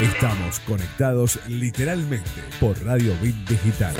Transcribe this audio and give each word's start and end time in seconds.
Estamos 0.00 0.60
conectados 0.60 1.38
literalmente 1.46 2.30
por 2.58 2.82
Radio 2.86 3.14
Bit 3.20 3.36
Digital. 3.46 3.94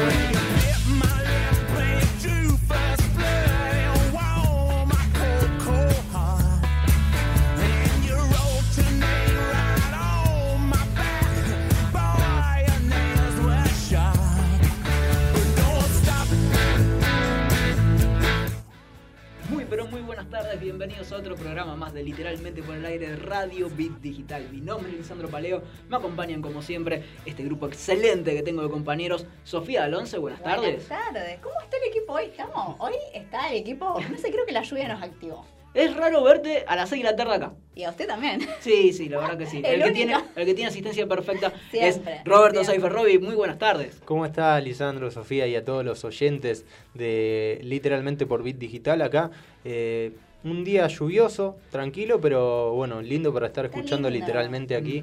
Programa 21.61 21.85
más 21.85 21.93
de 21.93 22.03
Literalmente 22.03 22.63
por 22.63 22.75
el 22.75 22.87
aire 22.87 23.09
de 23.11 23.17
Radio 23.17 23.69
Bit 23.69 23.99
Digital. 24.01 24.49
Mi 24.51 24.63
nombre 24.63 24.93
es 24.93 24.97
Lisandro 24.97 25.29
Paleo, 25.29 25.63
me 25.91 25.97
acompañan 25.99 26.41
como 26.41 26.63
siempre 26.63 27.03
este 27.27 27.45
grupo 27.45 27.67
excelente 27.67 28.35
que 28.35 28.43
tengo 28.43 28.63
de 28.63 28.71
compañeros. 28.71 29.27
Sofía 29.45 29.85
Alonso, 29.85 30.23
buenas 30.23 30.43
tardes. 30.43 30.89
Buenas 30.89 31.13
tardes. 31.13 31.39
¿Cómo 31.41 31.61
está 31.61 31.77
el 31.77 31.91
equipo 31.91 32.15
hoy? 32.15 32.25
Estamos. 32.25 32.77
Hoy 32.79 32.95
está 33.13 33.51
el 33.51 33.59
equipo. 33.59 34.01
No 34.11 34.17
sé, 34.17 34.31
creo 34.31 34.47
que 34.47 34.53
la 34.53 34.63
lluvia 34.63 34.89
nos 34.89 35.03
activó. 35.03 35.45
Es 35.75 35.95
raro 35.95 36.25
verte 36.25 36.65
a 36.67 36.77
las 36.77 36.89
6 36.89 37.03
de 37.05 37.11
la 37.11 37.17
tarde 37.17 37.35
acá. 37.35 37.53
Y 37.75 37.85
a 37.85 37.91
usted 37.91 38.07
también. 38.07 38.41
Sí, 38.61 38.95
sí, 38.95 39.11
la 39.11 39.19
verdad 39.19 39.37
que 39.37 39.47
sí. 39.47 39.59
El 39.65 39.83
El, 39.83 39.89
que, 39.89 39.93
tiene, 39.93 40.15
el 40.15 40.47
que 40.47 40.55
tiene 40.55 40.69
asistencia 40.69 41.07
perfecta 41.07 41.53
Siempre, 41.71 42.15
es 42.17 42.25
Roberto. 42.25 42.65
Seifer 42.65 42.91
Robi. 42.91 43.19
Muy 43.19 43.35
buenas 43.35 43.59
tardes. 43.59 44.01
¿Cómo 44.07 44.25
está 44.25 44.59
Lisandro, 44.61 45.11
Sofía 45.11 45.47
y 45.47 45.57
a 45.57 45.65
todos 45.65 45.85
los 45.85 46.07
oyentes 46.07 46.65
de 46.95 47.61
Literalmente 47.63 48.25
por 48.25 48.43
Bit 48.43 48.57
Digital 48.57 49.03
acá? 49.03 49.31
Eh, 49.65 50.13
un 50.45 50.65
día 50.65 50.87
lluvioso, 50.87 51.57
tranquilo, 51.71 52.21
pero 52.21 52.73
bueno, 52.75 53.03
lindo 53.03 53.33
para 53.33 53.47
estar 53.47 53.67
Está 53.67 53.79
escuchando 53.79 54.09
lindo. 54.11 54.27
literalmente 54.27 54.77
aquí. 54.77 55.03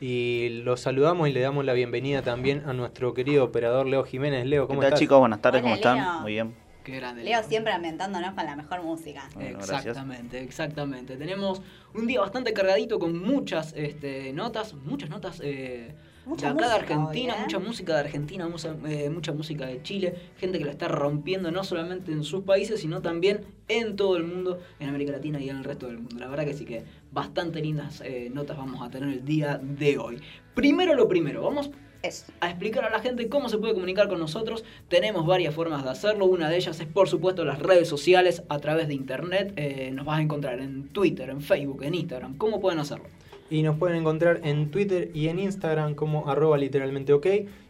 Y 0.00 0.60
los 0.64 0.80
saludamos 0.80 1.28
y 1.28 1.32
le 1.32 1.40
damos 1.40 1.64
la 1.64 1.72
bienvenida 1.72 2.22
también 2.22 2.62
a 2.66 2.72
nuestro 2.72 3.14
querido 3.14 3.44
operador 3.44 3.86
Leo 3.86 4.04
Jiménez. 4.04 4.46
Leo, 4.46 4.64
¿Qué 4.64 4.68
¿cómo 4.68 4.80
tal 4.80 4.88
estás? 4.88 5.00
chicos? 5.00 5.18
Buenas 5.18 5.42
tardes, 5.42 5.60
Hola, 5.60 5.62
¿cómo 5.62 5.74
están? 5.74 5.96
Leo. 5.98 6.20
Muy 6.20 6.32
bien. 6.32 6.54
Qué 6.84 6.96
grande. 6.96 7.24
Leo 7.24 7.42
siempre 7.42 7.72
ambientándonos 7.72 8.32
con 8.34 8.46
la 8.46 8.54
mejor 8.56 8.82
música. 8.82 9.28
Bueno, 9.34 9.58
gracias. 9.58 9.86
Exactamente, 9.86 10.40
exactamente. 10.40 11.16
Tenemos 11.16 11.60
un 11.94 12.06
día 12.06 12.20
bastante 12.20 12.52
cargadito 12.52 12.98
con 13.00 13.18
muchas 13.20 13.74
este, 13.76 14.32
notas, 14.32 14.72
muchas 14.74 15.10
notas 15.10 15.40
eh, 15.42 15.94
Mucha 16.28 16.52
de 16.52 16.52
acá 16.52 16.68
de 16.68 16.74
Argentina, 16.74 17.32
hoy, 17.32 17.38
¿eh? 17.38 17.42
mucha 17.42 17.58
música 17.58 17.94
de 17.94 18.00
Argentina, 18.00 18.48
mucha, 18.48 18.76
eh, 18.86 19.08
mucha 19.08 19.32
música 19.32 19.64
de 19.64 19.82
Chile, 19.82 20.14
gente 20.36 20.58
que 20.58 20.66
la 20.66 20.72
está 20.72 20.86
rompiendo 20.86 21.50
no 21.50 21.64
solamente 21.64 22.12
en 22.12 22.22
sus 22.22 22.44
países, 22.44 22.82
sino 22.82 23.00
también 23.00 23.46
en 23.66 23.96
todo 23.96 24.18
el 24.18 24.24
mundo, 24.24 24.60
en 24.78 24.90
América 24.90 25.12
Latina 25.12 25.40
y 25.40 25.48
en 25.48 25.56
el 25.56 25.64
resto 25.64 25.86
del 25.86 25.96
mundo. 25.96 26.16
La 26.18 26.28
verdad 26.28 26.44
que 26.44 26.52
sí 26.52 26.66
que 26.66 26.84
bastante 27.12 27.62
lindas 27.62 28.02
eh, 28.04 28.28
notas 28.30 28.58
vamos 28.58 28.86
a 28.86 28.90
tener 28.90 29.08
el 29.08 29.24
día 29.24 29.58
de 29.62 29.96
hoy. 29.96 30.20
Primero 30.54 30.94
lo 30.94 31.08
primero, 31.08 31.42
vamos 31.42 31.70
Eso. 32.02 32.30
a 32.40 32.50
explicar 32.50 32.84
a 32.84 32.90
la 32.90 33.00
gente 33.00 33.30
cómo 33.30 33.48
se 33.48 33.56
puede 33.56 33.72
comunicar 33.72 34.08
con 34.08 34.18
nosotros. 34.18 34.64
Tenemos 34.88 35.24
varias 35.26 35.54
formas 35.54 35.82
de 35.82 35.88
hacerlo. 35.88 36.26
Una 36.26 36.50
de 36.50 36.56
ellas 36.56 36.78
es, 36.78 36.86
por 36.86 37.08
supuesto, 37.08 37.46
las 37.46 37.58
redes 37.58 37.88
sociales 37.88 38.42
a 38.50 38.58
través 38.58 38.88
de 38.88 38.92
internet. 38.92 39.54
Eh, 39.56 39.92
nos 39.94 40.04
vas 40.04 40.18
a 40.18 40.22
encontrar 40.22 40.60
en 40.60 40.88
Twitter, 40.88 41.30
en 41.30 41.40
Facebook, 41.40 41.84
en 41.84 41.94
Instagram. 41.94 42.36
¿Cómo 42.36 42.60
pueden 42.60 42.80
hacerlo? 42.80 43.06
Y 43.50 43.62
nos 43.62 43.78
pueden 43.78 43.96
encontrar 43.98 44.40
en 44.44 44.70
Twitter 44.70 45.10
y 45.14 45.28
en 45.28 45.38
Instagram 45.38 45.94
como 45.94 46.28
arroba 46.28 46.58
literalmente 46.58 47.12
ok. 47.12 47.26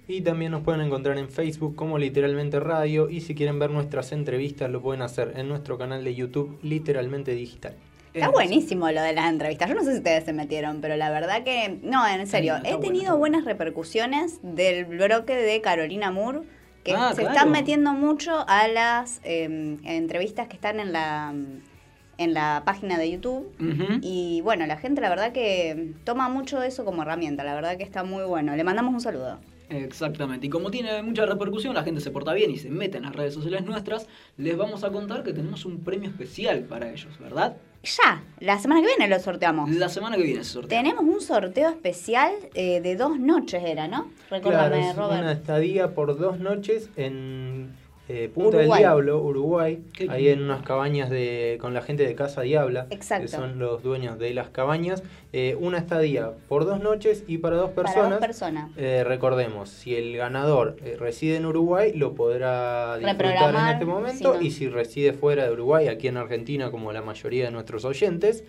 Y 0.08 0.22
también 0.22 0.52
nos 0.52 0.62
pueden 0.62 0.80
encontrar 0.80 1.18
en 1.18 1.28
Facebook 1.28 1.76
como 1.76 1.98
literalmente 1.98 2.58
radio. 2.60 3.10
Y 3.10 3.20
si 3.20 3.34
quieren 3.34 3.58
ver 3.58 3.70
nuestras 3.70 4.12
entrevistas 4.12 4.70
lo 4.70 4.80
pueden 4.80 5.02
hacer 5.02 5.34
en 5.36 5.48
nuestro 5.48 5.76
canal 5.78 6.02
de 6.02 6.14
YouTube 6.14 6.58
literalmente 6.62 7.32
digital. 7.34 7.74
Está 8.14 8.30
buenísimo 8.30 8.90
lo 8.90 9.02
de 9.02 9.12
las 9.12 9.28
entrevistas. 9.30 9.68
Yo 9.68 9.74
no 9.76 9.84
sé 9.84 9.92
si 9.92 9.98
ustedes 9.98 10.24
se 10.24 10.32
metieron, 10.32 10.80
pero 10.80 10.96
la 10.96 11.10
verdad 11.10 11.44
que. 11.44 11.78
No, 11.82 12.04
en 12.08 12.26
serio. 12.26 12.54
He 12.64 12.78
tenido 12.78 13.16
buenas 13.18 13.44
repercusiones 13.44 14.40
del 14.42 14.86
bloque 14.86 15.36
de 15.36 15.60
Carolina 15.60 16.10
Moore. 16.10 16.40
Que 16.84 16.94
Ah, 16.96 17.10
se 17.10 17.20
claro. 17.20 17.36
están 17.36 17.52
metiendo 17.52 17.92
mucho 17.92 18.44
a 18.48 18.66
las 18.66 19.20
eh, 19.24 19.76
entrevistas 19.84 20.48
que 20.48 20.54
están 20.54 20.80
en 20.80 20.92
la, 20.92 21.34
en 22.18 22.34
la 22.34 22.62
página 22.66 22.98
de 22.98 23.10
YouTube. 23.10 23.50
Y 24.02 24.40
bueno, 24.42 24.66
la 24.66 24.76
gente 24.76 25.00
la 25.00 25.08
verdad 25.08 25.32
que 25.32 25.94
toma 26.04 26.28
mucho 26.28 26.62
eso 26.62 26.84
como 26.84 27.02
herramienta, 27.02 27.44
la 27.44 27.54
verdad 27.54 27.76
que 27.76 27.84
está 27.84 28.04
muy 28.04 28.24
bueno. 28.24 28.54
Le 28.54 28.64
mandamos 28.64 28.92
un 28.92 29.00
saludo. 29.00 29.38
Exactamente. 29.70 30.46
Y 30.46 30.50
como 30.50 30.70
tiene 30.70 31.02
mucha 31.02 31.26
repercusión, 31.26 31.74
la 31.74 31.82
gente 31.82 32.00
se 32.00 32.10
porta 32.10 32.32
bien 32.32 32.50
y 32.50 32.56
se 32.56 32.70
mete 32.70 32.98
en 32.98 33.04
las 33.04 33.14
redes 33.14 33.34
sociales 33.34 33.64
nuestras, 33.64 34.06
les 34.36 34.56
vamos 34.56 34.82
a 34.84 34.90
contar 34.90 35.22
que 35.22 35.32
tenemos 35.32 35.64
un 35.64 35.84
premio 35.84 36.08
especial 36.08 36.60
para 36.62 36.90
ellos, 36.90 37.18
¿verdad? 37.18 37.56
Ya, 37.82 38.22
la 38.40 38.58
semana 38.58 38.80
que 38.80 38.88
viene 38.88 39.08
lo 39.08 39.20
sorteamos. 39.20 39.70
La 39.70 39.88
semana 39.88 40.16
que 40.16 40.22
viene 40.22 40.42
se 40.42 40.52
sortea. 40.52 40.82
Tenemos 40.82 41.04
un 41.04 41.20
sorteo 41.20 41.68
especial 41.68 42.32
eh, 42.54 42.80
de 42.80 42.96
dos 42.96 43.18
noches, 43.20 43.62
era, 43.64 43.86
¿no? 43.88 44.10
Claro, 44.28 44.42
Recordame, 44.42 44.90
es 44.90 44.96
Robert. 44.96 45.20
una 45.22 45.32
estadía 45.32 45.94
por 45.94 46.18
dos 46.18 46.40
noches 46.40 46.90
en 46.96 47.72
eh, 48.08 48.30
Punta 48.32 48.58
del. 48.58 48.70
Diablo, 48.70 49.18
Uruguay, 49.22 49.82
Qué 49.92 50.06
ahí 50.10 50.28
en 50.28 50.42
unas 50.42 50.62
cabañas 50.62 51.10
de 51.10 51.58
con 51.60 51.74
la 51.74 51.82
gente 51.82 52.06
de 52.06 52.14
Casa 52.14 52.42
Diabla, 52.42 52.86
Exacto. 52.90 53.22
que 53.22 53.28
son 53.28 53.58
los 53.58 53.82
dueños 53.82 54.18
de 54.18 54.32
las 54.34 54.48
cabañas. 54.50 55.02
Eh, 55.32 55.56
una 55.60 55.76
estadía 55.78 56.32
por 56.48 56.64
dos 56.64 56.80
noches 56.80 57.22
y 57.28 57.36
para 57.38 57.56
dos 57.56 57.70
Para 57.70 57.86
personas. 57.88 58.10
dos 58.12 58.20
personas. 58.20 58.70
Eh, 58.78 59.04
recordemos, 59.06 59.68
si 59.68 59.94
el 59.94 60.16
ganador 60.16 60.76
eh, 60.82 60.96
reside 60.98 61.36
en 61.36 61.44
Uruguay, 61.46 61.92
lo 61.94 62.14
podrá 62.14 62.96
disfrutar 62.96 63.54
en 63.54 63.68
este 63.74 63.84
momento. 63.84 64.32
si 64.32 64.38
no. 64.38 64.40
Y 64.42 64.50
si 64.50 64.68
reside 64.68 65.12
fuera 65.12 65.44
de 65.44 65.52
Uruguay, 65.52 65.88
aquí 65.88 66.08
en 66.08 66.16
Argentina, 66.16 66.70
como 66.70 66.92
la 66.92 67.02
mayoría 67.02 67.44
de 67.44 67.50
nuestros 67.50 67.84
oyentes, 67.84 68.42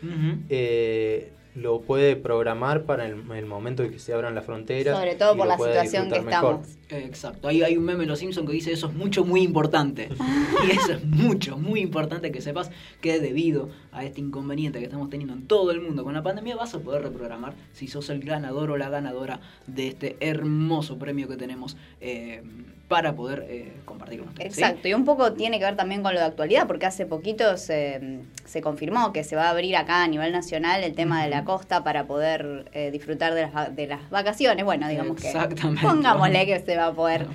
eh, 0.50 1.32
lo 1.56 1.82
puede 1.82 2.16
programar 2.16 2.84
para 2.84 3.06
el, 3.06 3.24
el 3.32 3.46
momento 3.46 3.84
en 3.84 3.92
que 3.92 4.00
se 4.00 4.14
abran 4.14 4.36
las 4.36 4.46
fronteras. 4.46 4.98
Sobre 4.98 5.16
todo 5.16 5.36
y 5.36 5.38
por 5.38 5.48
la 5.48 5.58
pueda 5.58 5.72
situación 5.84 6.10
que 6.10 6.16
disfrutar 6.16 6.44
mejor. 6.44 6.62
estamos. 6.62 6.80
Exacto, 7.06 7.48
ahí 7.48 7.62
hay 7.62 7.78
un 7.78 7.86
meme 7.86 8.04
en 8.04 8.10
Los 8.10 8.20
Simpsons 8.20 8.48
que 8.48 8.54
dice 8.54 8.72
eso 8.72 8.88
es 8.88 8.94
mucho, 8.94 9.26
muy 9.26 9.42
importante. 9.42 10.10
y 10.68 10.72
eso 10.72 10.94
es 10.94 11.04
mucho, 11.06 11.58
muy 11.58 11.82
importante 11.82 12.32
que 12.32 12.42
sepas 12.42 12.72
que 13.02 13.20
debido 13.20 13.70
a 13.92 14.04
este 14.06 14.22
inconveniente 14.22 14.80
que 14.80 14.86
estamos 14.86 15.10
teniendo 15.10 15.34
en 15.34 15.48
todo 15.48 15.72
el 15.72 15.82
mundo 15.82 16.04
con 16.04 16.14
la 16.14 16.24
pandemia 16.24 16.56
vas 16.56 16.74
a 16.76 16.80
poder 16.80 17.04
reprogramar 17.04 17.54
si 17.74 17.88
sos 17.88 18.10
el 18.10 18.22
ganador 18.22 18.72
o 18.72 18.78
la 18.78 18.90
ganadora 18.90 19.40
de 19.68 19.88
este 19.88 20.18
hermoso 20.20 20.98
premio 20.98 21.28
que 21.28 21.38
tenemos 21.38 21.78
eh, 22.02 22.44
para 22.90 23.16
poder 23.16 23.46
eh, 23.48 23.72
compartir 23.86 24.20
con 24.20 24.30
ustedes. 24.30 24.56
¿sí? 24.56 24.62
Exacto, 24.62 24.88
y 24.88 24.94
un 24.96 25.06
poco 25.06 25.34
tiene 25.34 25.60
que 25.60 25.66
ver 25.66 25.78
también 25.78 26.02
con 26.02 26.14
lo 26.14 26.20
de 26.20 26.26
actualidad, 26.26 26.68
porque 26.68 26.88
hace 26.88 27.06
poquito 27.06 27.56
se, 27.56 28.20
se 28.46 28.62
confirmó 28.62 29.14
que 29.14 29.24
se 29.24 29.36
va 29.36 29.46
a 29.46 29.50
abrir 29.52 29.78
acá 29.78 30.04
a 30.04 30.08
nivel 30.08 30.32
nacional 30.32 30.84
el 30.84 30.96
tema 30.96 31.24
de 31.24 31.30
la 31.30 31.46
costa 31.46 31.84
para 31.84 32.08
poder 32.08 32.66
eh, 32.74 32.90
disfrutar 32.92 33.36
de 33.36 33.44
las, 33.44 33.76
de 33.76 33.88
las 33.88 34.10
vacaciones. 34.10 34.66
Bueno, 34.66 34.90
digamos 34.90 35.24
Exactamente. 35.24 35.82
que 35.82 35.88
pongámosle 35.88 36.46
que 36.48 36.60
se 36.60 36.76
va 36.76 36.88
a 36.88 36.94
poder 36.94 37.28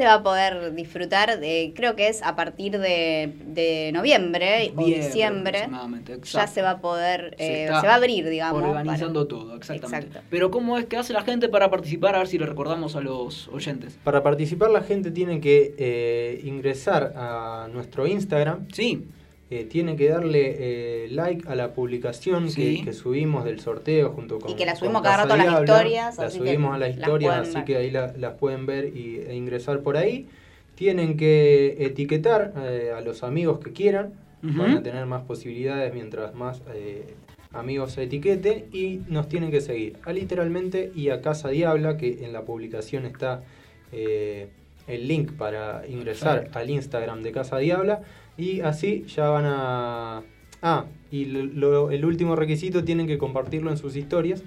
se 0.00 0.06
va 0.06 0.14
a 0.14 0.22
poder 0.22 0.74
disfrutar 0.74 1.38
de, 1.38 1.72
creo 1.76 1.94
que 1.94 2.08
es 2.08 2.22
a 2.22 2.34
partir 2.34 2.78
de, 2.78 3.34
de 3.44 3.90
noviembre 3.92 4.72
o 4.74 4.86
diciembre 4.86 5.68
ya 6.22 6.46
se 6.46 6.62
va 6.62 6.70
a 6.70 6.80
poder 6.80 7.34
Se 7.36 7.64
eh, 7.64 7.66
se 7.66 7.86
va 7.86 7.92
a 7.92 7.96
abrir 7.96 8.26
digamos 8.30 8.62
Organizando 8.62 9.20
para- 9.20 9.28
todo, 9.28 9.56
exactamente. 9.56 10.06
Exacto. 10.06 10.26
Pero 10.30 10.50
¿cómo 10.50 10.78
es 10.78 10.86
que 10.86 10.96
hace 10.96 11.12
la 11.12 11.20
gente 11.20 11.50
para 11.50 11.68
participar? 11.70 12.14
A 12.14 12.18
ver 12.18 12.28
si 12.28 12.38
le 12.38 12.46
recordamos 12.46 12.96
a 12.96 13.02
los 13.02 13.48
oyentes. 13.48 13.98
Para 14.02 14.22
participar 14.22 14.70
la 14.70 14.80
gente 14.80 15.10
tiene 15.10 15.38
que 15.38 15.74
eh, 15.76 16.40
ingresar 16.44 17.12
a 17.14 17.68
nuestro 17.70 18.06
Instagram, 18.06 18.68
Sí, 18.72 19.04
eh, 19.50 19.64
tiene 19.64 19.96
que 19.96 20.08
darle 20.08 20.56
eh, 20.58 21.08
like 21.10 21.48
a 21.48 21.54
la 21.56 21.72
publicación 21.74 22.50
Sí. 22.50 22.78
que, 22.78 22.84
que 22.84 22.92
subimos 22.92 23.44
del 23.44 23.58
sorteo 23.60 24.10
junto 24.10 24.38
con 24.38 24.50
Y 24.50 24.54
que 24.54 24.64
la 24.64 24.76
subimos 24.76 25.02
cada 25.02 25.18
rato 25.24 25.34
a 25.34 25.36
las 25.36 25.60
historias, 25.60 26.18
La 26.18 26.24
así 26.26 26.38
que 26.38 26.46
subimos 26.46 26.74
a 26.74 26.78
las 26.78 26.90
historias, 26.96 27.38
así 27.40 27.54
ver. 27.54 27.64
que 27.64 27.76
ahí 27.76 27.90
la- 27.90 28.14
las 28.16 28.34
pueden 28.34 28.66
ver 28.66 28.96
y, 28.96 29.16
e 29.26 29.34
ingresar 29.34 29.80
por 29.80 29.96
ahí. 29.96 30.26
Tienen 30.76 31.16
que 31.16 31.76
etiquetar 31.84 32.54
eh, 32.64 32.92
a 32.96 33.00
los 33.00 33.22
amigos 33.22 33.58
que 33.58 33.72
quieran, 33.72 34.14
van 34.42 34.78
a 34.78 34.82
tener 34.82 35.04
más 35.04 35.22
posibilidades 35.24 35.92
mientras 35.92 36.34
más 36.34 36.62
eh, 36.74 37.04
amigos 37.52 37.92
se 37.92 38.04
etiqueten 38.04 38.64
y 38.72 39.00
nos 39.08 39.28
tienen 39.28 39.50
que 39.50 39.60
seguir 39.60 39.96
a 40.04 40.12
literalmente 40.14 40.92
y 40.94 41.10
a 41.10 41.20
Casa 41.20 41.48
Diabla, 41.50 41.96
que 41.98 42.24
en 42.24 42.32
la 42.32 42.42
publicación 42.46 43.04
está 43.04 43.42
eh, 43.92 44.48
el 44.86 45.06
link 45.08 45.32
para 45.32 45.82
ingresar 45.88 46.48
al 46.54 46.70
Instagram 46.70 47.22
de 47.22 47.32
Casa 47.32 47.58
Diabla 47.58 48.00
y 48.40 48.60
así 48.62 49.04
ya 49.06 49.28
van 49.28 49.44
a... 49.46 50.22
Ah, 50.62 50.84
y 51.10 51.24
lo- 51.26 51.90
el 51.90 52.04
último 52.04 52.36
requisito 52.36 52.84
tienen 52.84 53.06
que 53.06 53.18
compartirlo 53.18 53.70
en 53.70 53.76
sus 53.76 53.96
historias 53.96 54.42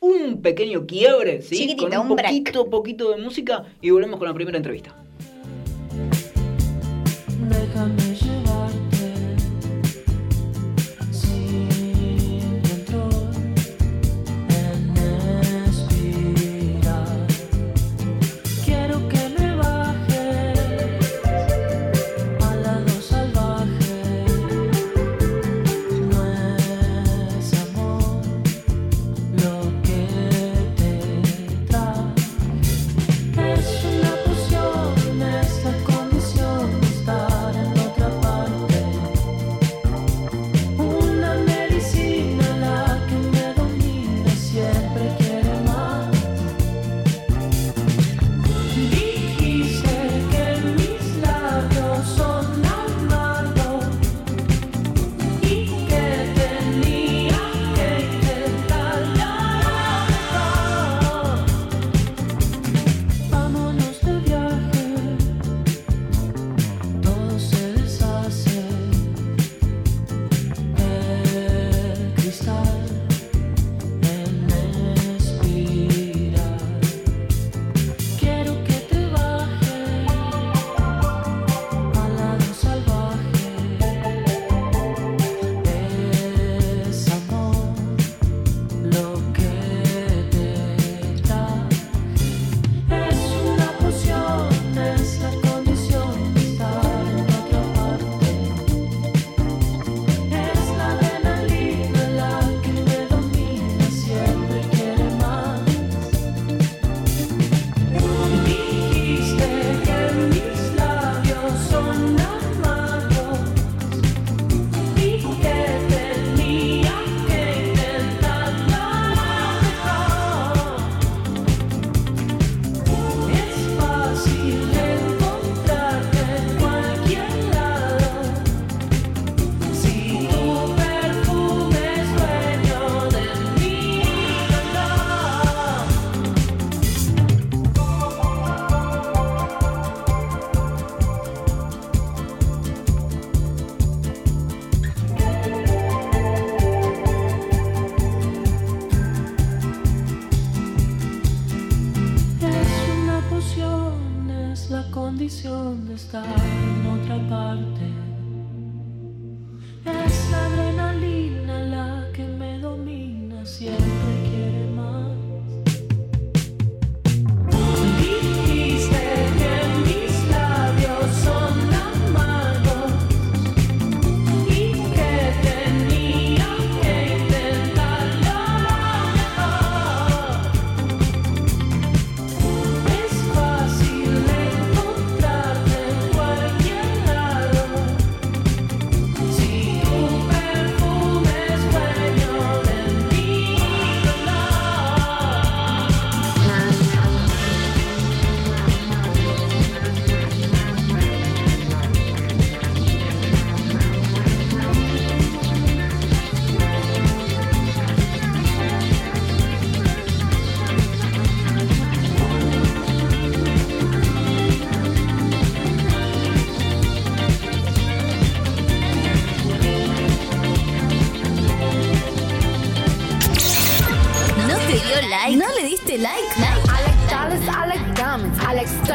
un 0.00 0.42
pequeño 0.42 0.86
quiebre, 0.86 1.42
¿sí? 1.42 1.56
Chiquitito, 1.56 1.88
con 1.88 1.98
un, 1.98 2.10
un 2.10 2.16
break. 2.16 2.30
poquito, 2.30 2.70
poquito 2.70 3.10
de 3.10 3.22
música 3.22 3.64
y 3.80 3.90
volvemos 3.90 4.18
con 4.18 4.28
la 4.28 4.34
primera 4.34 4.56
entrevista. 4.56 4.94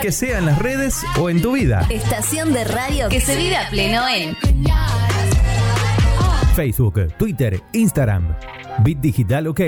Que 0.09 0.13
sea 0.13 0.39
en 0.39 0.47
las 0.47 0.57
redes 0.57 1.05
o 1.19 1.29
en 1.29 1.39
tu 1.39 1.51
vida. 1.51 1.85
Estación 1.87 2.51
de 2.51 2.63
radio 2.63 3.09
que 3.09 3.21
se 3.21 3.35
vive 3.37 3.55
a 3.55 3.69
pleno 3.69 4.01
en 4.07 4.35
Facebook, 6.55 7.13
Twitter, 7.15 7.61
Instagram. 7.73 8.35
Bit 8.83 9.01
Digital 9.01 9.45
OK. 9.45 9.61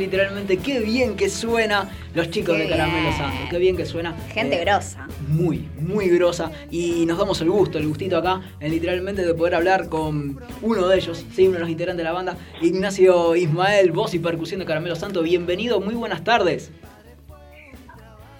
Literalmente. 0.00 0.56
Qué 0.56 0.80
bien 0.80 1.16
que 1.16 1.28
suena 1.28 1.88
los 2.14 2.30
chicos 2.30 2.56
Qué 2.56 2.64
de 2.64 2.68
Caramelo. 2.68 3.12
Santo. 3.12 3.36
Qué 3.50 3.58
bien 3.58 3.76
que 3.76 3.86
suena. 3.86 4.14
Gente 4.32 4.56
Eh, 4.56 4.64
grosa. 4.64 5.06
Muy, 5.28 5.68
muy 5.78 6.08
grosa. 6.08 6.50
Y 6.70 7.06
nos 7.06 7.18
damos 7.18 7.40
el 7.40 7.50
gusto, 7.50 7.78
el 7.78 7.86
gustito 7.86 8.16
acá, 8.16 8.40
en 8.58 8.72
literalmente 8.72 9.24
de 9.24 9.34
poder 9.34 9.54
hablar 9.54 9.88
con 9.88 10.40
uno 10.62 10.88
de 10.88 10.96
ellos, 10.96 11.24
sí, 11.32 11.46
uno 11.46 11.54
de 11.54 11.60
los 11.60 11.70
integrantes 11.70 11.98
de 11.98 12.04
la 12.04 12.12
banda, 12.12 12.36
Ignacio 12.60 13.36
Ismael, 13.36 13.92
voz 13.92 14.14
y 14.14 14.18
percusión 14.18 14.60
de 14.60 14.66
Caramelo 14.66 14.96
Santo. 14.96 15.22
Bienvenido, 15.22 15.80
muy 15.80 15.94
buenas 15.94 16.24
tardes. 16.24 16.72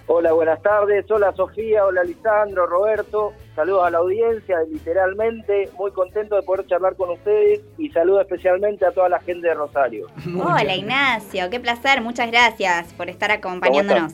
Hola, 0.07 0.33
buenas 0.33 0.61
tardes. 0.61 1.09
Hola 1.09 1.33
Sofía, 1.33 1.85
hola 1.85 2.03
Lisandro, 2.03 2.65
Roberto. 2.65 3.33
Saludos 3.55 3.83
a 3.85 3.89
la 3.89 3.97
audiencia, 3.97 4.57
literalmente. 4.71 5.69
Muy 5.77 5.91
contento 5.91 6.35
de 6.35 6.41
poder 6.43 6.65
charlar 6.67 6.95
con 6.95 7.09
ustedes 7.09 7.59
y 7.77 7.89
saludo 7.89 8.21
especialmente 8.21 8.85
a 8.85 8.91
toda 8.91 9.09
la 9.09 9.19
gente 9.19 9.47
de 9.47 9.53
Rosario. 9.53 10.07
Hola 10.41 10.75
Ignacio, 10.75 11.49
qué 11.49 11.59
placer, 11.59 12.01
muchas 12.01 12.31
gracias 12.31 12.93
por 12.93 13.09
estar 13.09 13.29
acompañándonos. 13.31 14.13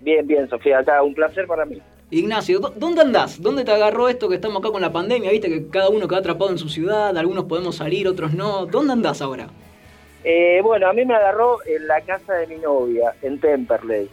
Bien, 0.00 0.26
bien, 0.26 0.48
Sofía, 0.48 0.78
acá 0.78 1.02
un 1.02 1.14
placer 1.14 1.46
para 1.46 1.64
mí. 1.64 1.82
Ignacio, 2.12 2.58
¿dó- 2.60 2.72
¿dónde 2.74 3.02
andás? 3.02 3.40
¿Dónde 3.40 3.64
te 3.64 3.70
agarró 3.72 4.08
esto 4.08 4.28
que 4.28 4.36
estamos 4.36 4.58
acá 4.60 4.70
con 4.72 4.80
la 4.80 4.92
pandemia? 4.92 5.30
Viste 5.30 5.48
que 5.48 5.68
cada 5.68 5.88
uno 5.90 6.08
queda 6.08 6.18
atrapado 6.20 6.50
en 6.50 6.58
su 6.58 6.68
ciudad, 6.68 7.16
algunos 7.16 7.44
podemos 7.44 7.76
salir, 7.76 8.08
otros 8.08 8.32
no. 8.32 8.66
¿Dónde 8.66 8.92
andás 8.94 9.20
ahora? 9.22 9.48
Eh, 10.24 10.60
bueno, 10.62 10.88
a 10.88 10.92
mí 10.92 11.04
me 11.04 11.14
agarró 11.14 11.58
en 11.66 11.86
la 11.86 12.00
casa 12.00 12.34
de 12.34 12.46
mi 12.46 12.56
novia, 12.56 13.12
en 13.22 13.38
Temperley. 13.38 14.08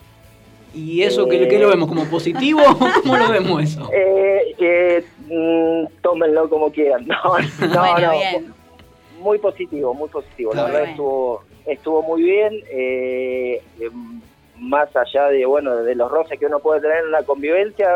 ¿Y 0.74 1.02
eso 1.04 1.28
qué, 1.28 1.44
Eh. 1.44 1.48
qué 1.48 1.60
lo 1.60 1.70
vemos 1.70 1.88
como 1.88 2.06
positivo 2.06 2.62
o 2.62 2.78
cómo 3.02 3.18
lo 3.18 3.30
vemos 3.32 3.64
eso? 3.64 3.90
Eh, 3.94 4.56
eh, 4.60 5.04
mm, 5.28 6.02
tómenlo 6.02 6.50
como 6.50 6.72
quieran. 6.72 7.06
No, 7.08 7.16
no, 7.68 7.80
Bueno, 7.80 8.08
no. 8.08 8.12
bien. 8.12 8.54
Muy 9.20 9.40
positivo, 9.40 9.94
muy 9.94 10.10
positivo. 10.10 10.54
La 10.54 10.66
verdad 10.66 10.80
bien. 10.80 10.90
estuvo, 10.92 11.42
estuvo 11.66 12.02
muy 12.04 12.22
bien. 12.24 12.54
eh, 12.72 13.62
eh, 13.80 13.90
más 14.60 14.90
allá 14.96 15.28
de 15.30 15.46
bueno 15.46 15.76
de 15.78 15.94
los 15.94 16.10
roces 16.12 16.40
que 16.40 16.48
uno 16.48 16.58
puede 16.60 16.82
tener 16.82 17.04
en 17.06 17.12
la 17.12 17.22
convivencia, 17.24 17.88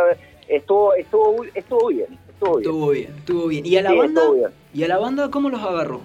estuvo, 0.48 0.94
estuvo, 0.94 1.44
estuvo 1.56 1.88
bien. 1.88 2.20
Estuvo 2.30 2.58
bien. 2.58 2.62
Estuvo 2.70 2.90
bien, 2.90 3.16
estuvo 3.18 3.48
bien. 3.48 3.66
¿Y 3.66 3.78
a 3.78 3.82
la 3.84 3.90
Sí, 3.92 3.98
banda? 3.98 4.22
¿Y 4.74 4.84
a 4.84 4.88
la 4.88 4.98
banda 5.00 5.30
cómo 5.32 5.50
los 5.50 5.62
agarró? 5.62 6.02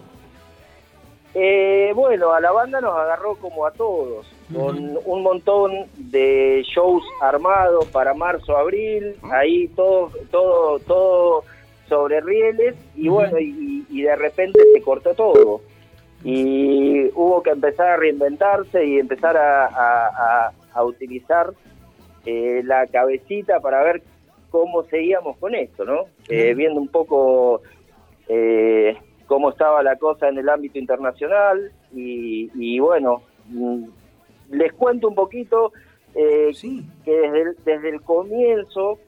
Eh, 1.35 1.93
bueno, 1.95 2.33
a 2.33 2.41
la 2.41 2.51
banda 2.53 2.81
nos 2.81 2.95
agarró 2.97 3.37
como 3.37 3.67
a 3.67 3.71
todos, 3.71 4.27
con 4.55 4.99
un 5.05 5.23
montón 5.23 5.73
de 5.97 6.62
shows 6.75 7.03
armados 7.21 7.88
para 7.88 8.15
marzo, 8.15 8.57
abril, 8.57 9.17
ahí 9.33 9.69
todo, 9.69 10.12
todo, 10.31 10.79
todo 10.81 11.45
sobre 11.88 12.21
rieles 12.21 12.75
y 12.97 13.09
bueno, 13.09 13.38
y, 13.38 13.85
y 13.91 14.03
de 14.03 14.17
repente 14.17 14.61
se 14.73 14.83
cortó 14.83 15.15
todo. 15.15 15.61
Y 16.25 17.07
hubo 17.15 17.43
que 17.43 17.50
empezar 17.50 17.88
a 17.88 17.97
reinventarse 17.97 18.85
y 18.85 18.99
empezar 18.99 19.37
a, 19.37 19.67
a- 19.67 20.09
a- 20.47 20.53
a 20.75 20.85
utilizar 20.85 21.53
eh, 22.25 22.62
la 22.65 22.87
cabecita 22.87 23.61
para 23.61 23.83
ver 23.83 24.03
cómo 24.50 24.83
seguíamos 24.85 25.37
con 25.38 25.55
esto, 25.55 25.85
¿no? 25.85 26.05
Eh, 26.29 26.55
viendo 26.55 26.81
un 26.81 26.88
poco 26.88 27.62
eh, 28.29 28.97
cómo 29.26 29.50
estaba 29.50 29.83
la 29.83 29.97
cosa 29.97 30.29
en 30.29 30.38
el 30.38 30.49
ámbito 30.49 30.79
internacional 30.79 31.71
y, 31.95 32.50
y 32.55 32.79
bueno, 32.81 33.23
mm, 33.49 33.85
les 34.50 34.73
cuento 34.73 35.09
un 35.09 35.15
poquito 35.15 35.73
eh, 36.15 36.50
Sí. 36.55 36.85
que 37.05 37.12
desde 37.12 37.43
el, 37.43 37.57
desde 37.65 37.88
el 37.91 38.00
comienzo 38.03 38.99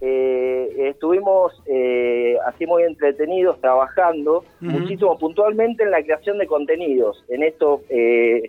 eh, 0.00 0.88
estuvimos 0.90 1.52
eh, 1.66 2.36
así 2.46 2.66
muy 2.66 2.82
entretenidos 2.82 3.60
trabajando 3.60 4.44
muchísimo 4.60 5.18
puntualmente 5.18 5.84
en 5.84 5.90
la 5.90 6.02
creación 6.02 6.38
de 6.38 6.46
contenidos, 6.46 7.24
en 7.28 7.42
estos 7.42 7.80
eh, 7.88 8.42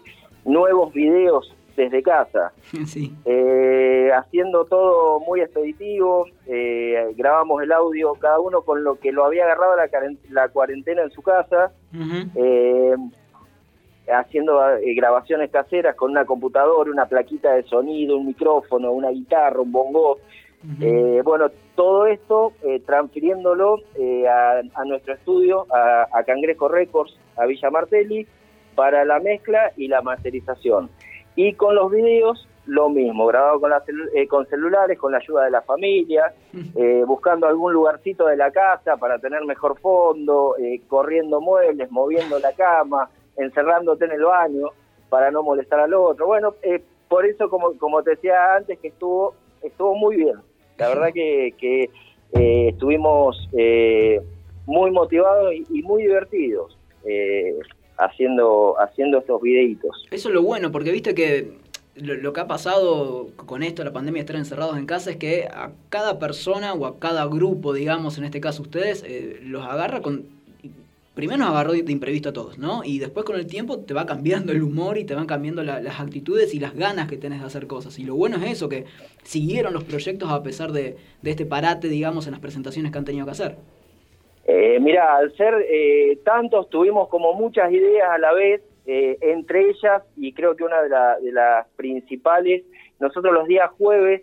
nuevos 0.46 0.94
videos 0.94 1.54
desde 1.78 2.02
casa. 2.04 2.52
Sí. 2.86 3.14
Eh, 3.26 4.10
haciendo 4.14 4.66
todo 4.66 5.20
muy 5.22 5.42
expeditivo, 5.42 6.26
eh, 6.48 7.14
grabamos 7.16 7.62
el 7.64 7.72
audio 7.72 8.14
cada 8.14 8.40
uno 8.40 8.62
con 8.62 8.84
lo 8.84 9.00
que 9.00 9.12
lo 9.12 9.26
había 9.26 9.44
agarrado 9.46 9.76
la, 10.30 10.50
cuarentena 10.50 11.04
en 11.04 11.12
su 11.12 11.22
casa, 11.22 11.72
eh, 12.36 12.96
haciendo 14.12 14.78
eh, 14.78 14.94
grabaciones 14.94 15.50
caseras 15.52 15.96
con 15.96 16.12
una 16.12 16.26
computadora, 16.26 16.90
una 16.92 17.06
plaquita 17.06 17.54
de 17.54 17.64
sonido, 17.64 18.18
un 18.18 18.28
micrófono, 18.28 18.92
una 18.92 19.10
guitarra, 19.10 19.62
un 19.62 19.72
bongo. 19.72 20.20
Eh, 20.82 21.22
bueno, 21.24 21.50
todo 21.76 22.08
esto 22.08 22.52
eh, 22.64 22.82
transfiriéndolo 22.86 23.80
eh, 23.96 24.28
a, 24.28 24.62
a 24.74 24.86
nuestro 24.86 25.14
estudio, 25.14 25.66
a, 25.72 26.08
a 26.12 26.24
Cangrejo 26.24 26.68
Records, 26.68 27.18
a 27.38 27.46
Villa 27.46 27.70
Martelli, 27.70 28.28
para 28.76 29.06
la 29.06 29.20
mezcla 29.20 29.72
y 29.78 29.88
la 29.88 30.02
masterización. 30.02 30.90
Y 31.36 31.54
con 31.54 31.76
los 31.76 31.92
videos, 31.92 32.48
lo 32.66 32.90
mismo, 32.90 33.28
grabado 33.28 33.62
con, 33.62 33.70
la 33.70 33.82
celu- 33.86 34.10
eh, 34.14 34.28
con 34.28 34.46
celulares, 34.48 34.98
con 34.98 35.12
la 35.12 35.20
ayuda 35.20 35.46
de 35.46 35.52
la 35.52 35.62
familia, 35.62 36.34
eh, 36.76 37.04
buscando 37.06 37.48
algún 37.48 37.72
lugarcito 37.74 38.26
de 38.26 38.36
la 38.36 38.52
casa 38.52 38.98
para 38.98 39.20
tener 39.20 39.46
mejor 39.46 39.80
fondo, 39.80 40.56
eh, 40.58 40.82
corriendo 40.88 41.40
muebles, 41.40 41.90
moviendo 41.92 42.40
la 42.40 42.52
cama, 42.54 43.10
encerrándote 43.38 44.06
en 44.06 44.12
el 44.12 44.24
baño 44.24 44.70
para 45.10 45.32
no 45.32 45.44
molestar 45.44 45.80
al 45.80 45.94
otro. 45.94 46.26
Bueno, 46.26 46.56
eh, 46.62 46.82
por 47.08 47.26
eso, 47.26 47.50
como, 47.50 47.78
como 47.78 48.04
te 48.04 48.12
decía 48.12 48.56
antes, 48.56 48.78
que 48.80 48.90
estuvo, 48.90 49.36
estuvo 49.62 49.96
muy 49.96 50.18
bien. 50.18 50.36
La 50.78 50.90
verdad 50.90 51.10
que, 51.14 51.56
que 51.58 51.90
eh, 52.34 52.70
estuvimos 52.70 53.50
eh, 53.54 54.22
muy 54.66 54.92
motivados 54.92 55.54
y, 55.54 55.66
y 55.70 55.82
muy 55.84 56.04
divertidos 56.04 56.78
eh, 57.06 57.58
haciendo, 57.98 58.76
haciendo 58.80 59.20
estos 59.20 59.42
videitos. 59.42 60.06
Eso 60.12 60.30
es 60.30 60.36
lo 60.36 60.44
bueno, 60.44 60.72
porque 60.72 60.92
viste 60.92 61.16
que 61.16 61.54
lo, 61.96 62.16
lo 62.16 62.34
que 62.34 62.42
ha 62.42 62.48
pasado 62.48 63.30
con 63.46 63.64
esto, 63.64 63.84
la 63.84 63.94
pandemia, 63.94 64.20
de 64.20 64.26
estar 64.26 64.36
encerrados 64.36 64.78
en 64.78 64.86
casa, 64.86 65.12
es 65.12 65.18
que 65.18 65.46
a 65.46 65.72
cada 65.90 66.20
persona 66.20 66.74
o 66.74 66.86
a 66.86 67.00
cada 67.00 67.26
grupo, 67.26 67.74
digamos, 67.74 68.18
en 68.18 68.26
este 68.26 68.42
caso 68.42 68.62
ustedes, 68.62 69.04
eh, 69.08 69.40
los 69.42 69.64
agarra 69.64 70.02
con... 70.02 70.37
Primero 71.18 71.40
nos 71.40 71.50
agarró 71.50 71.72
de 71.74 71.92
imprevisto 71.92 72.30
a 72.30 72.34
todos, 72.34 72.60
¿no? 72.60 72.84
Y 72.84 73.00
después 73.00 73.26
con 73.26 73.36
el 73.38 73.48
tiempo 73.48 73.80
te 73.80 73.96
va 73.96 74.06
cambiando 74.06 74.52
el 74.52 74.62
humor 74.62 75.00
y 75.00 75.04
te 75.04 75.16
van 75.16 75.26
cambiando 75.26 75.64
la- 75.64 75.82
las 75.82 76.00
actitudes 76.00 76.54
y 76.54 76.60
las 76.60 76.76
ganas 76.76 77.08
que 77.10 77.18
tenés 77.18 77.40
de 77.40 77.48
hacer 77.48 77.66
cosas. 77.66 77.98
Y 77.98 78.04
lo 78.06 78.14
bueno 78.16 78.38
es 78.38 78.52
eso, 78.52 78.70
que 78.70 78.86
siguieron 79.24 79.74
los 79.74 79.84
proyectos 79.84 80.30
a 80.32 80.44
pesar 80.44 80.72
de, 80.72 80.96
de 81.24 81.30
este 81.32 81.48
parate, 81.48 81.88
digamos, 81.88 82.28
en 82.28 82.34
las 82.34 82.40
presentaciones 82.40 82.92
que 82.92 83.00
han 83.00 83.06
tenido 83.06 83.26
que 83.26 83.32
hacer. 83.32 83.56
Eh, 84.46 84.78
mira, 84.80 85.18
al 85.18 85.36
ser 85.36 85.56
eh, 85.68 86.20
tantos, 86.24 86.70
tuvimos 86.70 87.10
como 87.10 87.34
muchas 87.34 87.72
ideas 87.72 88.10
a 88.12 88.20
la 88.20 88.32
vez, 88.34 88.62
eh, 88.86 89.18
entre 89.22 89.72
ellas, 89.72 90.04
y 90.18 90.32
creo 90.34 90.56
que 90.56 90.64
una 90.66 90.84
de, 90.84 90.90
la- 90.90 91.18
de 91.20 91.32
las 91.32 91.68
principales, 91.76 92.64
nosotros 93.00 93.34
los 93.34 93.48
días 93.48 93.72
jueves, 93.72 94.22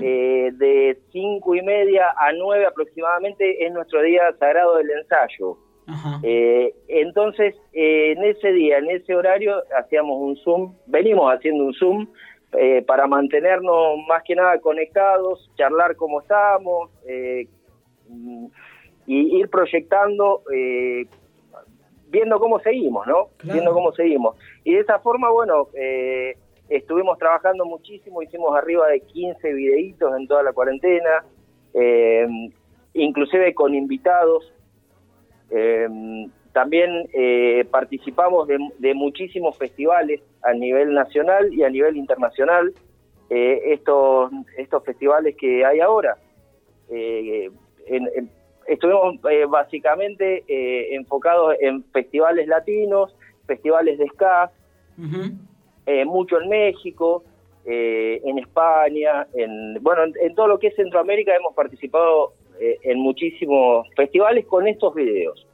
eh, 0.00 0.52
de 0.54 0.96
cinco 1.12 1.54
y 1.56 1.60
media 1.62 2.06
a 2.16 2.32
nueve 2.32 2.64
aproximadamente, 2.66 3.66
es 3.66 3.72
nuestro 3.72 4.00
día 4.00 4.22
sagrado 4.38 4.76
del 4.76 4.90
ensayo. 4.92 5.58
Ajá. 5.86 6.20
Eh, 6.22 6.74
entonces, 6.88 7.54
eh, 7.72 8.12
en 8.16 8.24
ese 8.24 8.52
día, 8.52 8.78
en 8.78 8.90
ese 8.90 9.14
horario, 9.14 9.62
hacíamos 9.78 10.16
un 10.20 10.36
Zoom, 10.38 10.74
venimos 10.86 11.32
haciendo 11.32 11.64
un 11.64 11.74
Zoom 11.74 12.06
eh, 12.52 12.82
para 12.86 13.06
mantenernos 13.06 13.98
más 14.08 14.22
que 14.24 14.34
nada 14.34 14.58
conectados, 14.60 15.50
charlar 15.56 15.96
cómo 15.96 16.20
estamos 16.20 16.90
eh, 17.06 17.48
mm, 18.08 18.46
y 19.06 19.38
ir 19.40 19.48
proyectando, 19.48 20.42
eh, 20.54 21.06
viendo 22.08 22.38
cómo 22.38 22.58
seguimos, 22.60 23.06
¿no? 23.06 23.28
Claro. 23.36 23.54
Viendo 23.54 23.72
cómo 23.72 23.92
seguimos. 23.92 24.36
Y 24.64 24.74
de 24.74 24.80
esa 24.80 24.98
forma, 25.00 25.30
bueno, 25.30 25.68
eh, 25.74 26.36
estuvimos 26.68 27.18
trabajando 27.18 27.64
muchísimo, 27.64 28.22
hicimos 28.22 28.56
arriba 28.56 28.88
de 28.88 29.00
15 29.00 29.52
videitos 29.52 30.16
en 30.16 30.26
toda 30.26 30.42
la 30.42 30.52
cuarentena, 30.52 31.24
eh, 31.74 32.26
inclusive 32.94 33.54
con 33.54 33.74
invitados. 33.74 34.52
Eh, 35.50 35.88
también 36.52 37.08
eh, 37.12 37.66
participamos 37.70 38.48
de, 38.48 38.58
de 38.78 38.94
muchísimos 38.94 39.56
festivales 39.58 40.20
a 40.42 40.52
nivel 40.54 40.94
nacional 40.94 41.52
y 41.52 41.62
a 41.62 41.68
nivel 41.70 41.96
internacional. 41.96 42.72
Eh, 43.28 43.72
estos, 43.74 44.30
estos 44.56 44.84
festivales 44.84 45.36
que 45.36 45.64
hay 45.64 45.80
ahora. 45.80 46.16
Eh, 46.90 47.50
en- 47.86 48.08
en- 48.14 48.30
estuvimos 48.66 49.16
eh, 49.30 49.44
básicamente 49.48 50.44
eh, 50.48 50.94
enfocados 50.94 51.56
en 51.60 51.84
festivales 51.92 52.46
latinos, 52.48 53.14
festivales 53.46 53.98
de 53.98 54.06
ska, 54.08 54.50
mucho 56.06 56.40
en 56.40 56.48
México, 56.48 57.22
eh, 57.64 58.20
en 58.24 58.38
España, 58.38 59.26
en 59.34 59.74
bueno, 59.82 60.04
en, 60.04 60.12
en 60.20 60.34
todo 60.34 60.48
lo 60.48 60.58
que 60.58 60.68
es 60.68 60.76
Centroamérica 60.76 61.34
hemos 61.36 61.54
participado 61.54 62.32
eh, 62.60 62.78
en 62.82 62.98
muchísimos 62.98 63.88
festivales 63.96 64.46
con 64.46 64.66
estos 64.66 64.94
videos, 64.94 65.46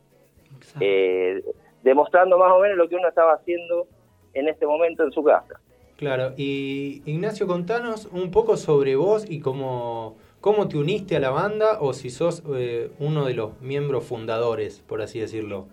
eh, 0.81 1.43
demostrando 1.83 2.39
más 2.39 2.53
o 2.53 2.61
menos 2.61 2.77
lo 2.77 2.89
que 2.89 2.97
uno 2.97 3.09
estaba 3.09 3.35
haciendo 3.35 3.87
en 4.35 4.49
este 4.49 4.67
momento 4.67 5.05
en 5.05 5.13
su 5.13 5.23
casa. 5.23 5.61
Claro, 5.97 6.33
y 6.37 7.03
Ignacio, 7.07 7.47
contanos 7.47 8.07
un 8.13 8.31
poco 8.31 8.57
sobre 8.57 8.97
vos 8.97 9.25
y 9.31 9.41
cómo, 9.41 10.17
cómo 10.41 10.67
te 10.67 10.77
uniste 10.77 11.17
a 11.17 11.21
la 11.21 11.31
banda 11.31 11.79
o 11.81 11.93
si 11.93 12.11
sos 12.11 12.43
eh, 12.57 12.91
uno 12.99 13.25
de 13.25 13.35
los 13.35 13.61
miembros 13.61 14.05
fundadores, 14.05 14.81
por 14.81 15.01
así 15.01 15.21
decirlo. 15.21 15.67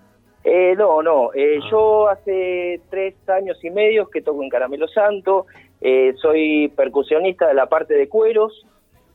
Eh, 0.44 0.76
no, 0.78 1.02
no. 1.02 1.32
eh, 1.34 1.60
Yo 1.72 2.08
hace 2.08 2.80
tres 2.90 3.16
años 3.28 3.58
y 3.64 3.70
medio 3.72 4.10
que 4.10 4.22
toco 4.22 4.42
en 4.44 4.50
Caramelo 4.50 4.88
Santo. 4.88 5.46
eh, 5.82 6.14
soy 6.22 6.68
percusionista 6.76 7.48
de 7.48 7.54
la 7.56 7.68
parte 7.68 7.94
de 7.94 8.08
cueros 8.10 8.66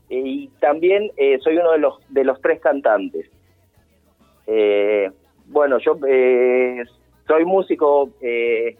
y 0.09 0.47
también 0.59 1.11
eh, 1.17 1.39
soy 1.39 1.57
uno 1.57 1.71
de 1.71 1.79
los 1.79 1.99
de 2.09 2.23
los 2.23 2.39
tres 2.41 2.59
cantantes. 2.61 3.29
Eh, 4.47 5.09
bueno, 5.47 5.77
yo 5.79 5.97
eh, 6.07 6.83
soy 7.27 7.45
músico 7.45 8.09
eh, 8.21 8.77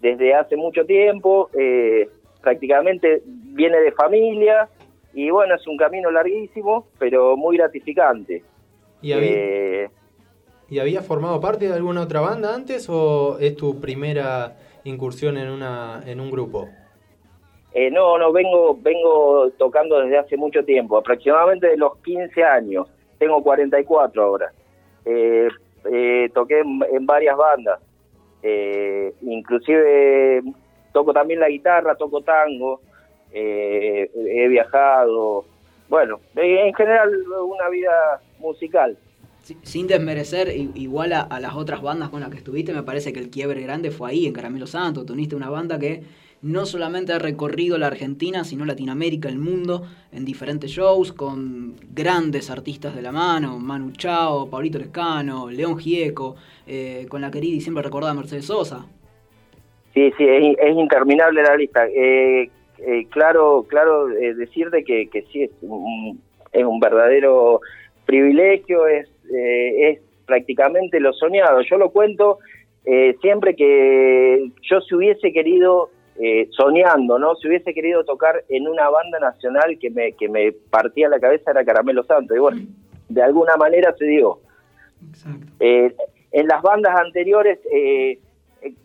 desde 0.00 0.34
hace 0.34 0.56
mucho 0.56 0.84
tiempo. 0.84 1.50
eh, 1.58 2.08
prácticamente 2.44 3.22
viene 3.24 3.78
de 3.80 3.90
familia 3.92 4.68
y 5.14 5.30
bueno, 5.30 5.54
es 5.54 5.66
un 5.66 5.78
camino 5.78 6.10
larguísimo, 6.10 6.86
pero 6.98 7.36
muy 7.36 7.56
gratificante. 7.56 8.44
¿Y 9.00 9.12
había, 9.12 9.90
¿Y 10.68 10.78
habías 10.78 11.06
formado 11.06 11.40
parte 11.40 11.68
de 11.68 11.74
alguna 11.74 12.02
otra 12.02 12.20
banda 12.20 12.54
antes 12.54 12.86
o 12.90 13.38
es 13.38 13.56
tu 13.56 13.80
primera 13.80 14.56
incursión 14.84 15.38
en, 15.38 15.48
una, 15.48 16.02
en 16.06 16.20
un 16.20 16.30
grupo? 16.30 16.68
Eh, 17.74 17.90
no, 17.90 18.16
no, 18.18 18.32
vengo, 18.32 18.78
vengo 18.80 19.50
tocando 19.58 19.98
desde 20.00 20.16
hace 20.18 20.36
mucho 20.36 20.64
tiempo, 20.64 20.96
aproximadamente 20.96 21.66
de 21.66 21.76
los 21.76 21.96
15 21.98 22.42
años. 22.44 22.86
Tengo 23.18 23.42
44 23.42 24.22
ahora. 24.22 24.52
Eh, 25.04 25.48
eh, 25.92 26.30
toqué 26.32 26.60
en, 26.60 27.04
varias 27.06 27.36
bandas. 27.36 27.80
Eh, 28.42 29.12
inclusive 29.22 30.42
toco 30.92 31.12
también 31.12 31.40
la 31.40 31.48
guitarra, 31.48 31.96
toco 31.96 32.20
tango. 32.22 32.80
eh, 33.32 34.08
he 34.14 34.46
viajado. 34.48 35.44
Bueno, 35.88 36.20
eh, 36.36 36.68
en 36.68 36.74
general 36.74 37.10
una 37.48 37.68
vida 37.68 37.90
musical. 38.38 38.96
Si- 39.42 39.58
Sin 39.62 39.86
desmerecer 39.88 40.48
igual 40.74 41.12
a, 41.12 41.22
a 41.22 41.40
las 41.40 41.54
otras 41.56 41.82
bandas 41.82 42.08
con 42.10 42.20
las 42.20 42.30
que 42.30 42.36
estuviste, 42.38 42.72
me 42.72 42.82
parece 42.84 43.12
que 43.12 43.18
el 43.20 43.30
quiebre 43.30 43.60
grande 43.62 43.90
fue 43.90 44.10
ahí, 44.10 44.26
en 44.26 44.32
Caramelo 44.32 44.66
Santo. 44.68 45.04
Tuniste 45.04 45.34
una 45.36 45.50
banda 45.50 45.78
que 45.78 46.02
no 46.44 46.66
solamente 46.66 47.12
ha 47.12 47.18
recorrido 47.18 47.78
la 47.78 47.86
Argentina, 47.86 48.44
sino 48.44 48.64
Latinoamérica, 48.66 49.28
el 49.28 49.38
mundo, 49.38 49.82
en 50.12 50.24
diferentes 50.24 50.70
shows, 50.70 51.12
con 51.12 51.74
grandes 51.92 52.50
artistas 52.50 52.94
de 52.94 53.02
la 53.02 53.12
mano, 53.12 53.58
Manu 53.58 53.92
Chao, 53.92 54.50
Pablito 54.50 54.78
Lescano, 54.78 55.50
León 55.50 55.78
Gieco, 55.78 56.36
eh, 56.66 57.06
con 57.08 57.22
la 57.22 57.30
querida 57.30 57.56
y 57.56 57.60
siempre 57.62 57.82
recordada 57.82 58.12
Mercedes 58.12 58.44
Sosa. 58.44 58.86
Sí, 59.94 60.12
sí, 60.18 60.26
es, 60.26 60.76
interminable 60.76 61.42
la 61.42 61.56
lista. 61.56 61.86
Eh, 61.86 62.50
eh, 62.78 63.06
claro, 63.08 63.64
claro, 63.66 64.10
eh, 64.10 64.34
decirte 64.34 64.84
que, 64.84 65.08
que 65.08 65.22
sí 65.32 65.44
es 65.44 65.50
un, 65.62 66.20
es 66.52 66.64
un 66.64 66.78
verdadero 66.78 67.60
privilegio, 68.04 68.86
es, 68.86 69.08
eh, 69.34 69.90
es 69.90 70.00
prácticamente 70.26 71.00
lo 71.00 71.14
soñado. 71.14 71.62
Yo 71.62 71.78
lo 71.78 71.90
cuento 71.90 72.38
eh, 72.84 73.16
siempre 73.22 73.56
que 73.56 74.50
yo 74.62 74.80
si 74.82 74.94
hubiese 74.94 75.32
querido, 75.32 75.90
eh, 76.20 76.48
soñando, 76.50 77.18
¿no? 77.18 77.34
Si 77.36 77.48
hubiese 77.48 77.74
querido 77.74 78.04
tocar 78.04 78.44
en 78.48 78.68
una 78.68 78.88
banda 78.88 79.18
nacional 79.18 79.78
que 79.80 79.90
me, 79.90 80.12
que 80.12 80.28
me 80.28 80.52
partía 80.52 81.08
la 81.08 81.20
cabeza 81.20 81.50
era 81.50 81.64
Caramelo 81.64 82.04
Santo. 82.04 82.34
Y 82.34 82.38
bueno, 82.38 82.60
de 83.08 83.22
alguna 83.22 83.56
manera 83.56 83.94
se 83.96 84.04
dio. 84.04 84.38
Eh, 85.60 85.94
en 86.32 86.46
las 86.46 86.62
bandas 86.62 86.98
anteriores, 86.98 87.58
eh, 87.72 88.18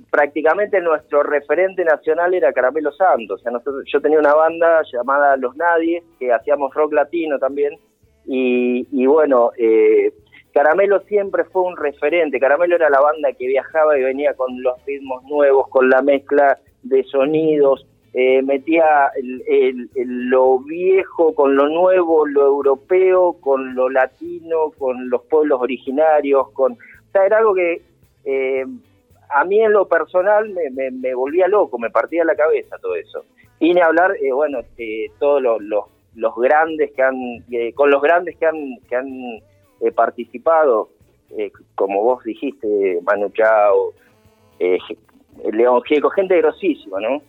prácticamente 0.09 0.81
nuestro 0.81 1.23
referente 1.23 1.83
nacional 1.83 2.33
era 2.33 2.53
Caramelo 2.53 2.91
Santos. 2.91 3.39
O 3.39 3.43
sea, 3.43 3.51
nosotros, 3.51 3.83
yo 3.91 4.01
tenía 4.01 4.19
una 4.19 4.33
banda 4.33 4.81
llamada 4.91 5.37
Los 5.37 5.55
Nadie, 5.55 6.03
que 6.19 6.33
hacíamos 6.33 6.73
rock 6.73 6.93
latino 6.93 7.37
también. 7.39 7.77
Y, 8.25 8.87
y 8.91 9.05
bueno, 9.05 9.51
eh, 9.57 10.13
Caramelo 10.53 11.01
siempre 11.01 11.43
fue 11.45 11.61
un 11.61 11.77
referente. 11.77 12.39
Caramelo 12.39 12.75
era 12.75 12.89
la 12.89 13.01
banda 13.01 13.33
que 13.33 13.47
viajaba 13.47 13.97
y 13.97 14.03
venía 14.03 14.33
con 14.33 14.61
los 14.61 14.83
ritmos 14.85 15.23
nuevos, 15.23 15.67
con 15.69 15.89
la 15.89 16.01
mezcla 16.01 16.59
de 16.83 17.03
sonidos. 17.03 17.85
eh, 18.11 18.41
metía 18.41 19.11
el- 19.17 19.87
lo 20.31 20.57
viejo 20.61 21.35
con 21.35 21.55
lo 21.55 21.67
nuevo, 21.69 22.25
lo 22.25 22.43
europeo, 22.47 23.33
con 23.39 23.75
lo 23.75 23.87
latino, 23.87 24.71
con 24.79 25.11
los 25.11 25.21
pueblos 25.25 25.61
originarios, 25.61 26.49
con, 26.53 26.71
o 26.73 27.11
sea, 27.11 27.27
era 27.27 27.37
algo 27.37 27.53
que 27.53 27.83
eh, 28.25 28.65
a 29.29 29.45
mí 29.45 29.61
en 29.61 29.73
lo 29.73 29.87
personal 29.87 30.49
me, 30.49 30.89
me- 30.89 31.13
volvía 31.13 31.47
loco, 31.47 31.77
me 31.77 31.91
partía 31.91 32.25
la 32.25 32.35
cabeza 32.35 32.77
todo 32.81 32.95
eso. 32.95 33.23
Y 33.59 33.75
ni 33.75 33.79
hablar, 33.79 34.15
eh, 34.19 34.31
bueno, 34.31 34.61
eh, 34.79 35.05
todos 35.19 35.39
los, 35.39 35.61
los, 35.61 35.85
los 36.15 36.35
grandes 36.35 36.91
que 36.93 37.03
han, 37.03 37.15
eh, 37.51 37.73
con 37.73 37.91
los 37.91 38.01
grandes 38.01 38.35
que 38.37 38.45
han, 38.47 38.77
que 38.89 38.95
han 38.95 39.07
eh, 39.81 39.91
participado, 39.95 40.89
como 41.75 42.01
vos 42.03 42.23
dijiste, 42.23 42.99
Manu 43.03 43.29
Chao, 43.29 43.93
León 45.51 45.81
Gieco, 45.83 46.09
gente 46.09 46.37
grosísima, 46.37 46.99
¿no? 46.99 47.21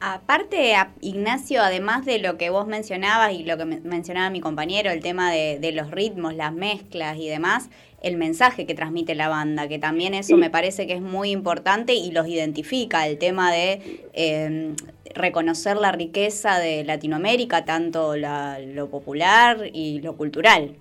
Aparte, 0.00 0.74
Ignacio, 1.00 1.60
además 1.60 2.06
de 2.06 2.20
lo 2.20 2.38
que 2.38 2.50
vos 2.50 2.68
mencionabas 2.68 3.32
y 3.32 3.42
lo 3.42 3.56
que 3.58 3.64
me- 3.64 3.80
mencionaba 3.80 4.30
mi 4.30 4.40
compañero, 4.40 4.90
el 4.92 5.00
tema 5.00 5.32
de, 5.32 5.58
de 5.58 5.72
los 5.72 5.90
ritmos, 5.90 6.34
las 6.36 6.52
mezclas 6.52 7.16
y 7.18 7.28
demás, 7.28 7.68
el 8.00 8.16
mensaje 8.16 8.64
que 8.64 8.74
transmite 8.74 9.16
la 9.16 9.28
banda, 9.28 9.66
que 9.66 9.80
también 9.80 10.14
eso 10.14 10.28
Sí. 10.28 10.40
me 10.40 10.50
parece 10.50 10.86
que 10.86 10.92
es 10.92 11.00
muy 11.00 11.30
importante 11.32 11.94
y 11.94 12.12
los 12.12 12.28
identifica, 12.28 13.08
el 13.08 13.18
tema 13.18 13.50
de 13.50 14.06
eh, 14.12 14.72
reconocer 15.16 15.76
la 15.76 15.90
riqueza 15.90 16.60
de 16.60 16.84
Latinoamérica, 16.84 17.64
tanto 17.64 18.14
la- 18.16 18.60
lo 18.60 18.88
popular 18.88 19.58
y 19.72 20.00
lo 20.00 20.16
cultural. 20.16 20.76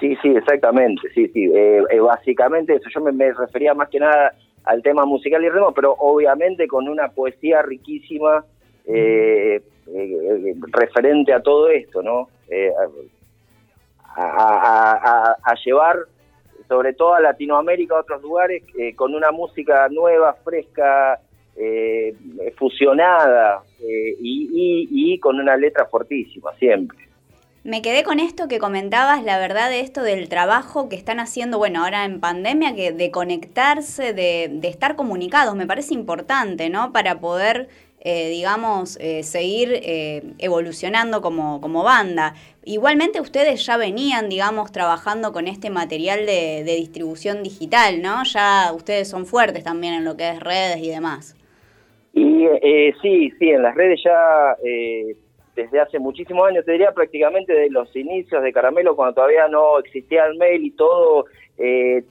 Sí, 0.00 0.16
sí, 0.20 0.30
exactamente, 0.30 1.00
sí, 1.14 1.28
sí, 1.32 1.44
eh, 1.54 1.80
eh, 1.90 2.00
básicamente 2.00 2.74
eso, 2.74 2.88
yo 2.92 3.00
me, 3.02 3.12
me 3.12 3.32
refería 3.32 3.72
más 3.72 3.88
que 3.88 4.00
nada 4.00 4.34
al 4.66 4.82
tema 4.82 5.04
musical 5.06 5.42
y 5.44 5.48
ritmo, 5.48 5.72
pero 5.72 5.92
obviamente 5.98 6.66
con 6.68 6.88
una 6.88 7.08
poesía 7.08 7.62
riquísima 7.62 8.44
eh, 8.86 9.60
eh, 9.86 10.54
referente 10.72 11.32
a 11.32 11.40
todo 11.40 11.68
esto, 11.68 12.02
¿no? 12.02 12.28
Eh, 12.48 12.70
a, 14.16 15.54
llevar 15.64 15.96
sobre 16.68 16.92
todo 16.94 17.14
a 17.14 17.20
Latinoamérica, 17.20 17.96
a 17.96 18.00
otros 18.00 18.22
lugares, 18.22 18.62
eh, 18.78 18.94
con 18.94 19.14
una 19.14 19.30
música 19.30 19.88
nueva, 19.88 20.34
fresca, 20.44 21.20
fusionada 22.58 23.62
y, 23.80 24.50
y- 24.52 24.88
y 25.14 25.18
con 25.18 25.40
una 25.40 25.56
letra 25.56 25.86
fortísima, 25.86 26.52
siempre. 26.58 26.98
Me 27.66 27.82
quedé 27.82 28.04
con 28.04 28.20
esto 28.20 28.46
que 28.46 28.60
comentabas, 28.60 29.24
la 29.24 29.40
verdad, 29.40 29.68
de 29.68 29.80
esto 29.80 30.04
del 30.04 30.28
trabajo 30.28 30.88
que 30.88 30.94
están 30.94 31.18
haciendo, 31.18 31.58
bueno, 31.58 31.82
ahora 31.82 32.04
en 32.04 32.20
pandemia, 32.20 32.76
que 32.76 32.92
de 32.92 33.10
conectarse, 33.10 34.12
de, 34.12 34.60
estar 34.62 34.94
comunicados, 34.94 35.56
me 35.56 35.66
parece 35.66 35.92
importante, 35.92 36.70
¿no? 36.70 36.92
Para 36.92 37.18
poder, 37.18 37.66
eh, 37.98 38.28
digamos, 38.28 38.96
eh, 39.00 39.24
seguir 39.24 39.80
eh, 39.82 40.22
evolucionando 40.38 41.20
como, 41.20 41.82
banda. 41.82 42.34
Igualmente 42.64 43.20
ustedes 43.20 43.66
ya 43.66 43.76
venían, 43.76 44.28
digamos, 44.28 44.70
trabajando 44.70 45.32
con 45.32 45.48
este 45.48 45.68
material 45.68 46.24
de, 46.24 46.62
distribución 46.62 47.42
digital, 47.42 48.00
¿no? 48.00 48.22
Ya 48.22 48.70
ustedes 48.76 49.08
son 49.08 49.26
fuertes 49.26 49.64
también 49.64 49.94
en 49.94 50.04
lo 50.04 50.16
que 50.16 50.28
es 50.28 50.38
redes 50.38 50.78
y 50.84 50.90
demás. 50.90 51.34
Y 52.12 52.44
eh, 52.62 52.94
sí, 53.02 53.32
sí, 53.40 53.50
en 53.50 53.64
las 53.64 53.74
redes 53.74 54.00
ya 54.04 54.56
desde 55.56 55.80
hace 55.80 55.98
muchísimos 55.98 56.46
años, 56.46 56.64
te 56.66 56.72
diría 56.72 56.92
prácticamente 56.92 57.52
de 57.52 57.70
los 57.70 57.94
inicios 57.96 58.42
de 58.42 58.52
Caramelo, 58.52 58.94
cuando 58.94 59.14
todavía 59.14 59.48
no 59.48 59.78
existía 59.78 60.26
el 60.26 60.36
mail 60.36 60.66
y 60.66 60.70
todo, 60.72 61.24
eh, 61.56 62.04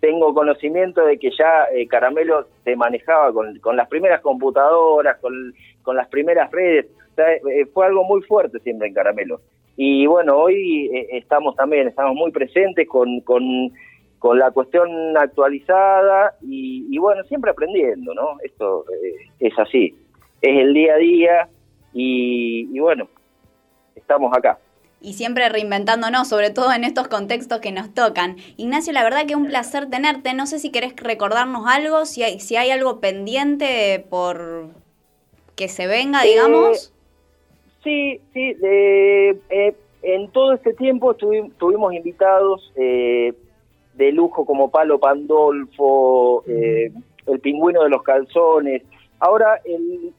tengo 0.00 0.34
conocimiento 0.34 1.06
de 1.06 1.18
que 1.18 1.30
ya 1.30 1.66
eh, 1.72 1.86
Caramelo 1.86 2.48
se 2.64 2.74
manejaba 2.74 3.32
con, 3.32 3.76
las 3.76 3.88
primeras 3.88 4.20
computadoras, 4.20 5.18
con, 5.20 5.96
las 5.96 6.08
primeras 6.08 6.50
redes, 6.50 6.86
o 7.12 7.14
sea, 7.14 7.32
eh, 7.32 7.64
fue 7.72 7.86
algo 7.86 8.02
muy 8.04 8.20
fuerte 8.22 8.58
siempre 8.58 8.88
en 8.88 8.94
Caramelo. 8.94 9.40
Y 9.76 10.06
bueno, 10.06 10.36
hoy 10.36 10.90
estamos 11.12 11.54
también, 11.54 11.86
estamos 11.86 12.14
muy 12.16 12.32
presentes 12.32 12.88
con, 12.88 13.22
la 14.34 14.50
cuestión 14.50 15.16
actualizada 15.16 16.34
y, 16.42 16.88
y 16.90 16.98
bueno, 16.98 17.22
siempre 17.24 17.52
aprendiendo, 17.52 18.12
¿no? 18.14 18.38
Esto 18.42 18.84
es 19.38 19.56
así, 19.56 19.94
es 20.40 20.58
el 20.58 20.74
día 20.74 20.94
a 20.94 20.96
día 20.96 21.48
y, 21.98 22.68
y 22.76 22.78
bueno, 22.80 23.08
estamos 23.94 24.30
acá. 24.36 24.58
y 25.00 25.12
siempre 25.14 25.48
reinventándonos, 25.48 26.28
sobre 26.28 26.50
todo 26.50 26.72
en 26.72 26.82
estos 26.84 27.06
contextos 27.08 27.60
que 27.60 27.70
nos 27.72 27.94
tocan. 27.94 28.36
Ignacio, 28.56 28.92
la 28.92 29.04
verdad 29.04 29.26
que 29.26 29.36
un 29.36 29.46
placer 29.46 29.88
tenerte. 29.88 30.34
No 30.34 30.46
sé 30.46 30.58
si 30.58 30.70
querés 30.72 30.96
recordarnos 30.96 31.64
algo, 31.66 32.04
si 32.06 32.22
hay, 32.22 32.40
si 32.40 32.56
hay 32.56 32.70
algo 32.70 32.98
pendiente 33.00 34.04
por 34.10 34.68
que 35.54 35.68
se 35.68 35.86
venga, 35.86 36.22
digamos. 36.22 36.92
Sí, 37.84 38.20
sí, 38.34 38.56
eh, 38.62 39.38
eh, 39.48 39.74
en 40.02 40.28
todo 40.32 40.52
este 40.54 40.74
tiempo 40.74 41.14
tuvi- 41.14 41.52
tuvimos 41.58 41.94
invitados 41.94 42.72
eh, 42.76 43.32
de 43.94 44.12
lujo 44.12 44.44
como 44.44 44.70
Palo 44.70 44.98
Pandolfo, 44.98 46.42
eh, 46.48 46.90
el 47.26 47.40
pingüino 47.40 47.82
de 47.84 47.90
los 47.90 48.02
calzones. 48.02 48.82
Ahora, 49.20 49.60
el 49.64 50.12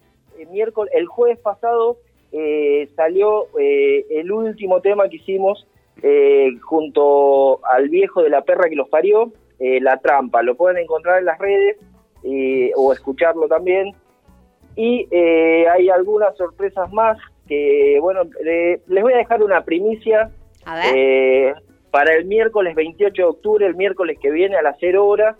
miércoles, 0.45 0.93
el 0.95 1.08
jueves 1.08 1.39
pasado 1.39 1.97
eh, 2.32 2.88
salió 2.95 3.47
eh, 3.60 4.06
el 4.12 4.32
último 4.32 4.82
tema 4.82 5.10
que 5.10 5.15
hicimos 5.17 5.67
eh, 6.04 6.50
junto 6.62 7.60
al 7.65 7.89
viejo 7.89 8.21
de 8.21 8.30
la 8.30 8.41
perra 8.41 8.69
que 8.69 8.76
los 8.76 8.89
parió, 8.89 9.32
eh, 9.60 9.80
La 9.82 9.97
Trampa. 9.97 10.43
Lo 10.43 10.56
pueden 10.56 10.78
encontrar 10.78 11.19
en 11.19 11.26
las 11.26 11.39
redes 11.39 11.78
eh, 12.23 12.71
o 12.76 12.93
escucharlo 12.93 13.47
también. 13.47 13.93
Y 14.76 15.08
eh, 15.10 15.65
hay 15.69 15.89
algunas 15.89 16.36
sorpresas 16.38 16.91
más 16.93 17.17
que, 17.47 17.97
bueno, 18.02 18.21
eh, 18.45 18.80
les 18.88 19.04
voy 19.04 19.13
a 19.13 19.17
dejar 19.17 19.41
una 19.41 19.63
primicia 19.63 20.30
A 20.65 20.76
ver. 20.76 20.86
eh, 20.95 21.54
para 21.89 22.13
el 22.13 22.26
miércoles 22.26 22.76
28 22.76 23.13
de 23.21 23.28
octubre, 23.28 23.65
el 23.65 23.76
miércoles 23.76 24.19
que 24.21 24.30
viene 24.30 24.56
a 24.58 24.62
las 24.62 24.76
0 24.80 25.04
horas. 25.08 25.36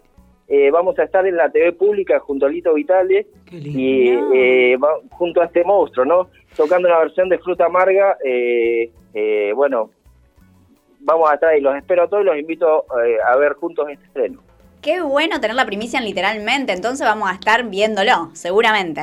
Eh, 0.48 0.72
vamos 0.72 0.98
a 1.00 1.04
estar 1.04 1.26
en 1.28 1.36
la 1.36 1.50
TV 1.52 1.74
pública 1.74 2.20
junto 2.20 2.46
a 2.46 2.50
Lito 2.50 2.74
Vitale 2.74 3.28
Qué 3.46 3.58
lindo. 3.58 3.80
y 3.80 4.10
eh, 4.38 4.78
va- 4.78 5.00
junto 5.12 5.42
a 5.42 5.46
este 5.46 5.64
monstruo, 5.64 6.06
¿no? 6.06 6.30
Tocando 6.56 6.88
una 6.88 7.00
versión 7.00 7.30
de 7.30 7.38
Fruta 7.40 7.66
Amarga. 7.66 8.18
eh, 8.24 8.92
eh, 9.14 9.52
bueno, 9.56 9.90
vamos 11.00 11.30
a 11.30 11.34
estar 11.36 11.50
ahí. 11.50 11.62
Los 11.62 11.76
espero 11.76 12.04
a 12.04 12.08
todos 12.08 12.24
y 12.24 12.26
los 12.28 12.38
invito 12.38 12.86
eh, 13.06 13.18
a 13.26 13.36
ver 13.38 13.54
juntos 13.54 13.88
este 13.90 14.06
estreno. 14.06 14.42
Qué 14.82 15.02
bueno 15.02 15.40
tener 15.42 15.56
la 15.56 15.66
primicia 15.66 16.00
en 16.00 16.06
literalmente, 16.06 16.72
entonces 16.72 17.06
vamos 17.06 17.30
a 17.30 17.34
estar 17.34 17.64
viéndolo, 17.68 18.30
seguramente. 18.34 19.02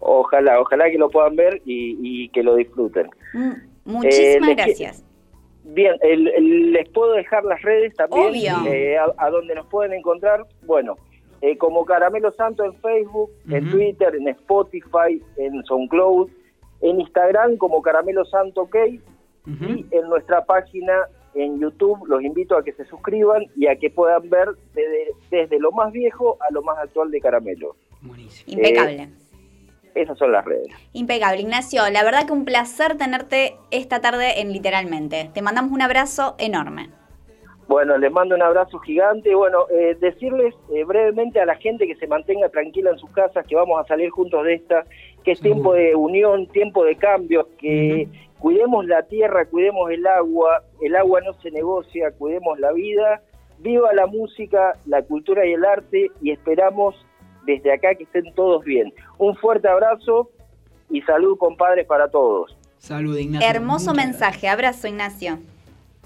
Ojalá, 0.00 0.60
ojalá 0.60 0.90
que 0.90 0.98
lo 0.98 1.08
puedan 1.10 1.36
ver 1.36 1.62
y, 1.64 1.96
y 2.02 2.28
que 2.30 2.42
lo 2.42 2.56
disfruten. 2.56 3.08
Mm, 3.32 3.52
Muchísimas 3.84 4.50
Eh, 4.50 4.54
gracias. 4.54 5.04
Bien, 5.64 5.94
el- 6.02 6.28
el- 6.28 6.72
les 6.72 6.88
puedo 6.90 7.12
dejar 7.12 7.44
las 7.44 7.62
redes 7.62 7.94
también, 7.94 8.32
eh, 8.66 8.96
a, 8.98 9.12
a 9.16 9.30
donde 9.30 9.54
nos 9.54 9.66
pueden 9.66 9.92
encontrar. 9.92 10.44
Bueno, 10.64 10.96
eh, 11.40 11.56
como 11.56 11.84
Caramelo 11.84 12.32
Santo 12.32 12.64
en 12.64 12.74
Facebook, 12.74 13.30
en. 13.48 13.70
Twitter, 13.70 14.14
en 14.16 14.28
Spotify, 14.28 15.22
en 15.36 15.62
SoundCloud, 15.64 16.30
en 16.80 17.00
Instagram 17.00 17.56
como 17.56 17.80
Caramelo 17.82 18.24
Santo 18.24 18.62
OK 18.62 18.76
y 19.46 19.86
en 19.90 20.08
nuestra 20.08 20.44
página 20.44 20.92
en 21.34 21.58
YouTube. 21.60 22.06
Los 22.06 22.22
invito 22.22 22.56
a 22.56 22.62
que 22.62 22.72
se 22.72 22.84
suscriban 22.84 23.44
y 23.56 23.66
a 23.66 23.76
que 23.76 23.88
puedan 23.90 24.28
ver 24.30 24.48
desde, 24.74 25.08
desde 25.30 25.58
lo 25.58 25.72
más 25.72 25.92
viejo 25.92 26.36
a 26.48 26.52
lo 26.52 26.62
más 26.62 26.78
actual 26.78 27.10
de 27.10 27.20
Caramelo. 27.20 27.74
Buenísimo. 28.02 28.52
Impecable. 28.60 29.08
Esas 29.94 30.16
son 30.18 30.32
las 30.32 30.44
redes. 30.44 30.68
Impecable, 30.92 31.40
Ignacio. 31.40 31.82
La 31.90 32.02
verdad 32.02 32.26
que 32.26 32.32
un 32.32 32.44
placer 32.44 32.96
tenerte 32.96 33.56
esta 33.70 34.00
tarde 34.00 34.40
en 34.40 34.52
Literalmente. 34.52 35.30
Te 35.32 35.42
mandamos 35.42 35.72
un 35.72 35.82
abrazo 35.82 36.34
enorme. 36.38 36.90
Bueno, 37.68 37.96
les 37.96 38.12
mando 38.12 38.34
un 38.34 38.42
abrazo 38.42 38.78
gigante. 38.80 39.34
Bueno, 39.34 39.66
eh, 39.70 39.96
decirles 40.00 40.54
eh, 40.74 40.84
brevemente 40.84 41.40
a 41.40 41.46
la 41.46 41.54
gente 41.56 41.86
que 41.86 41.96
se 41.96 42.06
mantenga 42.06 42.48
tranquila 42.48 42.90
en 42.90 42.98
sus 42.98 43.10
casas, 43.10 43.46
que 43.46 43.54
vamos 43.54 43.80
a 43.80 43.86
salir 43.86 44.10
juntos 44.10 44.44
de 44.44 44.54
esta, 44.54 44.84
que 45.24 45.32
es 45.32 45.38
Seguro. 45.38 45.54
tiempo 45.54 45.74
de 45.74 45.94
unión, 45.94 46.46
tiempo 46.48 46.84
de 46.84 46.96
cambios, 46.96 47.46
que 47.58 48.08
cuidemos 48.38 48.84
la 48.86 49.04
tierra, 49.04 49.46
cuidemos 49.46 49.90
el 49.90 50.06
agua, 50.06 50.64
el 50.80 50.96
agua 50.96 51.20
no 51.20 51.32
se 51.34 51.50
negocia, 51.50 52.10
cuidemos 52.18 52.58
la 52.58 52.72
vida, 52.72 53.22
viva 53.60 53.92
la 53.94 54.06
música, 54.06 54.76
la 54.86 55.02
cultura 55.02 55.46
y 55.46 55.52
el 55.52 55.64
arte 55.64 56.10
y 56.20 56.32
esperamos 56.32 56.94
desde 57.44 57.72
acá 57.72 57.94
que 57.94 58.04
estén 58.04 58.32
todos 58.34 58.64
bien. 58.64 58.92
Un 59.18 59.36
fuerte 59.36 59.68
abrazo 59.68 60.30
y 60.90 61.00
salud, 61.02 61.36
compadres, 61.38 61.86
para 61.86 62.08
todos. 62.08 62.56
Salud, 62.78 63.16
Ignacio. 63.16 63.48
Hermoso 63.48 63.90
Muchas 63.90 64.06
mensaje. 64.06 64.48
Abrazo, 64.48 64.88
Ignacio. 64.88 65.38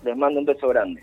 Les 0.05 0.17
mando 0.17 0.41
un 0.41 0.47
beso 0.47 0.69
grande. 0.69 1.03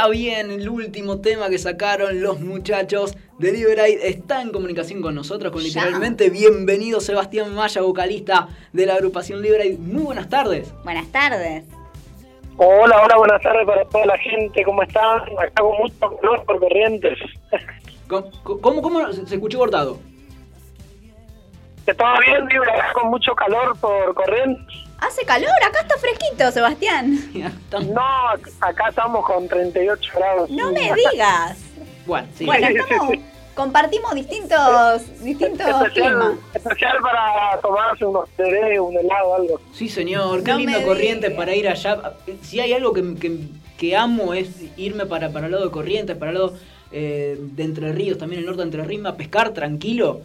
Está 0.00 0.12
bien, 0.12 0.50
el 0.50 0.66
último 0.66 1.20
tema 1.20 1.50
que 1.50 1.58
sacaron 1.58 2.22
los 2.22 2.40
muchachos 2.40 3.14
de 3.38 3.52
Liberate 3.52 4.08
está 4.08 4.40
en 4.40 4.50
comunicación 4.50 5.02
con 5.02 5.14
nosotros, 5.14 5.52
con 5.52 5.60
Ya. 5.60 5.82
literalmente 5.82 6.30
bienvenido 6.30 7.02
Sebastián 7.02 7.54
Maya, 7.54 7.82
vocalista 7.82 8.48
de 8.72 8.86
la 8.86 8.94
agrupación 8.94 9.42
Liberate. 9.42 9.76
Muy 9.78 10.04
buenas 10.04 10.30
tardes. 10.30 10.72
Buenas 10.84 11.06
tardes. 11.12 11.64
Hola, 12.56 13.02
hola, 13.02 13.16
buenas 13.18 13.42
tardes 13.42 13.66
para 13.66 13.84
toda 13.84 14.06
la 14.06 14.16
gente, 14.16 14.64
¿cómo 14.64 14.82
están? 14.84 15.20
Acá 15.38 15.60
con 15.60 15.76
mucho 15.76 16.16
calor 16.16 16.44
por 16.46 16.60
corrientes. 16.60 17.18
¿Cómo, 18.08 18.30
cómo, 18.42 18.80
cómo 18.80 19.12
se 19.12 19.34
escuchó 19.34 19.58
cortado? 19.58 19.98
¿Está 21.86 22.18
bien, 22.20 22.62
acá 22.62 22.94
con 22.94 23.10
mucho 23.10 23.34
calor 23.34 23.76
por 23.78 24.14
corrientes? 24.14 24.89
Hace 25.00 25.24
calor, 25.24 25.50
acá 25.66 25.80
está 25.80 25.96
fresquito, 25.98 26.50
Sebastián. 26.52 27.18
No, 27.72 28.00
acá 28.60 28.88
estamos 28.88 29.24
con 29.24 29.48
38 29.48 30.10
grados. 30.14 30.50
No 30.50 30.72
me 30.72 30.92
digas. 30.94 31.58
Bueno, 32.06 32.26
sí. 32.34 32.44
Bueno, 32.44 32.66
estamos, 32.68 33.14
compartimos 33.54 34.14
distintos, 34.14 35.20
distintos 35.22 35.66
climas. 35.66 35.86
Especial, 35.86 36.38
especial 36.54 36.96
para 37.02 37.60
tomarse 37.60 38.04
unos 38.04 38.28
teré, 38.36 38.78
un 38.80 38.96
helado, 38.96 39.34
algo. 39.36 39.60
Sí, 39.72 39.88
señor, 39.88 40.42
qué 40.42 40.52
No 40.52 40.58
lindo 40.58 40.78
digas. 40.78 41.32
para 41.34 41.54
ir 41.54 41.68
allá. 41.68 42.14
Si 42.42 42.60
hay 42.60 42.72
algo 42.72 42.92
que, 42.92 43.14
que- 43.16 43.38
que 43.78 43.96
amo 43.96 44.34
es 44.34 44.48
irme 44.76 45.06
para, 45.06 45.30
para 45.30 45.46
el 45.46 45.52
lado 45.52 45.64
de 45.64 45.70
Corrientes, 45.70 46.14
para 46.14 46.32
el 46.32 46.36
lado 46.36 46.52
eh, 46.92 47.38
de 47.40 47.62
Entre 47.62 47.92
Ríos, 47.92 48.18
también 48.18 48.40
el 48.40 48.46
norte 48.46 48.58
de 48.58 48.64
Entre 48.66 48.84
Ríos, 48.84 49.06
a 49.06 49.16
pescar 49.16 49.54
tranquilo. 49.54 50.20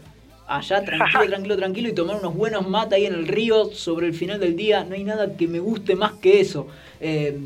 Allá, 0.47 0.84
tranquilo, 0.84 1.27
tranquilo, 1.27 1.58
tranquilo, 1.58 1.89
y 1.89 1.93
tomar 1.93 2.17
unos 2.17 2.36
buenos 2.36 2.67
mates 2.67 2.93
ahí 2.93 3.05
en 3.08 3.15
el 3.15 3.27
río 3.27 3.65
sobre 3.65 4.08
el 4.08 4.13
final 4.13 4.39
del 4.39 4.55
día. 4.55 4.84
No 4.84 4.93
hay 4.93 5.03
nada 5.03 5.36
que 5.36 5.47
me 5.47 5.60
guste 5.60 5.95
más 5.95 6.13
que 6.13 6.39
eso. 6.39 6.67
Eh, 7.01 7.39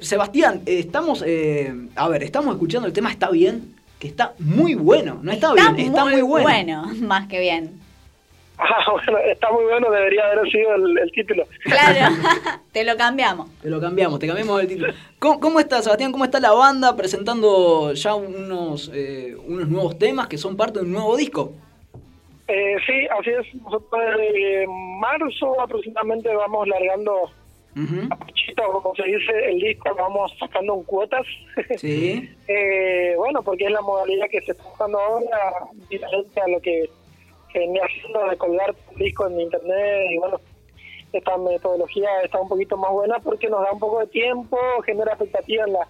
Sebastián, 0.00 0.62
eh, 0.66 0.78
estamos, 0.78 1.24
eh, 1.26 1.74
a 1.96 2.08
ver, 2.08 2.22
estamos 2.22 2.54
escuchando 2.54 2.86
el 2.86 2.92
tema 2.92 3.10
Está 3.10 3.30
Bien, 3.30 3.74
que 3.98 4.06
está 4.06 4.34
muy 4.38 4.74
bueno. 4.74 5.18
No 5.22 5.32
está, 5.32 5.52
bien, 5.52 5.78
está 5.78 6.04
muy, 6.04 6.22
bueno. 6.22 6.84
más 7.00 7.26
que 7.26 7.40
bien. 7.40 7.80
Ah, 8.58 8.92
bueno, 8.92 9.18
está 9.26 9.50
muy 9.50 9.64
bueno, 9.64 9.90
debería 9.90 10.24
haber 10.26 10.48
sido 10.48 10.74
el, 10.76 10.98
el 10.98 11.10
título. 11.10 11.44
Claro, 11.64 12.14
te 12.72 12.84
lo 12.84 12.96
cambiamos. 12.96 13.50
Te 13.60 13.68
lo 13.68 13.80
cambiamos, 13.80 14.20
te 14.20 14.28
cambiamos 14.28 14.60
el 14.60 14.68
título. 14.68 14.92
¿Cómo, 15.18 15.40
cómo 15.40 15.58
está, 15.58 15.82
Sebastián? 15.82 16.12
¿Cómo 16.12 16.24
está 16.24 16.38
la 16.38 16.52
banda 16.52 16.94
presentando 16.94 17.92
ya 17.94 18.14
unos, 18.14 18.92
eh, 18.94 19.36
unos 19.44 19.68
nuevos 19.68 19.98
temas 19.98 20.28
que 20.28 20.38
son 20.38 20.56
parte 20.56 20.78
de 20.78 20.84
un 20.84 20.92
nuevo 20.92 21.16
disco? 21.16 21.54
Eh, 22.54 22.76
sí, 22.86 23.06
así 23.18 23.30
es. 23.30 23.54
Nosotros 23.62 24.02
desde 24.18 24.66
marzo 24.66 25.58
aproximadamente 25.58 26.34
vamos 26.34 26.68
largando 26.68 27.30
Ujú. 27.74 28.06
a 28.10 28.16
pochito, 28.16 28.62
como 28.70 28.94
se 28.94 29.04
dice, 29.04 29.32
el 29.50 29.58
disco, 29.58 29.88
lo 29.88 29.94
vamos 29.94 30.34
sacando 30.38 30.74
en 30.74 30.82
cuotas. 30.82 31.26
Sí. 31.78 32.28
Eh, 32.46 33.14
bueno, 33.16 33.42
porque 33.42 33.64
es 33.64 33.70
la 33.70 33.80
modalidad 33.80 34.26
que 34.28 34.42
se 34.42 34.52
está 34.52 34.64
usando 34.70 35.00
ahora, 35.00 35.54
diferente 35.88 36.40
a 36.42 36.48
lo 36.48 36.60
que, 36.60 36.90
venía 37.54 37.82
haciendo 37.84 38.28
de 38.28 38.36
colgar 38.36 38.74
un 38.90 38.96
disco 38.98 39.26
en 39.28 39.40
internet. 39.40 40.10
Y 40.10 40.18
bueno, 40.18 40.38
esta 41.10 41.38
metodología 41.38 42.08
está 42.22 42.38
un 42.38 42.48
poquito 42.50 42.76
más 42.76 42.92
buena 42.92 43.18
porque 43.20 43.48
nos 43.48 43.62
da 43.62 43.72
un 43.72 43.78
poco 43.78 44.00
de 44.00 44.08
tiempo, 44.08 44.58
genera 44.84 45.12
expectativa 45.12 45.64
en 45.64 45.72
la, 45.72 45.88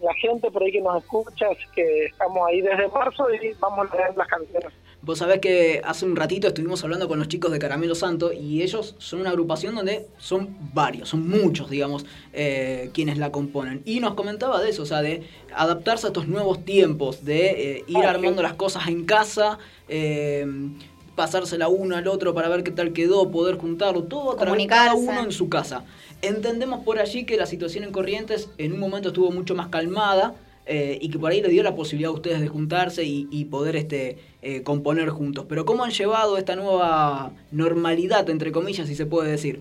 en 0.00 0.04
la 0.04 0.14
gente 0.14 0.50
por 0.50 0.62
ahí 0.62 0.72
que 0.72 0.82
nos 0.82 1.02
escucha. 1.02 1.46
Que 1.74 2.04
estamos 2.04 2.46
ahí 2.46 2.60
desde 2.60 2.88
marzo 2.88 3.32
y 3.32 3.54
vamos 3.58 3.90
a 3.90 3.96
leer 3.96 4.14
las 4.14 4.28
canciones. 4.28 4.72
Vos 5.06 5.18
sabés 5.18 5.38
que 5.38 5.80
hace 5.84 6.04
un 6.04 6.16
ratito 6.16 6.48
estuvimos 6.48 6.82
hablando 6.82 7.06
con 7.06 7.20
los 7.20 7.28
chicos 7.28 7.52
de 7.52 7.60
Caramelo 7.60 7.94
Santo 7.94 8.32
y 8.32 8.62
ellos 8.62 8.96
son 8.98 9.20
una 9.20 9.30
agrupación 9.30 9.76
donde 9.76 10.08
son 10.18 10.56
varios, 10.74 11.08
son 11.10 11.28
muchos, 11.28 11.70
digamos, 11.70 12.04
eh, 12.32 12.90
quienes 12.92 13.16
la 13.16 13.30
componen. 13.30 13.82
Y 13.84 14.00
nos 14.00 14.14
comentaba 14.14 14.60
de 14.60 14.70
eso, 14.70 14.82
o 14.82 14.86
sea, 14.86 15.02
de 15.02 15.22
adaptarse 15.54 16.06
a 16.06 16.08
estos 16.08 16.26
nuevos 16.26 16.64
tiempos, 16.64 17.24
de 17.24 17.76
eh, 17.76 17.84
ir 17.86 17.98
Ah, 17.98 18.00
sí. 18.00 18.06
armando 18.16 18.42
las 18.42 18.54
cosas 18.54 18.88
en 18.88 19.04
casa, 19.04 19.60
eh, 19.88 20.44
pasársela 21.14 21.68
uno 21.68 21.94
al 21.96 22.08
otro 22.08 22.34
para 22.34 22.48
ver 22.48 22.64
qué 22.64 22.72
tal 22.72 22.92
quedó, 22.92 23.30
poder 23.30 23.58
juntarlo, 23.58 24.02
todo 24.02 24.32
a 24.32 24.36
través- 24.36 24.66
cada 24.66 24.94
uno 24.94 25.22
en 25.22 25.30
su 25.30 25.48
casa. 25.48 25.84
Entendemos 26.20 26.80
por 26.84 26.98
allí 26.98 27.24
que 27.24 27.36
la 27.36 27.46
situación 27.46 27.84
en 27.84 27.92
Corrientes 27.92 28.48
en 28.58 28.72
un 28.72 28.80
momento 28.80 29.10
estuvo 29.10 29.30
mucho 29.30 29.54
más 29.54 29.68
calmada 29.68 30.34
eh, 30.66 30.98
y 31.00 31.10
que 31.10 31.18
por 31.18 31.30
ahí 31.30 31.40
le 31.40 31.48
dio 31.48 31.62
la 31.62 31.74
posibilidad 31.74 32.10
a 32.10 32.14
ustedes 32.14 32.40
de 32.40 32.48
juntarse 32.48 33.04
y, 33.04 33.28
y 33.30 33.44
poder 33.46 33.76
este, 33.76 34.18
eh, 34.42 34.62
componer 34.62 35.08
juntos. 35.10 35.46
Pero 35.48 35.64
¿cómo 35.64 35.84
han 35.84 35.90
llevado 35.90 36.36
esta 36.36 36.56
nueva 36.56 37.30
normalidad, 37.52 38.28
entre 38.30 38.50
comillas, 38.52 38.88
si 38.88 38.94
se 38.94 39.06
puede 39.06 39.30
decir? 39.30 39.60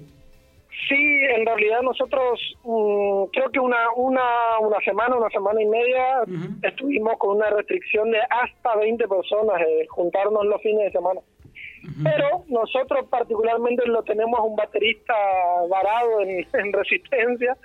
Sí, 0.90 0.96
en 1.36 1.46
realidad 1.46 1.82
nosotros 1.82 2.40
mm, 2.64 3.26
creo 3.32 3.50
que 3.52 3.60
una, 3.60 3.78
una, 3.96 4.60
una 4.62 4.80
semana, 4.82 5.16
una 5.16 5.30
semana 5.30 5.62
y 5.62 5.66
media 5.66 6.24
estuvimos 6.62 7.18
con 7.18 7.38
una 7.38 7.50
restricción 7.50 8.12
de 8.12 8.20
hasta 8.30 8.76
20 8.76 9.08
personas 9.08 9.60
de 9.60 9.88
juntarnos 9.88 10.46
los 10.46 10.62
fines 10.62 10.86
de 10.86 10.92
semana. 10.92 11.22
Pero 12.04 12.44
nosotros 12.48 13.06
particularmente 13.10 13.86
lo 13.86 14.02
tenemos 14.04 14.40
a 14.40 14.44
un 14.44 14.56
baterista 14.56 15.14
varado 15.70 16.22
en, 16.22 16.48
en 16.54 16.74
resistencia, 16.74 17.56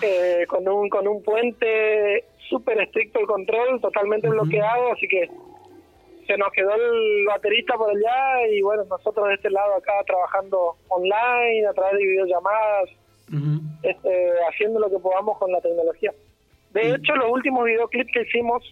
eh, 0.00 0.44
con 0.48 0.66
un 0.68 0.88
con 0.88 1.06
un 1.06 1.22
puente 1.22 2.24
súper 2.52 2.80
estricto 2.82 3.18
el 3.18 3.26
control, 3.26 3.80
totalmente 3.80 4.28
bloqueado, 4.28 4.92
así 4.92 5.08
que 5.08 5.28
se 6.26 6.36
nos 6.36 6.52
quedó 6.52 6.74
el 6.74 7.24
baterista 7.26 7.74
por 7.76 7.90
allá 7.90 8.46
y 8.48 8.60
bueno, 8.60 8.84
nosotros 8.84 9.28
de 9.28 9.34
este 9.34 9.50
lado 9.50 9.74
acá 9.74 9.92
trabajando 10.06 10.76
online, 10.88 11.66
a 11.66 11.72
través 11.72 11.98
de 11.98 12.06
videollamadas, 12.06 12.90
este, 13.82 14.30
haciendo 14.50 14.78
lo 14.78 14.90
que 14.90 14.98
podamos 14.98 15.38
con 15.38 15.50
la 15.50 15.60
tecnología. 15.60 16.12
De 16.72 16.94
hecho, 16.94 17.16
los 17.16 17.30
últimos 17.30 17.64
videoclips 17.64 18.12
que 18.12 18.22
hicimos, 18.22 18.62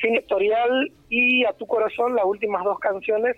Sin 0.00 0.14
Historial 0.14 0.92
y 1.08 1.44
A 1.44 1.52
Tu 1.52 1.66
Corazón, 1.66 2.14
las 2.14 2.24
últimas 2.24 2.62
dos 2.64 2.78
canciones, 2.78 3.36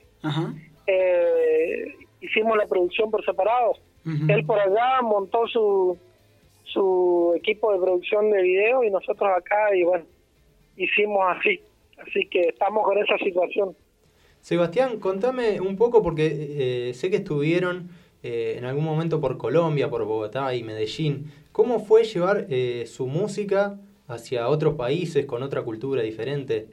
eh, 0.87 1.95
hicimos 2.21 2.57
la 2.59 2.67
producción 2.67 3.11
por 3.11 3.25
separado. 3.25 3.73
Él 4.29 4.45
por 4.47 4.59
allá 4.59 5.03
montó 5.03 5.47
su, 5.49 5.99
su 6.73 7.35
equipo 7.37 7.73
de 7.73 7.81
producción 7.81 8.31
de 8.31 8.43
video 8.43 8.85
y 8.85 8.91
nosotros 8.91 9.29
acá, 9.37 9.75
y 9.75 9.83
bueno, 9.83 10.05
hicimos 10.77 11.21
así. 11.37 11.61
Así 11.99 12.27
que 12.27 12.49
estamos 12.49 12.85
con 12.85 12.99
esa 12.99 13.19
situación. 13.19 13.77
Sebastián, 14.41 15.01
contame 15.01 15.61
un 15.61 15.77
poco 15.77 16.03
porque 16.03 16.27
eh, 16.91 16.95
sé 16.95 17.11
que 17.11 17.17
estuvieron 17.17 17.91
eh, 18.23 18.57
en 18.59 18.65
algún 18.65 18.85
momento 18.85 19.21
por 19.21 19.39
Colombia, 19.39 19.89
por 19.89 20.05
Bogotá 20.05 20.55
y 20.55 20.63
Medellín. 20.63 21.31
¿Cómo 21.53 21.81
fue 21.81 22.05
llevar 22.05 22.47
eh, 22.49 22.85
su 22.87 23.07
música 23.07 23.79
hacia 24.09 24.49
otros 24.49 24.75
países 24.75 25.27
con 25.27 25.43
otra 25.43 25.63
cultura 25.63 26.03
diferente? 26.03 26.69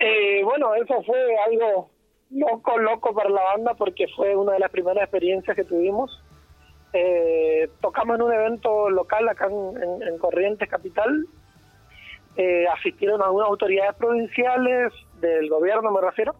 Eh, 0.00 0.42
bueno, 0.44 0.74
eso 0.74 1.02
fue 1.02 1.18
algo 1.46 1.90
loco, 2.30 2.78
loco 2.78 3.14
para 3.14 3.28
la 3.28 3.42
banda 3.42 3.74
porque 3.74 4.06
fue 4.08 4.34
una 4.34 4.52
de 4.52 4.60
las 4.60 4.70
primeras 4.70 5.02
experiencias 5.02 5.54
que 5.54 5.64
tuvimos. 5.64 6.21
Eh, 6.92 7.70
tocamos 7.80 8.16
en 8.16 8.22
un 8.22 8.32
evento 8.32 8.90
local 8.90 9.28
acá 9.28 9.46
en, 9.46 9.82
en- 9.82 10.02
en 10.08 10.18
Corrientes 10.18 10.68
Capital. 10.68 11.26
Eh, 12.36 12.66
asistieron 12.68 13.22
algunas 13.22 13.48
autoridades 13.48 13.94
provinciales, 13.96 14.92
del 15.20 15.48
gobierno 15.48 15.90
me 15.90 16.00
refiero. 16.00 16.34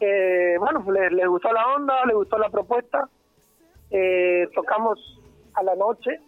Eh, 0.00 0.56
bueno, 0.58 0.84
les, 0.92 1.12
les 1.12 1.26
gustó 1.28 1.52
la 1.52 1.66
onda, 1.74 2.04
les 2.06 2.14
gustó 2.16 2.36
la 2.38 2.50
propuesta. 2.50 3.08
Eh, 3.90 4.48
tocamos 4.54 4.98
a 5.54 5.62
la 5.62 5.74
noche, 5.76 6.18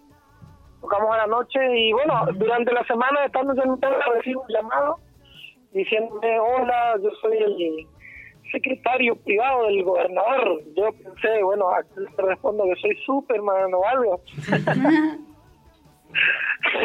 tocamos 0.80 1.12
a 1.14 1.18
la 1.18 1.26
noche 1.26 1.59
y 1.78 1.92
bueno, 1.92 2.26
durante 2.35 2.72
la 2.72 2.85
semana 2.85 3.24
estando 3.24 3.61
en 3.61 3.70
un 3.70 3.80
recibí 3.82 4.35
un 4.37 4.46
llamado 4.48 4.98
diciéndome, 5.72 6.38
hola, 6.38 6.96
yo 7.02 7.11
soy 7.20 7.37
el 7.38 7.56
secretario 8.50 9.16
privado 9.16 9.66
del 9.66 9.82
gobernador. 9.82 10.62
Yo 10.76 10.92
pensé, 10.92 11.42
bueno, 11.42 11.70
aquí 11.70 11.90
le 12.00 12.26
respondo 12.26 12.64
que 12.64 12.80
soy 12.80 12.96
Superman 13.04 13.72
o 13.74 13.85
algo. 13.85 14.20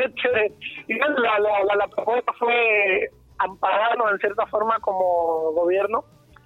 Este, 0.04 0.54
y 0.88 0.97
bueno, 0.97 1.17
la, 1.19 1.39
la, 1.39 1.63
la, 1.63 1.76
la 1.76 1.88
propuesta 1.88 2.34
fue 2.38 3.10
ampararnos 3.38 4.12
en 4.12 4.17
cierta 4.19 4.45
forma 4.47 4.78
como 4.80 5.52
gobierno, 5.54 6.04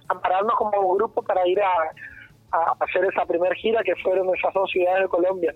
ampararnos 0.08 0.54
como 0.56 0.94
grupo 0.94 1.22
para 1.22 1.46
ir 1.48 1.60
a, 1.60 1.72
a 2.52 2.76
hacer 2.80 3.04
esa 3.04 3.26
primera 3.26 3.54
gira 3.56 3.82
que 3.82 3.94
fueron 3.96 4.34
esas 4.36 4.54
dos 4.54 4.70
ciudades 4.70 5.02
de 5.02 5.08
Colombia. 5.08 5.54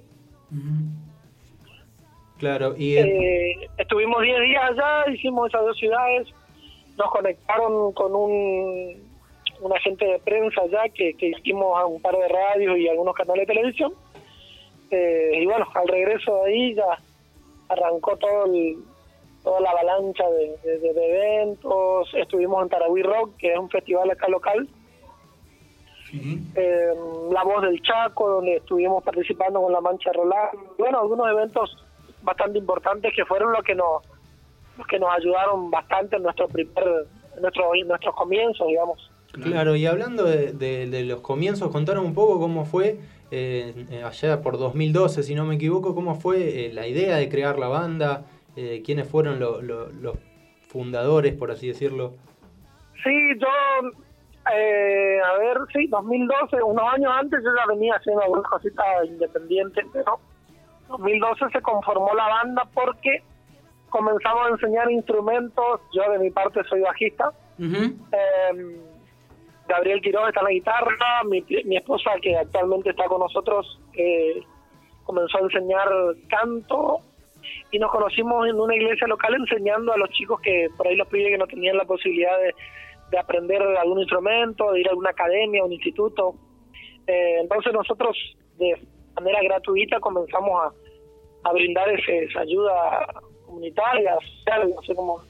Claro, 2.39 2.75
y 2.77 2.97
Eh, 2.97 3.69
estuvimos 3.79 4.23
10 4.23 4.41
días 4.41 4.71
allá, 4.71 5.11
hicimos 5.13 5.49
esas 5.49 5.63
dos 5.63 5.77
ciudades, 5.79 6.29
nos 6.99 7.11
conectaron 7.11 7.93
con 7.93 8.15
un, 8.15 9.10
un 9.61 9.73
agente 9.73 10.05
de 10.05 10.19
prensa 10.21 10.63
allá 10.63 10.89
que, 10.95 11.15
hicimos 11.21 11.79
a 11.79 11.87
un 11.87 12.01
par 12.01 12.17
de 12.17 12.29
radios 12.29 12.79
y 12.79 12.89
algunos 12.89 13.15
canales 13.15 13.47
de 13.47 13.55
televisión. 13.55 13.93
Eh, 14.91 15.33
y 15.43 15.47
bueno, 15.47 15.67
al 15.75 15.89
regreso 15.89 16.43
de 16.45 16.51
ahí 16.51 16.75
ya 16.75 16.99
arrancó 17.69 18.17
todo 18.17 18.47
el- 18.47 18.79
toda 19.45 19.61
la 19.61 19.71
avalancha 19.71 20.25
de, 20.31 20.59
eventos. 20.91 22.13
Estuvimos 22.15 22.63
en 22.63 22.69
Tarahui 22.69 23.03
Rock, 23.03 23.37
que 23.39 23.53
es 23.53 23.59
un 23.59 23.71
festival 23.71 24.11
acá 24.11 24.29
local. 24.29 24.69
Eh, 26.57 26.95
la 27.31 27.45
Voz 27.45 27.63
del 27.63 27.81
Chaco, 27.83 28.29
donde 28.29 28.57
estuvimos 28.57 29.03
participando 29.05 29.63
con 29.63 29.73
la 29.73 29.81
Mancha 29.81 30.13
Roland. 30.13 30.59
Bueno, 30.77 31.01
algunos 31.01 31.31
eventos 31.31 31.77
bastante 32.23 32.59
importantes 32.59 33.13
que 33.15 33.25
fueron 33.25 33.53
los 33.53 33.63
que 33.63 33.75
nos 33.75 34.03
los 34.77 34.87
que 34.87 34.99
nos 34.99 35.11
ayudaron 35.15 35.71
bastante 35.71 36.17
en 36.17 36.23
nuestro 36.23 36.49
primer 36.49 37.07
en 37.37 37.43
nuestro 37.43 37.75
en 37.75 37.89
nuestros 37.89 38.15
comienzos 38.15 38.67
digamos 38.67 39.11
Claro, 39.33 39.77
y 39.77 39.87
hablando 39.87 40.25
de, 40.25 40.53
de- 40.53 40.87
de 40.89 41.05
los 41.05 41.21
comienzos, 41.21 41.71
contaron 41.71 42.05
un 42.05 42.15
poco 42.15 42.39
cómo 42.41 42.65
fue 42.65 42.99
eh, 43.31 43.87
eh, 43.91 44.03
allá 44.03 44.43
por 44.43 44.59
2012, 44.59 45.23
si 45.23 45.35
no 45.37 45.45
me 45.45 45.55
equivoco, 45.55 45.95
cómo 45.95 46.17
fue 46.17 46.67
eh, 46.67 46.73
la 46.73 46.87
idea 46.89 47.17
de 47.17 47.29
crear 47.29 47.59
la 47.59 47.69
banda, 47.69 48.25
eh, 48.57 48.83
quiénes 48.85 49.09
fueron 49.09 49.39
lo- 49.39 49.63
lo- 49.63 49.89
los 49.93 50.17
fundadores, 50.67 51.35
por 51.35 51.51
así 51.53 51.69
decirlo. 51.69 52.15
Sí, 53.05 53.11
yo, 53.39 53.47
eh, 54.53 55.19
a 55.25 55.39
ver, 55.39 55.59
sí, 55.73 55.87
2012, 55.87 56.61
unos 56.63 56.93
años 56.93 57.13
antes 57.15 57.41
yo 57.45 57.51
ya 57.57 57.67
venía 57.73 57.95
haciendo 57.95 58.23
algunas 58.23 58.45
cositas 58.51 58.85
independientes, 59.07 59.85
pero 59.93 60.19
2012 60.89 61.45
se 61.53 61.63
conformó 61.63 62.13
la 62.15 62.27
banda 62.27 62.69
porque 62.75 63.23
comenzamos 63.91 64.47
a 64.47 64.51
enseñar 64.51 64.91
instrumentos, 64.91 65.81
yo 65.93 66.11
de 66.11 66.19
mi 66.19 66.31
parte 66.31 66.61
soy 66.69 66.81
bajista, 66.81 67.31
eh, 68.13 68.77
Gabriel 69.71 70.01
Quiroz 70.01 70.29
está 70.29 70.41
en 70.41 70.45
la 70.47 70.51
guitarra, 70.51 71.23
mi, 71.25 71.77
esposa 71.77 72.11
que 72.21 72.37
actualmente 72.37 72.91
está 72.91 73.05
con 73.07 73.21
nosotros 73.21 73.81
eh, 73.95 74.43
comenzó 75.05 75.39
a 75.39 75.43
enseñar 75.43 75.89
canto 76.29 77.01
y 77.71 77.79
nos 77.79 77.93
conocimos 77.93 78.49
en 78.49 78.59
una 78.61 78.75
iglesia 78.75 79.07
local 79.07 79.35
enseñando 79.35 79.93
a 79.93 79.97
los 79.97 80.11
chicos 80.11 80.41
que 80.41 80.67
por 80.77 80.89
ahí 80.89 80.97
los 80.97 81.07
pibes 81.07 81.29
que 81.29 81.39
no 81.39 81.47
tenían 81.47 81.77
la 81.77 81.85
posibilidad 81.85 82.37
de, 82.41 82.53
de 83.13 83.19
aprender 83.19 83.63
algún 83.63 84.01
instrumento, 84.01 84.73
de 84.73 84.81
ir 84.81 84.89
a 84.89 84.91
alguna 84.91 85.11
academia, 85.11 85.65
un 85.65 85.73
instituto. 85.73 86.35
Eh, 87.07 87.39
entonces 87.41 87.73
nosotros 87.73 88.17
de 88.59 88.77
manera 89.15 89.41
gratuita 89.43 90.01
comenzamos 90.01 90.73
a, 91.45 91.53
brindar 91.53 91.89
esa 91.89 92.41
ayuda 92.41 93.07
comunitaria, 93.47 94.15
social, 94.17 94.73
no 94.75 94.83
sé 94.83 94.95
cómo. 94.97 95.23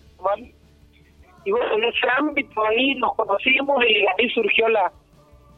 Y 1.45 1.51
bueno, 1.53 1.75
en 1.77 1.85
ese 1.85 2.07
ámbito 2.19 2.65
ahí 2.65 2.95
nos 2.97 3.15
conocimos 3.15 3.83
y 3.85 3.97
ahí 4.23 4.29
surgió 4.31 4.69
la, 4.69 4.93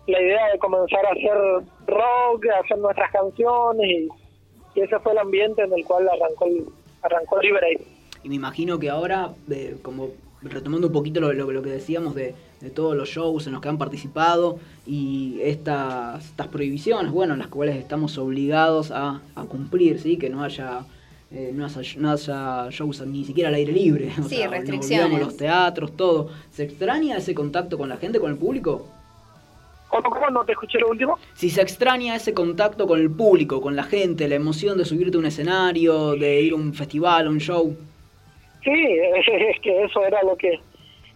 la 0.07 0.21
idea 0.23 0.53
de 0.53 0.59
comenzar 0.59 1.05
a 1.07 1.11
hacer 1.11 1.67
rock, 1.87 2.47
hacer 2.65 2.79
nuestras 2.79 3.11
canciones 3.11 3.91
y, 3.91 4.09
y 4.75 4.81
ese 4.83 4.99
fue 5.01 5.13
el 5.13 5.19
ambiente 5.19 5.63
en 5.63 5.73
el 5.73 5.85
cual 5.85 6.09
arrancó 6.09 6.47
arrancó 7.03 7.41
Liberate. 7.41 7.85
Y 8.23 8.29
me 8.29 8.37
imagino 8.37 8.79
que 8.79 8.89
ahora, 8.91 9.31
de- 9.49 9.77
como 9.83 10.11
retomando 10.41 10.87
un 10.89 10.93
poquito 10.93 11.21
lo, 11.21 11.33
lo- 11.33 11.51
lo 11.51 11.63
que 11.63 11.71
decíamos 11.71 12.15
de, 12.15 12.35
de 12.61 12.71
todos 12.71 12.97
los 12.97 13.09
shows 13.09 13.47
en 13.49 13.53
los 13.53 13.61
que 13.63 13.69
han 13.69 13.79
participado 13.79 14.59
y 14.87 15.41
estas, 15.43 16.25
estas 16.27 16.47
prohibiciones, 16.49 17.11
bueno, 17.13 17.33
en 17.35 17.41
las 17.41 17.49
cuales 17.49 17.75
estamos 17.77 18.19
obligados 18.19 18.91
a, 18.93 19.21
a 19.35 19.45
cumplir, 19.45 19.99
¿sí? 20.01 20.17
Que 20.17 20.31
no 20.31 20.43
haya, 20.45 20.85
eh, 21.35 21.51
no, 21.55 21.65
haya, 21.67 21.83
no 21.99 22.11
haya 22.13 22.69
shows 22.71 23.01
ni 23.07 23.25
siquiera 23.25 23.49
al 23.49 23.55
aire 23.55 23.73
libre. 23.73 24.11
O 24.19 24.23
Sí, 24.25 24.37
sea, 24.37 24.49
restricciones. 24.49 25.19
los 25.21 25.37
teatros, 25.37 25.97
todo. 25.97 26.31
¿Se 26.51 26.65
extraña 26.65 27.17
ese 27.17 27.35
contacto 27.35 27.79
con 27.79 27.89
la 27.89 27.97
gente, 27.97 28.21
con 28.21 28.31
el 28.31 28.37
público? 28.39 28.87
¿Cómo, 29.89 30.09
cómo 30.11 30.31
no 30.31 30.45
te 30.45 30.53
escuché 30.53 30.79
lo 30.79 30.89
último? 30.89 31.19
Si 31.35 31.51
se 31.51 31.61
extraña 31.61 32.17
ese 32.17 32.33
contacto 32.33 32.87
con 32.87 32.99
el 32.99 33.11
público, 33.11 33.61
con 33.61 33.77
la 33.77 33.83
gente, 33.83 34.27
la 34.29 34.37
emoción 34.37 34.79
de 34.79 34.85
subirte 34.87 35.17
a 35.17 35.21
un 35.21 35.27
escenario, 35.27 36.13
de 36.17 36.41
ir 36.41 36.53
a 36.55 36.57
un 36.57 36.73
festival, 36.73 37.27
a 37.27 37.31
un 37.31 37.39
show. 37.39 37.77
Sí, 38.65 38.71
es 39.27 39.61
que 39.61 39.85
eso 39.85 40.03
era 40.05 40.23
lo 40.23 40.37
que 40.37 40.59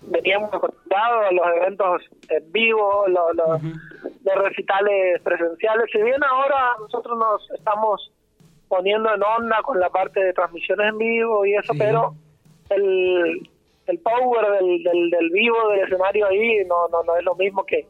veníamos 0.08 0.52
acostumbrados, 0.52 1.32
los 1.32 1.46
eventos 1.56 2.02
en 2.28 2.52
vivo, 2.52 3.04
los, 3.08 3.34
los, 3.34 3.62
los 4.24 4.44
recitales 4.44 5.20
presenciales. 5.22 5.86
Si 5.90 6.02
bien 6.02 6.22
ahora 6.22 6.72
nosotros 6.78 7.18
nos 7.18 7.50
estamos 7.58 8.12
poniendo 8.68 9.12
en 9.14 9.22
onda 9.22 9.58
con 9.62 9.78
la 9.80 9.90
parte 9.90 10.20
de 10.22 10.32
transmisiones 10.32 10.88
en 10.88 10.98
vivo 10.98 11.44
y 11.46 11.54
eso, 11.54 11.72
Sí. 11.72 11.78
pero 11.78 12.14
el, 12.70 13.48
el 13.86 13.98
power 14.00 14.60
del, 14.60 14.82
del, 14.82 15.10
del 15.10 15.30
vivo, 15.30 15.56
del 15.70 15.80
escenario 15.80 16.26
ahí, 16.26 16.64
no, 16.66 16.88
no, 16.88 17.02
no 17.04 17.16
es 17.16 17.24
lo 17.24 17.34
mismo 17.36 17.64
que, 17.64 17.86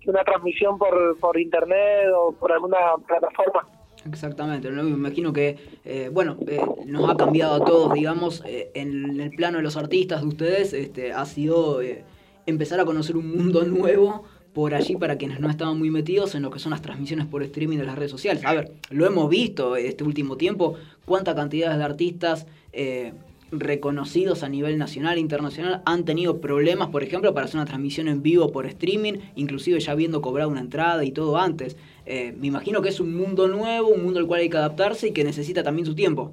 que 0.00 0.10
una 0.10 0.24
transmisión 0.24 0.78
por, 0.78 1.18
por 1.18 1.38
internet 1.38 2.08
o 2.16 2.32
por 2.32 2.52
alguna 2.52 2.78
plataforma. 3.06 3.66
Exactamente, 4.06 4.70
me 4.70 4.80
imagino 4.80 5.30
que, 5.32 5.58
eh, 5.84 6.08
bueno, 6.10 6.36
eh, 6.48 6.58
nos 6.86 7.08
ha 7.10 7.16
cambiado 7.16 7.62
a 7.62 7.64
todos, 7.66 7.92
digamos, 7.92 8.42
eh, 8.46 8.70
en 8.74 9.20
el 9.20 9.30
plano 9.32 9.58
de 9.58 9.62
los 9.62 9.76
artistas 9.76 10.22
de 10.22 10.28
ustedes, 10.28 10.72
este, 10.72 11.12
ha 11.12 11.26
sido 11.26 11.82
eh, 11.82 12.02
empezar 12.46 12.80
a 12.80 12.86
conocer 12.86 13.16
un 13.16 13.30
mundo 13.36 13.62
nuevo 13.66 14.24
por 14.52 14.74
allí 14.74 14.96
para 14.96 15.16
quienes 15.16 15.40
no 15.40 15.48
estaban 15.48 15.78
muy 15.78 15.90
metidos 15.90 16.34
en 16.34 16.42
lo 16.42 16.50
que 16.50 16.58
son 16.58 16.70
las 16.70 16.82
transmisiones 16.82 17.26
por 17.26 17.42
streaming 17.42 17.78
de 17.78 17.84
las 17.84 17.96
redes 17.96 18.10
sociales. 18.10 18.44
A 18.44 18.54
ver, 18.54 18.72
lo 18.90 19.06
hemos 19.06 19.28
visto 19.28 19.76
este 19.76 20.04
último 20.04 20.36
tiempo, 20.36 20.74
cuánta 21.04 21.34
cantidad 21.34 21.76
de 21.76 21.84
artistas 21.84 22.46
eh, 22.72 23.12
reconocidos 23.52 24.42
a 24.42 24.48
nivel 24.48 24.78
nacional 24.78 25.16
e 25.16 25.20
internacional 25.20 25.82
han 25.84 26.04
tenido 26.04 26.40
problemas, 26.40 26.88
por 26.88 27.02
ejemplo, 27.02 27.34
para 27.34 27.46
hacer 27.46 27.56
una 27.56 27.66
transmisión 27.66 28.08
en 28.08 28.22
vivo 28.22 28.52
por 28.52 28.66
streaming, 28.66 29.14
inclusive 29.34 29.80
ya 29.80 29.92
habiendo 29.92 30.20
cobrado 30.20 30.50
una 30.50 30.60
entrada 30.60 31.04
y 31.04 31.12
todo 31.12 31.36
antes. 31.36 31.76
Eh, 32.06 32.34
me 32.36 32.48
imagino 32.48 32.82
que 32.82 32.88
es 32.88 33.00
un 33.00 33.16
mundo 33.16 33.48
nuevo, 33.48 33.88
un 33.88 34.02
mundo 34.02 34.20
al 34.20 34.26
cual 34.26 34.40
hay 34.40 34.50
que 34.50 34.56
adaptarse 34.56 35.08
y 35.08 35.12
que 35.12 35.24
necesita 35.24 35.62
también 35.62 35.86
su 35.86 35.94
tiempo. 35.94 36.32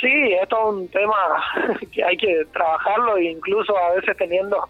Sí, 0.00 0.12
esto 0.42 0.56
es 0.56 0.74
un 0.74 0.88
tema 0.88 1.16
que 1.92 2.04
hay 2.04 2.16
que 2.16 2.44
trabajarlo 2.52 3.18
incluso 3.18 3.76
a 3.76 3.94
veces 3.94 4.16
teniendo 4.16 4.68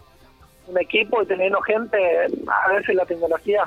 un 0.69 0.79
equipo 0.81 1.23
y 1.23 1.27
teniendo 1.27 1.61
gente, 1.63 1.99
a 2.67 2.73
veces 2.73 2.95
la 2.95 3.05
tecnología 3.07 3.65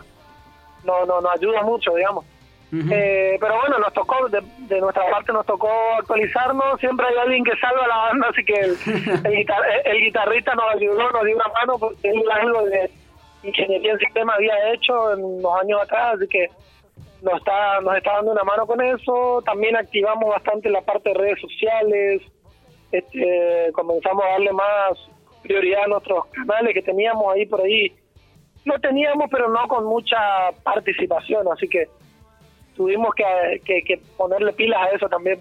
no 0.84 1.06
no 1.06 1.22
nos 1.22 1.32
ayuda 1.34 1.62
mucho, 1.64 1.94
digamos. 1.96 2.26
Eh, 2.92 3.36
pero 3.42 3.56
bueno, 3.62 3.80
nos 3.80 3.92
tocó, 3.94 4.30
de, 4.30 4.42
de 4.68 4.80
nuestra 4.80 5.10
parte 5.10 5.34
nos 5.34 5.44
tocó 5.46 5.72
actualizarnos, 5.98 6.80
siempre 6.80 7.08
hay 7.08 7.16
alguien 7.18 7.44
que 7.44 7.56
salva 7.58 7.88
la 7.88 7.98
banda, 7.98 8.28
así 8.30 8.46
que 8.46 8.54
el, 8.54 8.72
el, 9.26 9.34
guitar- 9.34 9.66
el 9.86 10.00
guitarrista 10.02 10.54
nos 10.54 10.66
ayudó, 10.76 11.10
nos 11.10 11.24
dio 11.26 11.36
una 11.36 11.48
mano 11.48 11.80
porque 11.80 12.10
él 12.12 12.22
algo 12.32 12.66
de 12.66 12.92
ingeniería 13.42 13.94
en 13.94 13.98
sistema 14.00 14.34
había 14.36 14.72
hecho 14.74 15.14
en 15.14 15.42
los 15.42 15.60
años 15.62 15.82
atrás, 15.82 16.14
así 16.18 16.28
que 16.28 16.48
nos 17.24 17.38
está, 17.40 17.82
nos 17.82 17.98
está 17.98 18.14
dando 18.14 18.32
una 18.34 18.44
mano 18.44 18.68
con 18.68 18.80
eso. 18.82 19.42
También 19.46 19.76
activamos 19.76 20.30
bastante 20.30 20.70
la 20.70 20.82
parte 20.82 21.10
de 21.10 21.16
redes 21.16 21.42
sociales, 21.42 22.22
este, 22.92 23.72
comenzamos 23.74 24.24
a 24.26 24.30
darle 24.30 24.54
más 24.54 24.92
prioridad 25.42 25.84
a 25.84 25.88
nuestros 25.88 26.26
canales 26.28 26.74
que 26.74 26.82
teníamos 26.82 27.34
ahí 27.34 27.46
por 27.46 27.62
ahí. 27.62 27.94
Lo 28.66 28.80
teníamos, 28.80 29.30
pero 29.32 29.50
no 29.50 29.68
con 29.68 29.86
mucha 29.86 30.18
participación, 30.64 31.48
así 31.52 31.68
que 31.68 31.88
tuvimos 32.76 33.14
que, 33.14 33.62
que, 33.66 33.98
ponerle 34.18 34.54
pilas 34.54 34.82
a 34.82 34.96
eso 34.96 35.08
también. 35.10 35.40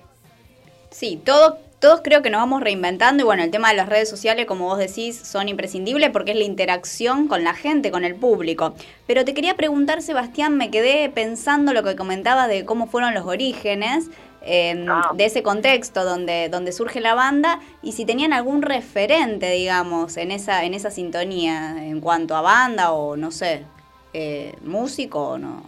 Sí, 0.91 1.21
todo, 1.25 1.59
todos 1.81 2.01
creo 2.03 2.23
que 2.23 2.31
nos 2.31 2.41
vamos 2.41 2.63
reinventando 2.63 3.23
y 3.23 3.27
bueno, 3.27 3.43
el 3.43 3.51
tema 3.51 3.71
de 3.71 3.77
las 3.77 3.89
redes 3.89 4.09
sociales, 4.09 4.47
como 4.47 4.67
vos 4.67 4.79
decís, 4.79 5.17
son 5.17 5.49
imprescindibles 5.49 6.11
porque 6.11 6.33
es 6.33 6.37
la 6.39 6.45
interacción 6.45 7.29
con 7.29 7.45
la 7.45 7.55
gente, 7.55 7.91
con 7.91 8.05
el 8.05 8.15
público. 8.15 8.75
Pero 9.07 9.25
te 9.25 9.35
quería 9.35 9.55
preguntar, 9.55 10.03
Sebastián, 10.03 10.57
me 10.57 10.71
quedé 10.71 11.11
pensando 11.11 11.73
lo 11.73 11.83
que 11.83 11.97
comentabas 11.97 12.49
de 12.49 12.65
cómo 12.65 12.87
fueron 12.87 13.15
los 13.15 13.27
orígenes 13.27 14.11
eh, 14.43 14.85
Ah. 14.89 15.11
de 15.15 15.25
ese 15.25 15.43
contexto 15.43 16.05
donde, 16.05 16.49
donde 16.49 16.73
surge 16.73 17.01
la 17.01 17.15
banda 17.15 17.61
y 17.83 17.93
si 17.93 18.05
tenían 18.07 18.33
algún 18.33 18.63
referente, 18.63 19.51
digamos, 19.51 20.17
en 20.17 20.31
esa, 20.31 20.65
en 20.65 20.75
esa 20.75 20.91
sintonía 20.91 21.85
en 21.85 22.01
cuanto 22.01 22.37
a 22.37 22.41
banda 22.41 22.93
o 22.93 23.17
no 23.17 23.31
sé, 23.31 23.65
eh, 24.13 24.53
músico 24.63 25.31
o 25.31 25.39
no. 25.39 25.63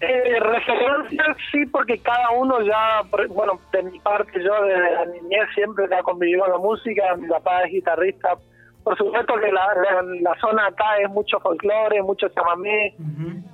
Eh, 0.00 0.38
referencias 0.40 1.36
sí, 1.50 1.64
porque 1.66 1.98
cada 1.98 2.30
uno 2.30 2.60
ya, 2.60 3.02
bueno, 3.30 3.58
de 3.72 3.82
mi 3.82 3.98
parte, 4.00 4.42
yo 4.42 4.52
desde 4.62 4.92
la 4.92 5.06
niñez 5.06 5.48
siempre 5.54 5.86
he 5.86 6.02
convivido 6.02 6.42
con 6.42 6.52
la 6.52 6.58
música, 6.58 7.16
mi 7.16 7.28
papá 7.28 7.62
es 7.62 7.72
guitarrista. 7.72 8.36
Por 8.86 8.96
supuesto 8.96 9.34
que 9.40 9.50
la, 9.50 9.66
la, 9.74 10.00
la 10.20 10.34
zona 10.40 10.68
acá 10.68 10.96
es 11.02 11.10
mucho 11.10 11.40
folclore, 11.40 12.00
mucho 12.04 12.28
chamamé. 12.28 12.94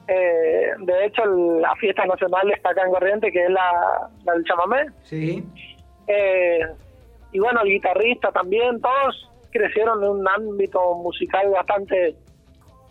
Eh, 0.06 0.66
de 0.78 1.06
hecho, 1.06 1.22
el- 1.24 1.62
la 1.62 1.74
fiesta 1.76 2.04
nacional 2.04 2.50
está 2.52 2.68
acá 2.68 2.82
en 2.84 2.92
Corriente, 2.92 3.32
que 3.32 3.42
es 3.44 3.48
la, 3.50 4.10
la 4.26 4.32
del 4.34 4.44
chamamé. 4.44 4.84
Sí. 5.04 5.42
Eh, 6.06 6.60
y 7.32 7.38
bueno, 7.38 7.62
el 7.62 7.68
guitarrista 7.70 8.30
también, 8.30 8.78
todos 8.82 9.30
crecieron 9.50 10.04
en 10.04 10.10
un 10.10 10.28
ámbito 10.28 10.96
musical 10.96 11.48
bastante 11.48 12.08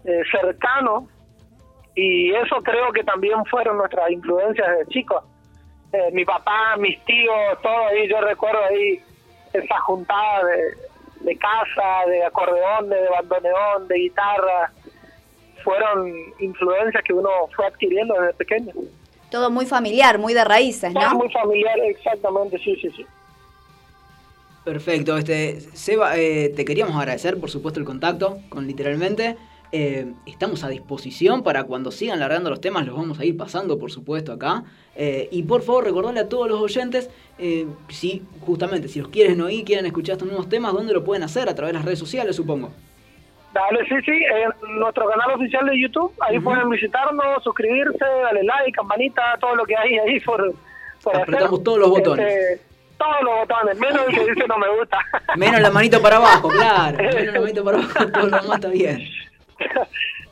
eh, 0.06 0.22
cercano 0.32 1.08
y 1.94 2.34
eso 2.34 2.56
creo 2.64 2.92
que 2.92 3.04
también 3.04 3.46
fueron 3.46 3.78
nuestras 3.78 4.10
influencias 4.10 4.68
de 4.80 4.88
chicos. 4.88 5.24
Eh, 5.94 6.10
mi 6.12 6.26
papá, 6.26 6.76
mis 6.80 7.00
tíos, 7.06 7.36
todo 7.62 7.86
ahí, 7.86 8.08
yo 8.10 8.20
recuerdo 8.22 8.64
ahí 8.64 9.00
esa 9.54 9.80
juntada 9.82 10.44
de, 10.46 10.90
de 11.24 11.38
casa, 11.38 12.10
de 12.10 12.24
acordeón, 12.26 12.90
de 12.90 13.10
bandoneón, 13.10 13.88
de 13.88 13.96
guitarra, 13.96 14.72
fueron 15.64 16.12
influencias 16.40 17.04
que 17.04 17.14
uno 17.14 17.30
fue 17.56 17.66
adquiriendo 17.68 18.14
desde 18.20 18.34
pequeño. 18.34 18.74
Todo 19.30 19.50
muy 19.50 19.66
familiar, 19.66 20.18
muy 20.18 20.34
de 20.34 20.44
raíces, 20.44 20.94
Todo 20.94 21.10
¿no? 21.10 21.16
muy 21.16 21.32
familiar, 21.32 21.80
exactamente, 21.80 22.58
sí, 22.60 22.76
sí, 22.82 22.90
sí. 22.96 23.06
Perfecto, 24.64 25.18
este, 25.18 25.60
Seba, 25.60 26.18
eh, 26.18 26.50
te 26.50 26.66
queríamos 26.66 26.96
agradecer, 26.96 27.40
por 27.40 27.50
supuesto, 27.50 27.80
el 27.80 27.86
contacto 27.86 28.40
con 28.50 28.68
literalmente, 28.68 29.38
Eh, 29.74 30.12
estamos 30.26 30.66
a 30.66 30.70
disposición 30.70 31.44
para 31.44 31.64
cuando 31.64 31.92
sigan 31.92 32.20
largando 32.20 32.50
los 32.50 32.60
temas, 32.60 32.86
los 32.86 32.96
vamos 32.96 33.20
a 33.20 33.26
ir 33.26 33.38
pasando, 33.38 33.80
por 33.80 33.90
supuesto, 33.90 34.34
acá. 34.34 34.64
Eh, 34.96 35.30
y 35.32 35.44
por 35.44 35.62
favor, 35.62 35.86
recordarle 35.86 36.20
a 36.20 36.28
todos 36.28 36.50
los 36.50 36.60
oyentes, 36.60 37.10
eh, 37.40 37.66
si 37.88 38.22
justamente, 38.42 38.90
si 38.90 39.00
los 39.00 39.08
quieren 39.08 39.40
oír, 39.40 39.64
quieren 39.64 39.86
escuchar 39.86 40.14
estos 40.14 40.28
nuevos 40.28 40.50
temas, 40.50 40.74
¿dónde 40.74 40.94
lo 40.94 41.04
pueden 41.04 41.24
hacer? 41.24 41.48
A 41.48 41.56
través 41.56 41.72
de 41.74 41.80
las 41.80 41.86
redes 41.86 42.00
sociales, 42.00 42.36
supongo. 42.36 42.72
Dale, 43.54 43.80
sí, 43.88 43.96
sí, 44.06 44.12
en 44.12 44.80
nuestro 44.80 45.08
canal 45.10 45.32
oficial 45.36 45.66
de 45.66 45.82
YouTube, 45.82 46.14
ahí 46.22 46.40
pueden 46.40 46.70
visitarnos, 46.70 47.44
suscribirse, 47.44 48.06
darle 48.24 48.44
like, 48.44 48.72
campanita, 48.74 49.38
todo 49.40 49.56
lo 49.56 49.66
que 49.66 49.76
hay 49.76 49.98
ahí 50.00 50.20
por, 50.22 50.54
por 51.04 51.16
Apretamos 51.16 51.54
hacer. 51.54 51.64
todos 51.64 51.80
los 51.80 51.90
botones. 51.90 52.28
Este, 52.28 52.62
todos 52.98 53.22
los 53.24 53.40
botones, 53.40 53.80
menos 53.80 54.08
el 54.08 54.16
que 54.16 54.34
dice 54.34 54.48
no 54.48 54.58
me 54.58 54.70
gusta. 54.78 55.00
Menos 55.36 55.60
la 55.60 55.72
manito 55.72 56.02
para 56.02 56.18
abajo, 56.18 56.50
claro. 56.50 56.98
Menos 57.14 57.34
la 57.34 57.42
manito 57.42 57.64
para 57.64 57.78
abajo, 57.80 58.12
todo 58.12 58.28
lo 58.28 58.42
demás 58.42 58.56
está 58.56 58.68
bien. 58.70 59.08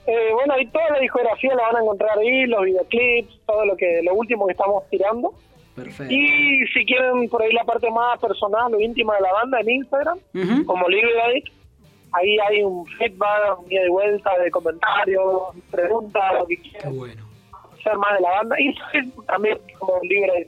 Eh, 0.08 0.34
bueno, 0.34 0.56
ahí 0.56 0.66
toda 0.66 0.90
la 0.90 1.00
discografía 1.00 1.54
la 1.54 1.68
van 1.68 1.76
a 1.76 1.80
encontrar 1.82 2.18
ahí, 2.18 2.48
los 2.48 2.64
videoclips, 2.64 3.42
todo 3.46 3.64
lo 3.64 3.78
que 3.78 4.02
lo 4.02 4.16
último 4.16 4.48
que 4.48 4.54
estamos 4.54 4.84
tirando. 4.90 5.36
Perfecto. 5.76 6.12
Y 6.12 6.66
si 6.74 6.84
quieren 6.84 7.30
por 7.30 7.44
ahí 7.44 7.54
la 7.54 7.64
parte 7.64 7.92
más 7.92 8.20
personal 8.20 8.74
o 8.74 8.80
íntima 8.80 9.14
de 9.18 9.22
la 9.22 9.34
banda 9.34 9.60
en 9.60 9.70
Instagram, 9.70 10.18
como 10.66 10.90
Libre 10.90 11.44
ahí 12.12 12.38
hay 12.40 12.64
un 12.64 12.86
feedback, 12.88 13.60
un 13.60 13.72
ida 13.72 13.86
y 13.86 13.90
vuelta 13.90 14.32
de 14.44 14.52
comentarios, 14.52 15.42
preguntas, 15.70 16.34
lo 16.40 16.48
que 16.48 16.58
Qué 16.58 16.70
quieran 16.70 16.98
bueno. 16.98 17.26
hacer 17.80 17.98
más 17.98 18.16
de 18.16 18.22
la 18.22 18.30
banda. 18.32 18.56
Y 18.60 18.76
también 19.28 19.58
como 19.78 20.00
Libre. 20.04 20.48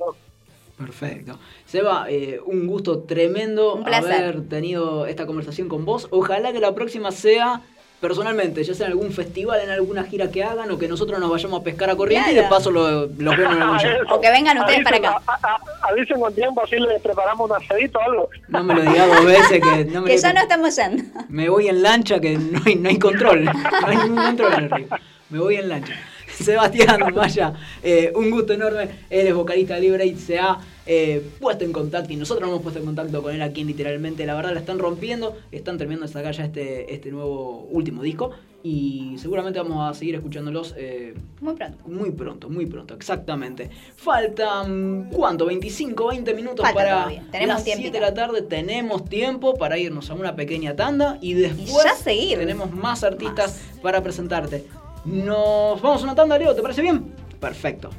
Perfecto. 0.77 1.37
Seba, 1.65 2.07
eh, 2.09 2.39
un 2.43 2.65
gusto 2.65 3.03
tremendo 3.03 3.75
Un 3.75 3.93
haber 3.93 4.47
tenido 4.49 5.05
esta 5.05 5.27
conversación 5.27 5.69
con 5.69 5.85
vos. 5.85 6.07
Ojalá 6.09 6.51
que 6.51 6.59
la 6.59 6.73
próxima 6.73 7.11
sea 7.11 7.61
personalmente, 8.01 8.63
ya 8.63 8.73
sea 8.73 8.87
en 8.87 8.91
algún 8.93 9.11
festival, 9.11 9.61
en 9.61 9.69
alguna 9.69 10.03
gira 10.03 10.29
que 10.31 10.43
hagan 10.43 10.71
o 10.71 10.77
que 10.79 10.87
nosotros 10.87 11.19
nos 11.19 11.29
vayamos 11.29 11.61
a 11.61 11.63
pescar 11.63 11.89
a 11.91 11.95
corriente 11.95 12.31
y 12.31 12.35
de 12.35 12.43
paso 12.43 12.71
lo- 12.71 13.05
los 13.05 13.37
vemos 13.37 13.55
en 13.55 13.61
algún 13.61 13.77
show. 13.79 13.91
O 14.09 14.19
que 14.19 14.29
vengan 14.31 14.57
ustedes 14.57 14.79
Avisen- 14.79 14.83
para 14.83 14.97
acá. 14.97 15.21
a- 15.27 15.47
a- 15.53 15.89
avisen 15.89 16.19
con 16.19 16.33
tiempo, 16.33 16.61
así 16.63 16.77
les 16.79 17.01
preparamos 17.01 17.49
un 17.49 17.55
asadito 17.55 17.99
o 17.99 18.01
algo. 18.01 18.29
No 18.47 18.63
me 18.63 18.73
lo 18.73 18.81
digas 18.81 19.07
dos 19.07 19.25
veces 19.25 19.61
que 19.61 19.85
no 19.85 20.01
me 20.01 20.07
Que 20.09 20.15
lo- 20.15 20.21
ya 20.21 20.33
no 20.33 20.41
estamos 20.41 20.75
yendo. 20.75 21.03
Me 21.29 21.47
voy 21.49 21.67
en 21.67 21.83
lancha 21.83 22.19
que 22.19 22.37
no 22.37 22.59
hay, 22.65 22.75
no 22.75 22.89
hay 22.89 22.97
control. 22.99 23.45
No 23.45 23.51
hay 23.87 23.97
ningún 23.97 24.25
control 24.25 24.53
en 24.53 24.63
el 24.63 24.71
río. 24.71 24.87
Me 25.29 25.39
voy 25.39 25.55
en 25.55 25.69
lancha. 25.69 25.93
Sebastián 26.43 27.13
Maya, 27.13 27.53
eh, 27.83 28.11
un 28.15 28.29
gusto 28.31 28.53
enorme. 28.53 28.89
Él 29.09 29.27
es 29.27 29.33
vocalista 29.33 29.75
de 29.75 29.81
Libre 29.81 30.05
y 30.05 30.15
se 30.15 30.39
ha 30.39 30.59
eh, 30.85 31.25
puesto 31.39 31.63
en 31.63 31.71
contacto 31.71 32.11
y 32.11 32.15
nosotros 32.15 32.41
nos 32.41 32.51
hemos 32.51 32.63
puesto 32.63 32.79
en 32.79 32.85
contacto 32.85 33.21
con 33.21 33.33
él 33.33 33.41
aquí 33.41 33.61
en 33.61 33.67
literalmente. 33.67 34.25
La 34.25 34.35
verdad 34.35 34.53
la 34.53 34.59
están 34.59 34.79
rompiendo. 34.79 35.37
Están 35.51 35.77
terminando 35.77 36.07
de 36.07 36.13
sacar 36.13 36.33
ya 36.33 36.45
este, 36.45 36.93
este 36.93 37.11
nuevo 37.11 37.67
último 37.71 38.01
disco. 38.01 38.31
Y 38.63 39.15
seguramente 39.17 39.59
vamos 39.59 39.89
a 39.89 39.97
seguir 39.97 40.15
escuchándolos 40.15 40.75
eh, 40.77 41.15
Muy 41.39 41.55
pronto. 41.55 41.83
muy 41.87 42.11
pronto, 42.11 42.49
muy 42.49 42.65
pronto, 42.67 42.93
exactamente. 42.93 43.71
Faltan, 43.95 45.09
¿cuánto? 45.11 45.47
25, 45.47 46.09
20 46.09 46.33
minutos 46.35 46.63
Falta 46.63 46.75
para 46.75 47.05
tenemos 47.31 47.55
las 47.55 47.67
un 47.67 47.73
7 47.73 47.91
de 47.91 47.99
la 47.99 48.13
tarde. 48.13 48.43
Tenemos 48.43 49.05
tiempo 49.05 49.55
para 49.55 49.79
irnos 49.79 50.11
a 50.11 50.13
una 50.13 50.35
pequeña 50.35 50.75
tanda 50.75 51.17
y 51.21 51.33
después 51.33 51.83
ya 51.83 51.95
seguir. 51.95 52.37
tenemos 52.37 52.71
más 52.71 53.03
artistas 53.03 53.61
para 53.81 54.03
presentarte. 54.03 54.65
Nos 55.05 55.81
vamos 55.81 56.01
a 56.01 56.03
una 56.05 56.15
tanda, 56.15 56.37
Leo, 56.37 56.55
¿te 56.55 56.61
parece 56.61 56.81
bien? 56.81 57.13
Perfecto. 57.39 57.89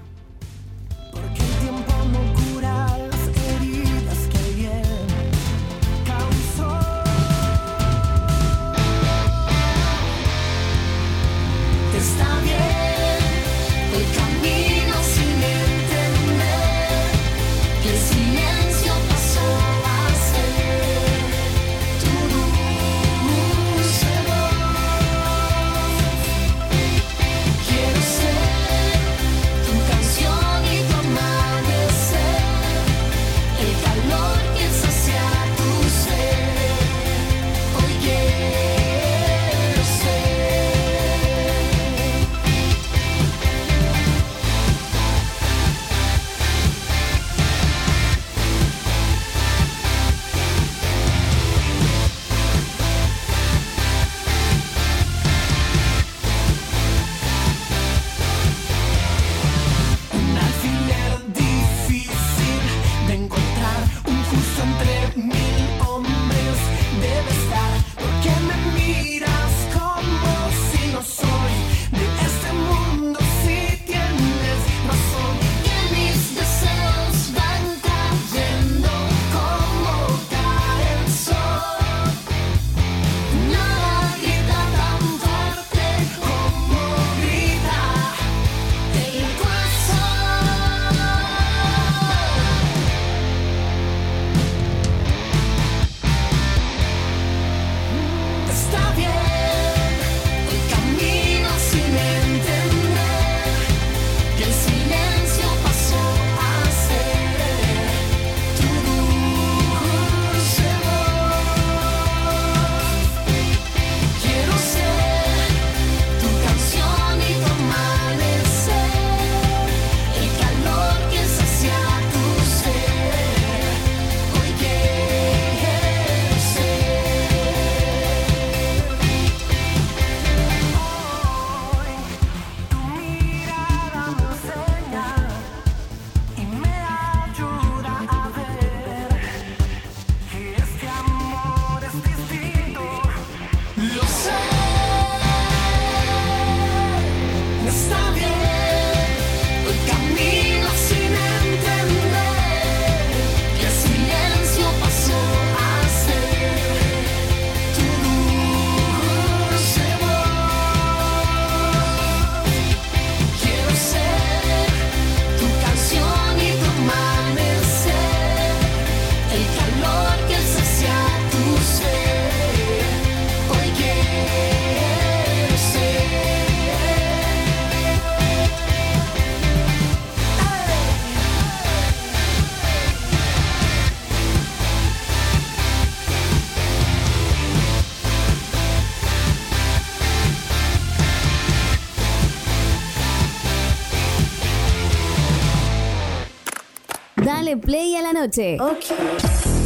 Noche. 198.22 198.56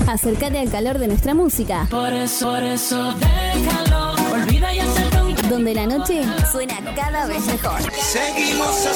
Acércate 0.07 0.59
al 0.59 0.71
calor 0.71 0.99
de 0.99 1.09
nuestra 1.09 1.35
música. 1.35 1.87
Por 1.91 2.13
eso, 2.13 2.51
por 2.51 2.63
eso 2.63 3.13
déjalo. 3.15 4.15
Olvida 4.33 4.75
y 4.75 4.81
un 4.81 5.51
Donde 5.51 5.75
la 5.75 5.87
noche 5.87 6.23
suena 6.51 6.77
cada 6.95 7.27
vez 7.27 7.45
mejor. 7.47 7.81
Seguimos 7.93 8.89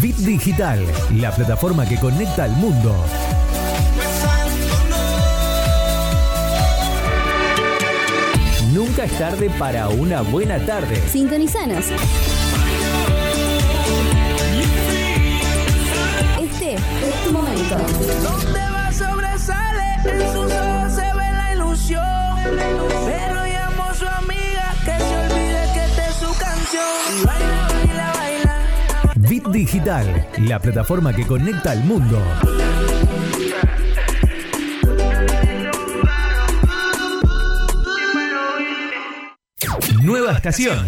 Bit 0.00 0.16
Digital, 0.16 0.84
la 1.14 1.30
plataforma 1.34 1.88
que 1.88 1.96
conecta 1.98 2.44
al 2.44 2.52
mundo. 2.56 2.94
Nunca 8.74 9.04
es 9.04 9.18
tarde 9.18 9.50
para 9.58 9.88
una 9.88 10.22
buena 10.22 10.58
tarde. 10.66 11.00
Sintonizanos. 11.08 11.86
Tu 17.24 17.32
momento. 17.32 17.76
Donde 18.22 18.60
va 18.70 18.92
sobresale, 18.92 19.94
en 20.04 20.32
sus 20.32 20.52
ojos 20.52 20.92
se 20.92 21.02
ve 21.02 21.32
la 21.32 21.54
ilusión. 21.54 22.02
Pero 22.44 23.44
llamo 23.46 23.84
a 23.84 23.94
su 23.94 24.06
amiga 24.06 24.74
que 24.84 24.98
se 24.98 25.16
olvide 25.16 25.70
que 25.74 25.84
esta 25.84 26.06
es 26.06 26.14
su 26.16 26.38
canción. 26.38 26.82
Y 27.20 27.26
baila, 27.26 27.68
baila, 27.68 28.12
baila. 28.16 29.28
Bit 29.28 29.48
Digital, 29.48 30.28
la 30.38 30.58
plataforma 30.58 31.12
que 31.12 31.26
conecta 31.26 31.72
al 31.72 31.84
mundo. 31.84 32.22
Nueva 40.02 40.32
estación. 40.32 40.84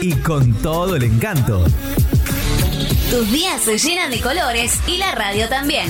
Y 0.00 0.14
con 0.14 0.54
todo 0.54 0.96
el 0.96 1.04
encanto. 1.04 1.66
Tus 3.10 3.30
días 3.32 3.60
se 3.62 3.76
llenan 3.76 4.12
de 4.12 4.20
colores 4.20 4.78
y 4.86 4.96
la 4.98 5.12
radio 5.12 5.48
también. 5.48 5.88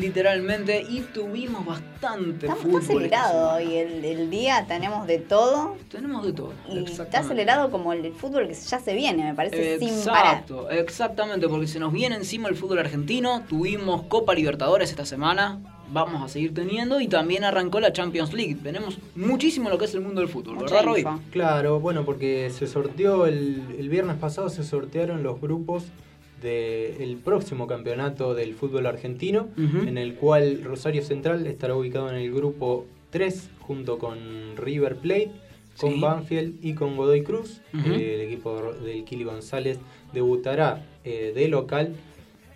Literalmente 0.00 0.84
y 0.88 1.00
tuvimos 1.00 1.64
bastante 1.64 2.46
Está, 2.46 2.52
está 2.52 2.54
fútbol. 2.56 2.80
esta 2.80 2.94
acelerado 2.94 3.54
hoy 3.56 3.74
el, 3.74 4.04
el 4.04 4.30
día, 4.30 4.64
tenemos 4.68 5.06
de 5.06 5.18
todo. 5.18 5.76
Tenemos 5.90 6.24
de 6.24 6.32
todo. 6.32 6.52
Y 6.68 6.84
está 6.84 7.20
acelerado 7.20 7.70
como 7.70 7.92
el 7.92 8.12
fútbol 8.12 8.46
que 8.48 8.54
ya 8.54 8.78
se 8.80 8.94
viene, 8.94 9.24
me 9.24 9.34
parece, 9.34 9.78
sin 9.78 10.04
parar. 10.04 10.34
Exacto, 10.34 10.70
exactamente, 10.70 11.48
porque 11.48 11.66
se 11.66 11.78
nos 11.78 11.92
viene 11.92 12.16
encima 12.16 12.48
el 12.48 12.56
fútbol 12.56 12.78
argentino. 12.78 13.42
Tuvimos 13.48 14.02
Copa 14.02 14.34
Libertadores 14.34 14.90
esta 14.90 15.04
semana, 15.04 15.58
vamos 15.90 16.22
a 16.22 16.28
seguir 16.28 16.54
teniendo 16.54 17.00
y 17.00 17.08
también 17.08 17.44
arrancó 17.44 17.80
la 17.80 17.92
Champions 17.92 18.32
League. 18.32 18.56
Tenemos 18.62 18.98
muchísimo 19.16 19.68
lo 19.68 19.78
que 19.78 19.86
es 19.86 19.94
el 19.94 20.00
mundo 20.00 20.20
del 20.20 20.28
fútbol, 20.28 20.56
Mucha 20.56 20.76
¿verdad, 20.76 20.86
Roy? 20.86 21.06
Claro, 21.30 21.80
bueno, 21.80 22.04
porque 22.04 22.50
se 22.50 22.66
sorteó 22.66 23.26
el, 23.26 23.62
el 23.78 23.88
viernes 23.88 24.16
pasado, 24.16 24.48
se 24.48 24.62
sortearon 24.62 25.22
los 25.22 25.40
grupos 25.40 25.84
del 26.42 27.16
próximo 27.16 27.66
campeonato 27.66 28.34
del 28.34 28.54
fútbol 28.54 28.86
argentino, 28.86 29.48
en 29.56 29.98
el 29.98 30.14
cual 30.14 30.62
Rosario 30.64 31.02
Central 31.02 31.46
estará 31.46 31.74
ubicado 31.74 32.08
en 32.10 32.16
el 32.16 32.32
grupo 32.32 32.86
3 33.10 33.50
junto 33.60 33.98
con 33.98 34.18
River 34.56 34.96
Plate, 34.96 35.30
con 35.80 35.94
Sí. 35.94 36.00
Banfield 36.00 36.64
y 36.64 36.74
con 36.74 36.96
Godoy 36.96 37.22
Cruz. 37.22 37.60
Eh, 37.74 38.14
el 38.16 38.20
equipo 38.22 38.72
del 38.84 39.04
Kili 39.04 39.24
González 39.24 39.78
debutará 40.12 40.84
eh, 41.04 41.32
de 41.34 41.48
local 41.48 41.94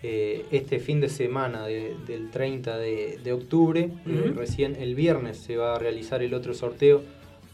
eh, 0.05 0.45
este 0.51 0.79
fin 0.79 0.99
de 0.99 1.07
semana 1.07 1.65
de- 1.65 1.95
del 2.05 2.29
30 2.29 2.77
de, 2.77 3.19
de 3.23 3.31
octubre. 3.31 3.89
Recién 4.35 4.75
el 4.75 4.95
viernes 4.95 5.37
se 5.37 5.55
va 5.55 5.75
a 5.75 5.79
realizar 5.79 6.21
el 6.21 6.33
otro 6.33 6.53
sorteo 6.53 7.01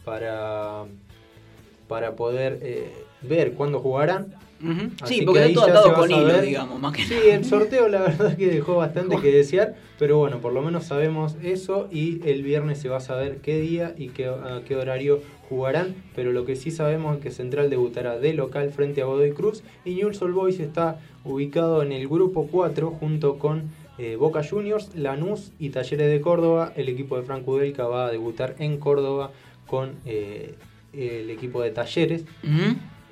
para, 0.04 0.84
para 1.88 2.16
poder 2.16 2.58
ver 3.22 3.52
cuándo 3.52 3.78
jugarán. 3.80 4.34
Sí, 5.04 5.20
que 5.20 5.24
porque 5.26 5.46
está 5.46 5.54
todo 5.54 5.64
atado 5.70 5.94
con 5.94 6.10
hilo, 6.10 6.40
digamos, 6.40 6.80
más 6.80 6.92
que 6.94 7.02
Sí, 7.02 7.14
nada. 7.14 7.34
el 7.36 7.44
sorteo 7.44 7.88
la 7.88 8.02
verdad 8.02 8.36
que 8.36 8.46
dejó 8.48 8.76
bastante 8.76 9.16
que 9.16 9.32
desear, 9.32 9.74
pero 9.98 10.18
bueno, 10.18 10.38
por 10.40 10.52
lo 10.52 10.60
menos 10.62 10.84
sabemos 10.84 11.36
eso 11.42 11.88
y 11.90 12.20
el 12.28 12.42
viernes 12.42 12.78
se 12.78 12.88
va 12.88 12.98
a 12.98 13.00
saber 13.00 13.38
qué 13.38 13.58
día 13.58 13.94
y 13.96 14.08
qué, 14.08 14.26
a 14.26 14.62
qué 14.66 14.76
horario 14.76 15.20
jugarán, 15.48 15.94
pero 16.14 16.32
lo 16.32 16.44
que 16.44 16.56
sí 16.56 16.70
sabemos 16.70 17.16
es 17.16 17.22
que 17.22 17.30
Central 17.30 17.70
debutará 17.70 18.18
de 18.18 18.34
local 18.34 18.70
frente 18.70 19.02
a 19.02 19.06
Godoy 19.06 19.32
Cruz 19.32 19.62
y 19.84 19.94
Newell's 19.94 20.20
Old 20.22 20.34
Boys 20.34 20.60
está 20.60 21.00
ubicado 21.24 21.82
en 21.82 21.92
el 21.92 22.06
grupo 22.08 22.46
4 22.50 22.90
junto 22.90 23.38
con 23.38 23.64
eh, 23.98 24.16
Boca 24.16 24.42
Juniors, 24.48 24.94
Lanús 24.94 25.52
y 25.58 25.70
Talleres 25.70 26.10
de 26.10 26.20
Córdoba. 26.20 26.72
El 26.76 26.88
equipo 26.88 27.16
de 27.18 27.22
Franco 27.24 27.52
Udelca 27.52 27.84
va 27.86 28.06
a 28.06 28.10
debutar 28.10 28.54
en 28.58 28.78
Córdoba 28.78 29.30
con 29.66 29.96
eh, 30.06 30.54
el 30.94 31.28
equipo 31.30 31.60
de 31.62 31.70
Talleres. 31.70 32.24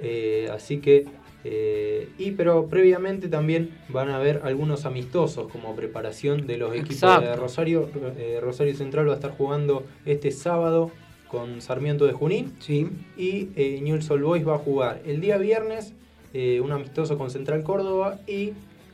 Eh, 0.01 0.49
así 0.53 0.79
que, 0.79 1.07
eh, 1.45 2.09
y 2.19 2.33
pero 2.33 2.67
previamente 2.67 3.29
también 3.29 3.71
van 3.89 4.09
a 4.11 4.17
haber 4.17 4.41
algunos 4.45 4.85
amistosos 4.87 5.51
como 5.51 5.75
preparación 5.77 6.47
de 6.47 6.59
los 6.59 6.75
equipos 6.75 7.21
de. 7.21 7.37
Rosario. 7.37 7.89
Eh, 8.17 8.39
Rosario 8.43 8.75
Central 8.75 9.09
va 9.09 9.13
a 9.13 9.17
estar 9.17 9.31
jugando 9.37 9.85
este 10.05 10.31
sábado 10.31 10.91
con 11.29 11.61
Sarmiento 11.61 12.07
de 12.07 12.13
Junín 12.13 12.55
Sí. 12.59 12.89
y 13.17 13.49
eh, 13.55 13.81
Newell's 13.83 14.11
Old 14.11 14.25
Boys 14.25 14.47
va 14.49 14.55
a 14.55 14.59
jugar 14.59 15.01
el 15.07 15.21
día 15.21 15.37
viernes 15.37 15.95
eh, 16.35 16.61
un 16.61 16.73
amistoso 16.73 17.17
con 17.19 17.31
Central 17.31 17.63
Córdoba 17.63 18.19
y 18.27 18.53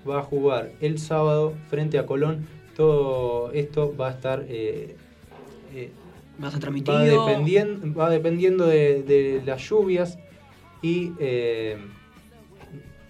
va 0.09 0.19
a 0.19 0.23
jugar 0.23 0.73
el 0.81 0.99
sábado 0.99 1.55
frente 1.71 1.99
a 1.99 2.07
Colón. 2.07 2.47
Todo 2.77 3.53
esto 3.53 3.95
va 3.99 4.09
a 4.09 4.11
estar 4.11 4.45
eh, 4.49 4.97
eh, 5.75 5.91
Va 6.43 6.49
a 6.49 6.51
va, 6.51 6.57
dependien- 7.07 7.97
va 7.97 8.11
dependiendo 8.11 8.67
de, 8.67 9.03
de 9.05 9.41
las 9.47 9.63
lluvias 9.69 10.19
y 10.83 11.13
eh, 11.21 11.77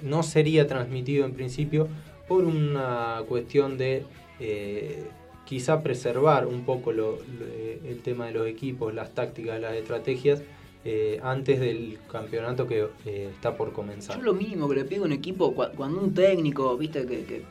no 0.04 0.22
sería 0.22 0.66
transmitido 0.66 1.24
en 1.24 1.32
principio 1.32 1.88
por 2.28 2.44
una 2.44 3.22
cuestión 3.28 3.76
de 3.78 4.04
eh, 4.40 5.04
quizá 5.44 5.82
preservar 5.82 6.46
un 6.46 6.64
poco 6.64 6.92
lo- 6.92 7.18
eh, 7.42 7.80
el 7.86 8.00
tema 8.00 8.26
de 8.26 8.32
los 8.32 8.46
equipos, 8.46 8.94
las 8.94 9.14
tácticas, 9.14 9.60
las 9.60 9.74
estrategias 9.74 10.42
eh, 10.86 11.18
antes 11.22 11.60
del 11.60 11.98
campeonato 12.10 12.66
que 12.66 12.88
está 13.06 13.56
por 13.56 13.72
comenzar. 13.72 14.16
Yo 14.18 14.22
lo 14.22 14.34
mínimo 14.34 14.68
que 14.68 14.76
le 14.76 14.84
pido 14.84 15.02
a 15.04 15.06
un 15.06 15.12
equipo, 15.12 15.54
cua- 15.54 15.72
cuando 15.74 16.00
un 16.00 16.12
técnico, 16.14 16.76
viste, 16.76 17.06
que, 17.06 17.24
que 17.24 17.42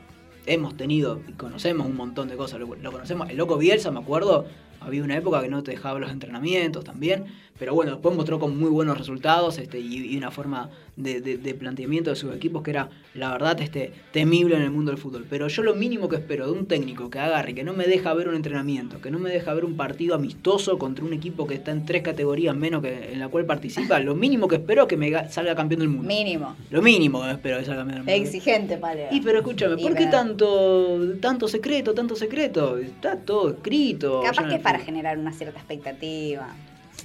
hemos 0.45 0.75
tenido 0.75 1.19
y 1.27 1.31
conocemos 1.33 1.87
un 1.87 1.95
montón 1.95 2.27
de 2.27 2.35
cosas, 2.35 2.59
lo, 2.59 2.67
lo 2.75 2.91
conocemos, 2.91 3.29
el 3.29 3.37
loco 3.37 3.57
Bielsa, 3.57 3.91
me 3.91 3.99
acuerdo, 3.99 4.45
había 4.81 5.03
una 5.03 5.15
época 5.17 5.41
que 5.41 5.47
no 5.49 5.63
te 5.63 5.71
dejaba 5.71 5.97
los 5.99 6.11
entrenamientos 6.11 6.83
también, 6.83 7.25
pero 7.63 7.75
bueno, 7.75 7.91
después 7.93 8.13
mostró 8.13 8.39
con 8.39 8.59
muy 8.59 8.69
buenos 8.69 8.97
resultados 8.97 9.57
este, 9.57 9.79
y, 9.79 10.13
y 10.13 10.17
una 10.17 10.31
forma 10.31 10.69
de, 10.97 11.21
de- 11.21 11.37
de 11.37 11.53
planteamiento 11.55 12.09
de 12.09 12.17
sus 12.17 12.35
equipos 12.35 12.61
que 12.61 12.71
era, 12.71 12.89
la 13.13 13.31
verdad, 13.31 13.61
este, 13.61 13.93
temible 14.11 14.57
en 14.57 14.63
el 14.63 14.69
mundo 14.69 14.91
del 14.91 14.99
fútbol. 14.99 15.25
Pero 15.29 15.47
yo 15.47 15.63
lo 15.63 15.73
mínimo 15.73 16.09
que 16.09 16.17
espero 16.17 16.45
de 16.45 16.51
un 16.59 16.65
técnico 16.65 17.09
que 17.09 17.19
agarre, 17.19 17.55
que 17.55 17.63
no 17.63 17.71
me 17.73 17.85
deja 17.87 18.13
ver 18.13 18.27
un 18.27 18.35
entrenamiento, 18.35 18.99
que 18.99 19.09
no 19.11 19.17
me 19.17 19.29
deja 19.29 19.53
ver 19.53 19.63
un 19.63 19.77
partido 19.77 20.13
amistoso 20.13 20.77
contra 20.77 21.05
un 21.05 21.13
equipo 21.13 21.47
que 21.47 21.53
está 21.53 21.71
en 21.71 21.85
tres 21.85 22.01
categorías 22.01 22.53
menos 22.53 22.81
que 22.83 23.13
en 23.13 23.19
la 23.19 23.29
cual 23.29 23.45
participa, 23.45 23.97
lo 24.01 24.13
mínimo 24.13 24.49
que 24.49 24.57
espero 24.57 24.81
es 24.81 24.87
que 24.89 24.97
me 24.97 25.07
ga- 25.09 25.29
salga 25.29 25.55
campeón 25.55 25.79
del 25.79 25.87
mundo. 25.87 26.05
Mínimo. 26.05 26.57
Lo 26.69 26.81
mínimo 26.81 27.21
que 27.23 27.31
espero 27.31 27.59
que 27.59 27.63
salga 27.63 27.83
campeón 27.85 28.05
del 28.05 28.15
mundo. 28.17 28.27
Exigente, 28.29 28.75
Paleo. 28.77 29.07
Y 29.09 29.21
pero 29.21 29.37
escúchame, 29.39 29.79
Y 29.79 29.83
¿por 29.83 29.95
qué 29.95 30.07
tanto, 30.07 30.99
tanto 31.21 31.47
secreto, 31.47 31.93
tanto 31.93 32.13
secreto? 32.17 32.77
Está 32.77 33.15
todo 33.15 33.51
escrito. 33.51 34.21
Capaz 34.21 34.49
que 34.49 34.55
es 34.55 34.61
para 34.61 34.79
generar 34.79 35.17
una 35.17 35.31
cierta 35.31 35.59
expectativa 35.59 36.49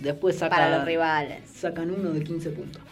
Después 0.02 0.36
sacan, 0.36 0.58
para 0.58 0.76
los 0.78 0.86
rivales. 0.86 1.42
sacan 1.50 1.90
uno 1.90 2.10
de 2.10 2.22
15 2.22 2.50
puntos. 2.50 2.82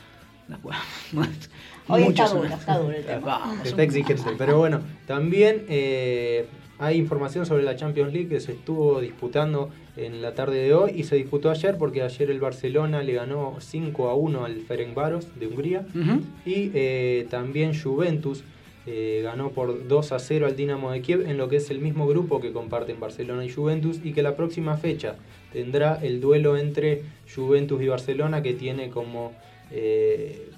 Después. 0.48 0.76
Hoy 1.88 2.02
está 2.04 2.28
duro, 2.28 2.44
está 2.44 2.78
duro 2.78 2.92
el 2.96 3.04
tema. 3.06 3.20
Vamos, 3.20 3.58
Está 3.64 3.74
un- 3.76 3.80
exigente, 3.80 4.22
pero 4.36 4.58
bueno, 4.58 4.80
también 5.06 5.64
eh, 5.68 6.46
hay 6.78 6.98
información 6.98 7.46
sobre 7.46 7.62
la 7.62 7.76
Champions 7.76 8.12
League 8.12 8.28
que 8.28 8.40
se 8.40 8.52
estuvo 8.52 9.00
disputando 9.00 9.70
en 9.96 10.20
la 10.20 10.34
tarde 10.34 10.58
de 10.58 10.74
hoy 10.74 10.92
y 10.94 11.04
se 11.04 11.16
disputó 11.16 11.48
ayer 11.50 11.76
porque 11.78 12.02
ayer 12.02 12.30
el 12.30 12.40
Barcelona 12.40 13.02
le 13.02 13.14
ganó 13.14 13.56
5 13.60 14.08
a 14.10 14.14
1 14.14 14.44
al 14.44 14.60
Ferencváros 14.60 15.26
de 15.38 15.46
Hungría 15.46 15.86
y 16.44 16.70
eh, 16.74 17.26
también 17.30 17.72
Juventus 17.80 18.42
eh, 18.86 19.20
ganó 19.22 19.50
por 19.50 19.86
2 19.88 20.12
a 20.12 20.18
0 20.18 20.46
al 20.46 20.56
Dinamo 20.56 20.92
de 20.92 21.02
Kiev 21.02 21.28
en 21.28 21.36
lo 21.38 21.48
que 21.48 21.56
es 21.56 21.70
el 21.70 21.80
mismo 21.80 22.06
grupo 22.06 22.40
que 22.40 22.52
comparten 22.52 23.00
Barcelona 23.00 23.44
y 23.44 23.50
Juventus 23.50 24.00
y 24.04 24.12
que 24.12 24.22
la 24.22 24.36
próxima 24.36 24.76
fecha 24.76 25.16
tendrá 25.52 25.98
el 26.02 26.20
duelo 26.20 26.56
entre 26.56 27.02
Juventus 27.34 27.82
y 27.82 27.88
Barcelona 27.88 28.42
que 28.42 28.54
tiene 28.54 28.90
como 28.90 29.32
eh, 29.70 30.50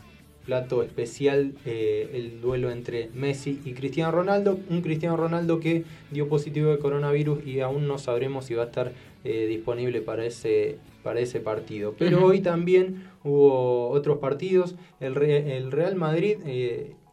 plato 0.45 0.83
especial 0.83 1.53
eh, 1.67 2.11
el 2.15 2.41
duelo 2.41 2.71
entre 2.71 3.11
Messi 3.15 3.61
y 3.65 3.73
Cristiano 3.73 4.11
Ronaldo, 4.13 4.59
un 4.71 4.81
Cristiano 4.81 5.17
Ronaldo 5.17 5.61
que 5.61 5.85
dio 6.11 6.29
positivo 6.29 6.71
de 6.71 6.79
coronavirus 6.79 7.47
y 7.47 7.61
aún 7.61 7.87
no 7.87 7.99
sabremos 7.99 8.47
si 8.47 8.55
va 8.55 8.63
a 8.65 8.67
estar 8.67 8.93
disponible 9.25 10.01
para 10.01 10.25
ese, 10.25 10.79
para 11.03 11.21
ese 11.21 11.41
partido. 11.41 11.95
Pero 11.99 12.25
hoy 12.25 12.41
también 12.41 13.05
hubo 13.25 13.89
otros 13.91 14.19
partidos, 14.19 14.75
el, 15.01 15.15
Re- 15.15 15.59
el 15.59 15.71
Real 15.71 15.97
Madrid 15.97 16.39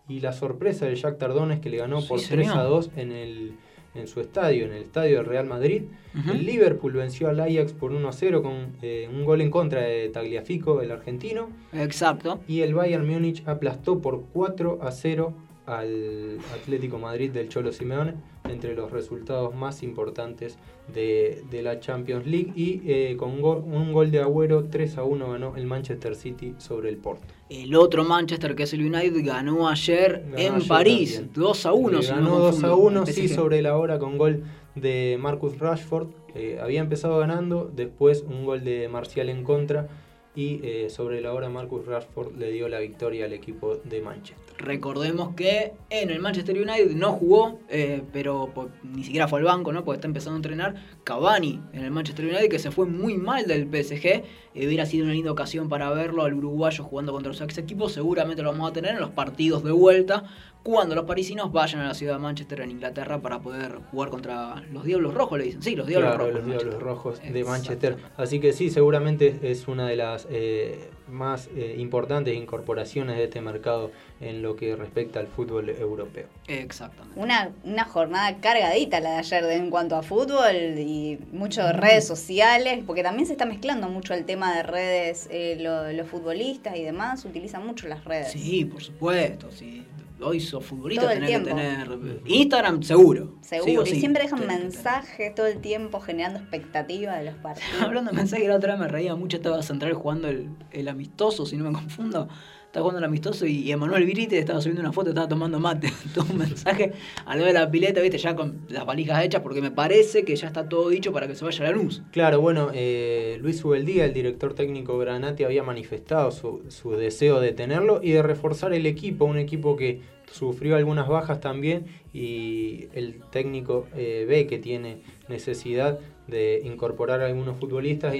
y 0.08 0.20
la 0.20 0.34
sorpresa 0.34 0.86
del 0.86 0.95
Jack 0.95 1.18
Tardones 1.18 1.60
que 1.60 1.70
le 1.70 1.78
ganó 1.78 2.01
Sí, 2.01 2.08
por 2.10 2.18
3 2.20 2.28
señor. 2.47 2.58
a 2.58 2.64
2 2.64 2.91
en, 2.95 3.12
el, 3.12 3.53
en 3.95 4.08
su 4.08 4.20
estadio, 4.22 4.66
en 4.66 4.74
el 4.74 4.84
estadio 4.84 5.18
del 5.18 5.26
Real 5.26 5.45
Madrid. 5.47 5.84
El 6.32 6.45
Liverpool 6.45 6.93
venció 6.93 7.28
al 7.30 7.39
Ajax 7.39 7.74
por 7.74 7.91
1 7.91 8.08
a 8.08 8.12
0 8.14 8.41
con 8.43 8.74
eh, 8.82 9.10
un 9.12 9.26
gol 9.26 9.41
en 9.41 9.49
contra 9.51 9.82
de 9.82 10.10
Tagliafico, 10.10 10.82
el 10.82 10.91
argentino. 10.91 11.49
Exacto. 11.74 12.39
Y 12.47 12.62
el 12.62 12.74
Bayern 12.74 13.06
Múnich 13.08 13.41
aplastó 13.47 13.99
por 14.01 14.24
4 14.34 14.80
a 14.82 14.91
0 14.91 15.34
al 15.66 16.38
Atlético 16.53 16.99
Madrid 16.99 17.32
del 17.32 17.49
Cholo 17.49 17.72
Simeone, 17.72 18.14
entre 18.47 18.76
los 18.76 18.91
resultados 18.91 19.56
más 19.56 19.82
importantes 19.82 20.60
de, 20.93 21.43
de 21.49 21.64
la 21.64 21.80
Champions 21.80 22.28
League. 22.28 22.53
Y 22.56 22.82
eh, 22.86 23.16
con 23.18 23.41
go- 23.41 23.58
un 23.66 23.91
gol 23.91 24.12
de 24.12 24.20
Agüero, 24.22 24.66
3 24.70 24.99
a 24.99 25.03
1 25.03 25.32
ganó 25.32 25.56
el 25.58 25.66
Manchester 25.66 26.16
City 26.16 26.53
sobre 26.60 26.89
el 26.89 26.97
Porto. 26.97 27.34
El 27.50 27.76
otro 27.76 28.04
Manchester, 28.04 28.56
que 28.56 28.64
es 28.64 28.74
el 28.74 28.82
United, 28.86 29.24
ganó 29.24 29.68
ayer 29.70 30.24
Ganó 30.32 30.38
en 30.38 30.54
ayer 30.56 30.68
París. 30.68 31.14
también. 31.16 31.34
2 31.36 31.66
a 31.66 31.74
1. 31.74 31.98
Le 31.98 32.04
si 32.04 32.10
no 32.10 32.16
ganó 32.16 32.32
me 32.32 32.38
2 32.38 32.48
a 32.48 32.52
confundo, 32.70 32.78
1, 32.78 33.04
el 33.04 33.14
sí, 33.14 33.28
sobre 33.30 33.62
la 33.62 33.78
hora 33.78 34.00
con 34.00 34.18
gol 34.18 34.43
de 34.74 35.18
Marcus 35.20 35.60
Rashford. 35.60 36.08
Eh, 36.34 36.60
había 36.62 36.82
empezado 36.82 37.18
ganando, 37.20 37.72
después 37.74 38.24
un 38.28 38.46
gol 38.46 38.64
de 38.64 38.89
Marcial 38.89 39.30
en 39.30 39.43
contra. 39.43 39.88
Y 40.36 40.60
eh, 40.64 40.89
sobre 40.89 41.22
la 41.22 41.32
hora 41.34 41.48
Marcus 41.48 41.86
Rashford 41.86 42.36
le 42.36 42.52
dio 42.52 42.68
la 42.68 42.80
victoria 42.80 43.24
al 43.26 43.32
equipo 43.32 43.78
de 43.86 44.02
Manchester. 44.02 44.45
Recordemos 44.58 45.36
que 45.36 45.74
en 45.89 46.10
el 46.10 46.20
Manchester 46.20 46.56
United 46.56 46.91
no 46.95 47.12
jugó, 47.14 47.60
eh, 47.70 48.03
pero 48.14 48.49
ni 48.84 49.03
siquiera 49.03 49.28
fue 49.28 49.39
al 49.39 49.45
banco, 49.45 49.74
¿no? 49.74 49.84
Porque 49.84 49.97
está 49.97 50.08
empezando 50.08 50.36
a 50.36 50.38
entrenar 50.38 50.76
Cavani 51.03 51.62
en 51.74 51.84
el 51.84 51.91
Manchester 51.91 52.26
United, 52.26 52.49
que 52.49 52.60
se 52.60 52.72
fue 52.72 52.86
muy 52.86 53.18
mal 53.18 53.45
del 53.47 53.68
PSG. 53.68 54.06
Eh, 54.06 54.24
hubiera 54.66 54.86
sido 54.86 55.03
una 55.06 55.14
linda 55.14 55.32
ocasión 55.32 55.68
para 55.68 55.89
verlo 55.91 56.24
al 56.24 56.34
uruguayo 56.34 56.84
jugando 56.86 57.12
contra 57.12 57.32
los 57.32 57.41
ex 57.41 57.58
equipos. 57.58 57.91
Seguramente 57.91 58.43
lo 58.43 58.51
vamos 58.51 58.70
a 58.70 58.74
tener 58.74 58.91
en 58.95 59.01
los 59.01 59.10
partidos 59.12 59.64
de 59.64 59.72
vuelta, 59.72 60.24
cuando 60.64 60.95
los 60.95 61.06
parisinos 61.06 61.51
vayan 61.51 61.82
a 61.82 61.88
la 61.89 61.93
ciudad 61.93 62.14
de 62.14 62.20
Manchester 62.20 62.62
en 62.62 62.72
Inglaterra 62.72 63.22
para 63.22 63.39
poder 63.39 63.80
jugar 63.91 64.10
contra 64.10 64.64
los 64.72 64.84
Diablos 64.84 65.14
Rojos, 65.14 65.38
le 65.38 65.45
dicen. 65.45 65.62
Sí, 65.62 65.76
los 65.76 65.86
Diablos 65.86 66.16
Claro, 66.16 66.26
Rojos. 66.26 66.34
los 66.36 66.45
de 66.45 66.51
Diablos 66.51 66.66
Manchester. 66.74 66.88
Rojos 66.88 67.22
de. 67.34 67.43
Manchester. 67.43 67.97
Así 68.18 68.39
que 68.39 68.53
sí, 68.53 68.70
seguramente 68.72 69.39
es 69.43 69.68
una 69.68 69.86
de 69.88 69.95
las 69.97 70.28
eh, 70.32 70.89
más 71.08 71.49
eh, 71.56 71.76
importantes 71.78 72.34
incorporaciones 72.36 73.18
de 73.18 73.26
este 73.26 73.41
mercado 73.41 73.91
en 74.22 74.41
lo 74.41 74.56
que 74.56 74.76
respecta 74.76 75.20
al 75.20 75.28
fútbol 75.28 75.70
europeo. 75.70 76.26
Exactamente. 76.47 77.20
Una, 77.20 77.51
una 77.64 77.86
jornada 77.86 78.38
cargadita 78.38 78.99
la 78.99 79.12
de 79.12 79.18
ayer 79.18 79.43
de- 79.45 79.56
en 79.56 79.70
cuanto 79.70 79.95
a 79.95 80.03
fútbol 80.03 80.56
y 80.80 81.20
mucho 81.32 81.64
de 81.64 81.74
redes 81.74 82.08
sociales, 82.08 82.84
porque 82.88 83.03
también 83.03 83.26
se 83.28 83.34
está 83.34 83.45
mezclando 83.45 83.88
mucho 83.89 84.14
el 84.14 84.26
tema 84.26 84.56
de 84.56 84.64
redes, 84.64 85.28
eh, 85.32 85.58
lo- 85.60 85.91
los 85.93 86.08
futbolistas 86.08 86.76
y 86.78 86.84
demás 86.84 87.24
utilizan 87.26 87.66
mucho 87.66 87.88
las 87.88 88.03
redes. 88.06 88.32
Sí, 88.32 88.66
por 88.66 88.82
supuesto. 88.84 89.51
Sí. 89.51 89.84
Hoy 90.22 90.39
sos 90.39 90.66
futbolista, 90.66 91.09
tenés 91.09 91.30
que 91.30 91.39
tener 91.39 92.22
Instagram 92.26 92.82
seguro. 92.84 93.36
Seguro, 93.41 93.86
Sí 93.86 93.91
y 93.91 93.93
sí. 93.95 93.99
siempre 93.99 94.24
dejan 94.24 94.47
mensajes 94.47 95.36
todo 95.36 95.47
el 95.47 95.59
tiempo 95.59 95.99
generando 95.99 96.39
expectativa 96.39 97.18
de 97.18 97.26
los 97.26 97.36
partidos. 97.36 97.70
Hablando 97.82 98.11
de 98.11 98.18
mensajes, 98.18 98.47
la 98.47 98.55
otra 98.55 98.74
vez 98.74 98.82
me 98.82 98.88
reía 98.88 99.16
mucho, 99.16 99.38
estaba 99.38 99.61
Central 99.61 99.93
jugando 99.93 100.28
el, 100.30 100.49
el 100.72 100.88
amistoso, 100.88 101.45
si 101.45 101.57
no 101.57 101.66
me 101.66 101.74
confundo. 101.74 102.30
Estaba 102.76 102.89
jugando 102.89 102.99
el 102.99 103.05
amistoso 103.05 103.45
y, 103.45 103.71
Emanuel 103.71 104.03
Virite 104.03 104.38
estaba 104.38 104.59
subiendo 104.59 104.82
una 104.82 104.91
foto, 104.91 105.11
estaba 105.11 105.30
tomando 105.30 105.61
mate. 105.61 105.93
Todo 106.13 106.26
un 106.30 106.39
mensaje 106.39 106.91
al 107.26 107.38
lado 107.38 107.47
de 107.47 107.53
la 107.53 107.71
pileta, 107.71 108.01
viste, 108.01 108.17
ya 108.17 108.36
con 108.36 108.65
las 108.67 108.86
valijas 108.86 109.23
hechas, 109.23 109.41
porque 109.43 109.61
me 109.61 109.71
parece 109.71 110.26
que 110.26 110.36
ya 110.36 110.47
está 110.47 110.67
todo 110.67 110.89
dicho 110.89 111.13
para 111.13 111.26
que 111.26 111.36
se 111.36 111.45
vaya 111.45 111.63
la 111.63 111.71
luz. 111.71 112.01
Claro, 112.11 112.41
bueno, 112.41 112.71
eh, 112.73 113.38
Luis 113.39 113.63
Ubeldía, 113.63 114.03
el 114.03 114.11
director 114.11 114.55
técnico 114.55 114.97
Granati, 114.97 115.45
había 115.45 115.63
manifestado 115.63 116.32
su, 116.32 116.63
su 116.67 116.91
deseo 116.97 117.39
de 117.39 117.53
tenerlo 117.53 118.01
y 118.03 118.11
de 118.11 118.21
reforzar 118.21 118.73
el 118.73 118.86
equipo, 118.88 119.23
un 119.23 119.38
equipo 119.38 119.78
que 119.78 120.01
sufrió 120.30 120.76
algunas 120.76 121.07
bajas 121.07 121.39
también 121.39 121.86
y 122.13 122.89
el 122.93 123.21
técnico 123.32 123.88
eh, 123.95 124.26
ve 124.28 124.47
que 124.47 124.57
tiene 124.57 124.97
necesidad 125.30 125.97
de 126.28 126.61
incorporar 126.65 127.21
a 127.21 127.28
algunos 127.28 127.57
futbolistas. 127.59 128.13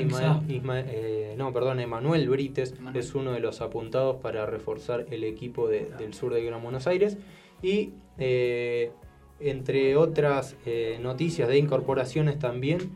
Ismael, 0.48 0.86
eh, 0.90 1.36
no, 1.38 1.52
perdón, 1.52 1.80
Emanuel 1.80 2.30
Brites 2.30 2.74
Emanuel. 2.74 2.98
es 2.98 3.16
uno 3.16 3.32
de 3.34 3.40
los 3.40 3.62
apuntados 3.62 4.18
para 4.18 4.46
reforzar 4.46 5.06
el 5.10 5.24
equipo 5.24 5.68
de- 5.68 5.90
del 5.98 6.14
sur 6.14 6.34
de 6.34 6.44
Gran 6.44 6.62
Buenos 6.62 6.86
Aires 6.88 7.18
y 7.62 7.92
eh, 8.18 8.92
entre 9.40 9.96
otras 9.98 10.56
eh, 10.66 10.98
noticias 11.02 11.48
de 11.50 11.58
incorporaciones 11.58 12.38
también, 12.40 12.92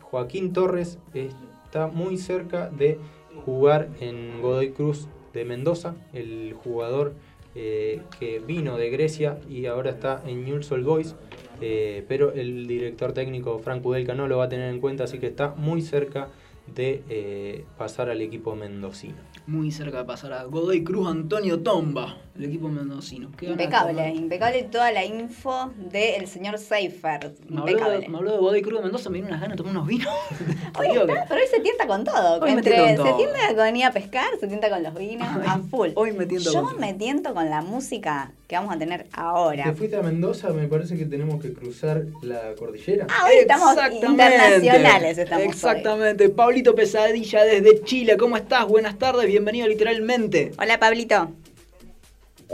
Joaquín 0.00 0.52
Torres 0.52 0.98
está 1.12 1.86
muy 1.88 2.16
cerca 2.16 2.70
de 2.70 2.98
jugar 3.44 3.88
en 4.00 4.40
Godoy 4.40 4.70
Cruz 4.70 5.08
de 5.32 5.44
Mendoza, 5.44 5.94
el 6.12 6.54
jugador 6.54 7.14
que 7.54 8.42
vino 8.44 8.76
de 8.76 8.90
Grecia 8.90 9.38
y 9.48 9.66
ahora 9.66 9.90
está 9.90 10.22
en 10.26 10.44
Newell's 10.44 10.72
Old 10.72 10.84
Boys, 10.86 11.14
eh, 11.60 12.04
pero 12.08 12.32
el 12.32 12.66
director 12.66 13.12
técnico 13.12 13.58
Frank 13.58 13.84
Udelka 13.84 14.14
no 14.14 14.28
lo 14.28 14.38
va 14.38 14.44
a 14.44 14.48
tener 14.48 14.72
en 14.72 14.80
cuenta, 14.80 15.04
así 15.04 15.18
que 15.18 15.26
está 15.26 15.54
muy 15.56 15.82
cerca 15.82 16.28
de 16.74 17.02
eh, 17.08 17.64
pasar 17.76 18.08
al 18.08 18.20
equipo 18.20 18.56
mendocino. 18.56 19.16
Muy 19.46 19.70
cerca 19.70 19.98
de 19.98 20.04
pasar 20.04 20.32
a 20.32 20.44
Godoy 20.44 20.82
Cruz 20.82 21.08
Antonio 21.08 21.60
Tomba, 21.60 22.16
el 22.36 22.44
equipo 22.46 22.68
mendocino. 22.68 23.30
Impecable, 23.40 24.08
impecable 24.12 24.64
toda 24.64 24.90
la 24.90 25.04
info 25.04 25.72
del 25.76 26.26
señor 26.26 26.58
Seifert. 26.58 27.38
Me 27.48 27.60
habló, 27.60 27.64
de, 27.66 27.72
Impecable. 27.72 28.08
me 28.08 28.16
habló 28.18 28.32
de 28.32 28.38
Godoy 28.38 28.62
Cruz 28.62 28.78
de 28.78 28.82
Mendoza, 28.82 29.10
me 29.10 29.18
dio 29.18 29.26
unas 29.28 29.40
ganas 29.40 29.56
de 29.56 29.62
tomar 29.62 29.72
unos 29.76 29.86
vinos. 29.86 30.08
Hoy 30.78 30.88
está, 30.88 31.06
que- 31.06 31.20
pero 31.28 31.40
hoy 31.40 31.46
se 31.48 31.60
tienta 31.60 31.86
con 31.86 32.02
todo. 32.02 32.40
Hoy 32.42 32.50
Entre- 32.50 32.76
con 32.96 33.06
se 33.06 33.12
tienta 33.14 33.54
con 33.54 33.76
ir 33.76 33.84
a 33.84 33.92
pescar, 33.92 34.26
se 34.40 34.48
tienta 34.48 34.68
con 34.68 34.82
los 34.82 34.94
vinos, 34.94 35.28
a 35.46 35.58
full. 35.70 35.90
Hoy 35.94 36.12
me 36.12 36.26
tiento 36.26 36.50
Yo 36.52 36.62
con 36.62 36.70
todo. 36.72 36.80
me 36.80 36.94
tiento 36.94 37.32
con 37.34 37.48
la 37.48 37.62
música 37.62 38.32
que 38.48 38.56
vamos 38.56 38.74
a 38.74 38.78
tener 38.78 39.06
ahora. 39.12 39.64
Te 39.64 39.72
fuiste 39.74 39.96
a 39.96 40.02
Mendoza, 40.02 40.48
me 40.50 40.66
parece 40.66 40.96
que 40.96 41.04
tenemos 41.06 41.40
que 41.40 41.52
cruzar 41.52 42.02
la 42.22 42.54
cordillera. 42.58 43.06
Ah, 43.08 43.26
hoy 43.26 43.36
estamos 43.42 43.76
internacionales. 43.92 45.18
Estamos 45.18 45.44
hoy. 45.44 45.50
Exactamente. 45.50 46.28
Pablito 46.30 46.74
Pesadilla 46.74 47.44
desde 47.44 47.82
Chile. 47.84 48.16
¿Cómo 48.16 48.36
estás? 48.36 48.66
Buenas 48.66 48.98
tardes. 48.98 49.26
Bienvenido 49.26 49.68
literalmente. 49.68 50.50
Hola, 50.58 50.80
Pablito. 50.80 51.30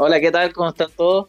Hola, 0.02 0.18
¿qué 0.18 0.30
tal? 0.30 0.50
¿Cómo 0.54 0.70
están 0.70 0.88
todos? 0.96 1.28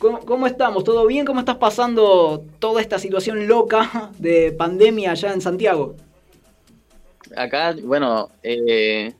¿Cómo, 0.00 0.18
cómo 0.20 0.48
estamos? 0.48 0.82
¿Todo 0.82 1.06
bien? 1.06 1.24
¿Cómo 1.24 1.38
estás 1.38 1.56
pasando 1.58 2.44
toda 2.58 2.80
esta 2.80 2.98
situación 2.98 3.46
loca 3.46 4.10
de 4.18 4.50
pandemia 4.50 5.12
allá 5.12 5.32
en 5.32 5.40
Santiago? 5.40 5.94
Acá, 7.36 7.76
bueno, 7.80 8.28
eh, 8.42 9.14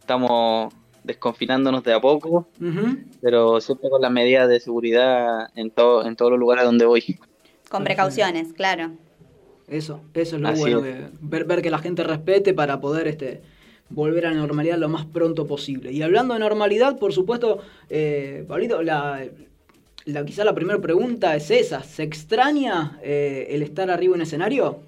estamos 0.00 0.70
desconfinándonos 1.02 1.82
de 1.82 1.94
a 1.94 2.00
poco, 2.02 2.46
pero 3.22 3.58
siempre 3.62 3.88
con 3.88 4.02
las 4.02 4.10
medidas 4.12 4.50
de 4.50 4.60
seguridad 4.60 5.48
en, 5.54 5.70
todo, 5.70 6.04
en 6.06 6.14
todos 6.14 6.32
los 6.32 6.38
lugares 6.40 6.64
donde 6.66 6.84
voy. 6.84 7.18
Con 7.70 7.84
precauciones, 7.84 8.52
claro. 8.52 8.90
Eso, 9.66 10.02
eso 10.12 10.36
es 10.36 10.42
lo 10.42 10.48
Así 10.48 10.60
bueno, 10.60 10.78
es. 10.80 10.84
que- 10.84 11.08
ver, 11.22 11.44
ver 11.46 11.62
que 11.62 11.70
la 11.70 11.78
gente 11.78 12.04
respete 12.04 12.52
para 12.52 12.82
poder 12.82 13.08
este, 13.08 13.40
volver 13.94 14.26
a 14.26 14.30
la 14.30 14.36
normalidad 14.36 14.78
lo 14.78 14.88
más 14.88 15.06
pronto 15.06 15.46
posible. 15.46 15.92
Y 15.92 16.02
hablando 16.02 16.34
de 16.34 16.40
normalidad, 16.40 16.98
por 16.98 17.12
supuesto, 17.12 17.60
eh, 17.90 18.44
Pablito, 18.48 18.82
la, 18.82 19.24
la, 20.06 20.24
quizá 20.24 20.44
la 20.44 20.54
primera 20.54 20.80
pregunta 20.80 21.36
es 21.36 21.50
esa. 21.50 21.82
¿Se 21.82 22.02
extraña 22.02 22.98
eh, 23.02 23.48
el 23.50 23.62
estar 23.62 23.90
arriba 23.90 24.16
en 24.16 24.22
escenario? 24.22 24.80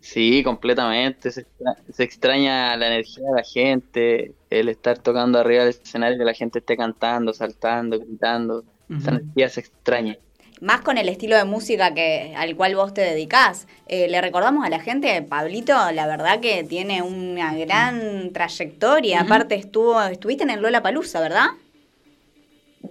Sí, 0.00 0.42
completamente. 0.44 1.30
Se, 1.30 1.40
extra- 1.42 1.82
se 1.90 2.02
extraña 2.04 2.76
la 2.76 2.88
energía 2.88 3.24
de 3.24 3.36
la 3.36 3.42
gente, 3.42 4.36
el 4.50 4.68
estar 4.68 4.98
tocando 4.98 5.38
arriba 5.38 5.64
del 5.64 5.70
escenario, 5.82 6.18
que 6.18 6.24
la 6.24 6.34
gente 6.34 6.58
esté 6.58 6.76
cantando, 6.76 7.32
saltando, 7.32 7.98
gritando. 7.98 8.66
Esa 8.98 9.12
Ujú. 9.12 9.16
energía 9.16 9.48
se 9.48 9.60
extraña. 9.60 10.18
Más 10.60 10.80
con 10.82 10.96
el 10.98 11.08
estilo 11.08 11.36
de 11.36 11.44
música 11.44 11.92
que 11.94 12.32
al 12.36 12.56
cual 12.56 12.74
vos 12.76 12.94
te 12.94 13.00
dedicás. 13.02 13.66
Eh, 13.86 14.08
le 14.08 14.20
recordamos 14.20 14.64
a 14.64 14.70
la 14.70 14.80
gente, 14.80 15.20
Pablito, 15.22 15.74
la 15.92 16.06
verdad 16.06 16.40
que 16.40 16.64
tiene 16.64 17.02
una 17.02 17.54
gran 17.56 18.30
trayectoria. 18.32 19.20
Aparte 19.22 19.56
estuvo, 19.56 20.00
estuviste 20.02 20.44
en 20.44 20.50
el 20.50 20.62
Lola 20.62 20.82
Palusa, 20.82 21.20
¿verdad? 21.20 21.48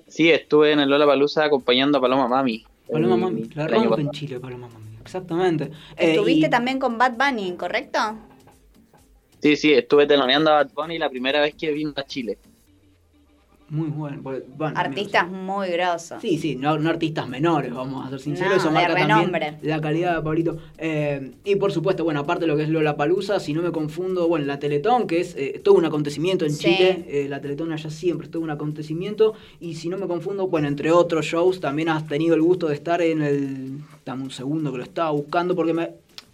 Sí, 0.08 0.30
estuve 0.30 0.72
en 0.74 0.80
el 0.82 0.90
Lola 0.90 1.06
Palusa 1.06 1.46
acompañando 1.46 1.98
a 1.98 2.02
Paloma 2.02 2.28
Mami. 2.28 2.66
Paloma 2.92 3.16
el- 3.16 3.22
Mami, 3.22 3.44
la 3.56 3.68
rompe 3.68 4.02
en. 4.02 4.12
Chile, 4.12 4.40
Paloma 4.40 4.68
Mami. 4.68 4.98
Exactamente. 5.02 5.64
Eh, 5.98 6.12
Estuviste 6.12 6.48
y- 6.48 6.50
también 6.50 6.80
con 6.80 6.98
Bad 6.98 7.14
Bunny, 7.14 7.54
¿correcto? 7.56 8.00
Sí, 9.42 9.56
sí, 9.56 9.74
estuve 9.74 10.06
teloneando 10.06 10.52
a 10.52 10.64
Bad 10.64 10.72
Bunny 10.74 10.98
la 11.00 11.10
primera 11.10 11.42
vez 11.42 11.56
que 11.56 11.72
vino 11.72 11.94
a 11.96 12.04
Chile. 12.06 12.38
Muy 13.74 13.88
bueno. 13.90 14.20
porque- 14.22 14.44
bueno, 14.56 14.80
Artistas 14.80 15.28
muy 15.32 15.68
grosos. 15.70 16.22
Sí, 16.22 16.38
sí, 16.38 16.56
no, 16.56 16.78
no 16.78 16.92
artistas 16.92 17.28
menores, 17.28 17.74
vamos 17.74 18.06
a 18.06 18.10
ser 18.12 18.20
sinceros. 18.20 18.52
No, 18.52 18.58
eso 18.58 18.68
de 18.68 18.74
marca 18.76 18.94
renombre. 18.94 19.40
también 19.48 19.60
la 19.64 19.82
calidad 19.82 20.16
de 20.16 20.22
Pablito. 20.22 20.58
Eh, 20.78 21.32
y 21.44 21.56
por 21.56 21.72
supuesto, 21.72 22.04
bueno, 22.04 22.20
aparte 22.20 22.42
de 22.42 22.48
lo 22.52 22.56
que 22.56 22.64
es 22.64 22.70
Lola 22.70 22.96
Palusa, 22.96 23.40
si 23.40 23.52
no 23.52 23.64
me 23.64 23.72
confundo, 23.72 24.28
bueno, 24.28 24.46
la 24.46 24.60
Teletón, 24.60 25.08
que 25.08 25.22
es 25.22 25.36
eh, 25.36 25.60
todo 25.64 25.74
un 25.74 25.86
acontecimiento 25.86 26.46
en 26.46 26.52
Sí. 26.52 26.66
Chile. 26.66 27.06
eh, 27.08 27.26
la 27.28 27.42
Teletón 27.42 27.72
allá 27.72 27.90
siempre 27.90 28.26
es 28.26 28.32
todo 28.32 28.44
un 28.44 28.52
acontecimiento. 28.52 29.34
Y 29.60 29.74
si 29.74 29.90
no 29.90 29.98
me 29.98 30.06
confundo, 30.06 30.48
bueno, 30.48 30.68
entre 30.68 30.92
otros 30.92 31.26
shows, 31.26 31.60
también 31.60 31.90
has 31.90 32.08
tenido 32.08 32.36
el 32.36 32.44
gusto 32.44 32.68
de 32.68 32.76
estar 32.76 33.02
en 33.02 33.24
el. 33.24 33.80
Dame 34.06 34.22
un 34.24 34.30
segundo 34.32 34.72
que 34.72 34.78
lo 34.78 34.84
estaba 34.84 35.10
buscando 35.10 35.56
porque 35.56 35.74
me. 35.74 35.90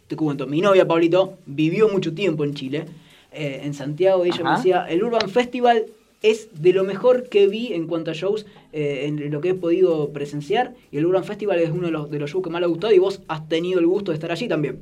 Te 0.08 0.16
cuento, 0.18 0.46
mi 0.46 0.60
novia 0.60 0.86
Pablito 0.86 1.36
vivió 1.46 1.88
mucho 1.88 2.14
tiempo 2.14 2.44
en 2.44 2.54
Chile, 2.54 2.86
eh, 3.32 3.62
en 3.64 3.74
Santiago, 3.76 4.26
y 4.26 4.30
ella 4.30 4.44
me 4.44 4.52
decía, 4.58 4.86
el 4.90 5.04
Urban 5.04 5.30
Festival 5.30 5.86
es 6.22 6.62
de 6.62 6.74
lo 6.74 6.84
mejor 6.84 7.30
que 7.30 7.48
vi 7.48 7.74
en 7.74 7.88
cuanto 7.88 8.12
a 8.12 8.14
shows, 8.14 8.46
eh, 8.74 9.06
en 9.06 9.32
lo 9.32 9.42
que 9.42 9.50
he 9.50 9.54
podido 9.54 10.10
presenciar, 10.10 10.76
y 10.92 10.98
el 10.98 11.06
Urban 11.06 11.24
Festival 11.24 11.60
es 11.60 11.72
uno 11.72 11.88
de 11.88 11.92
los, 11.92 12.12
de 12.12 12.20
los 12.20 12.30
shows 12.30 12.44
que 12.44 12.50
más 12.50 12.60
le 12.60 12.66
ha 12.66 12.70
gustado, 12.70 12.94
y 12.94 13.00
vos 13.00 13.22
has 13.28 13.48
tenido 13.48 13.80
el 13.80 13.88
gusto 13.88 14.12
de 14.12 14.16
estar 14.16 14.32
allí 14.32 14.48
también. 14.48 14.80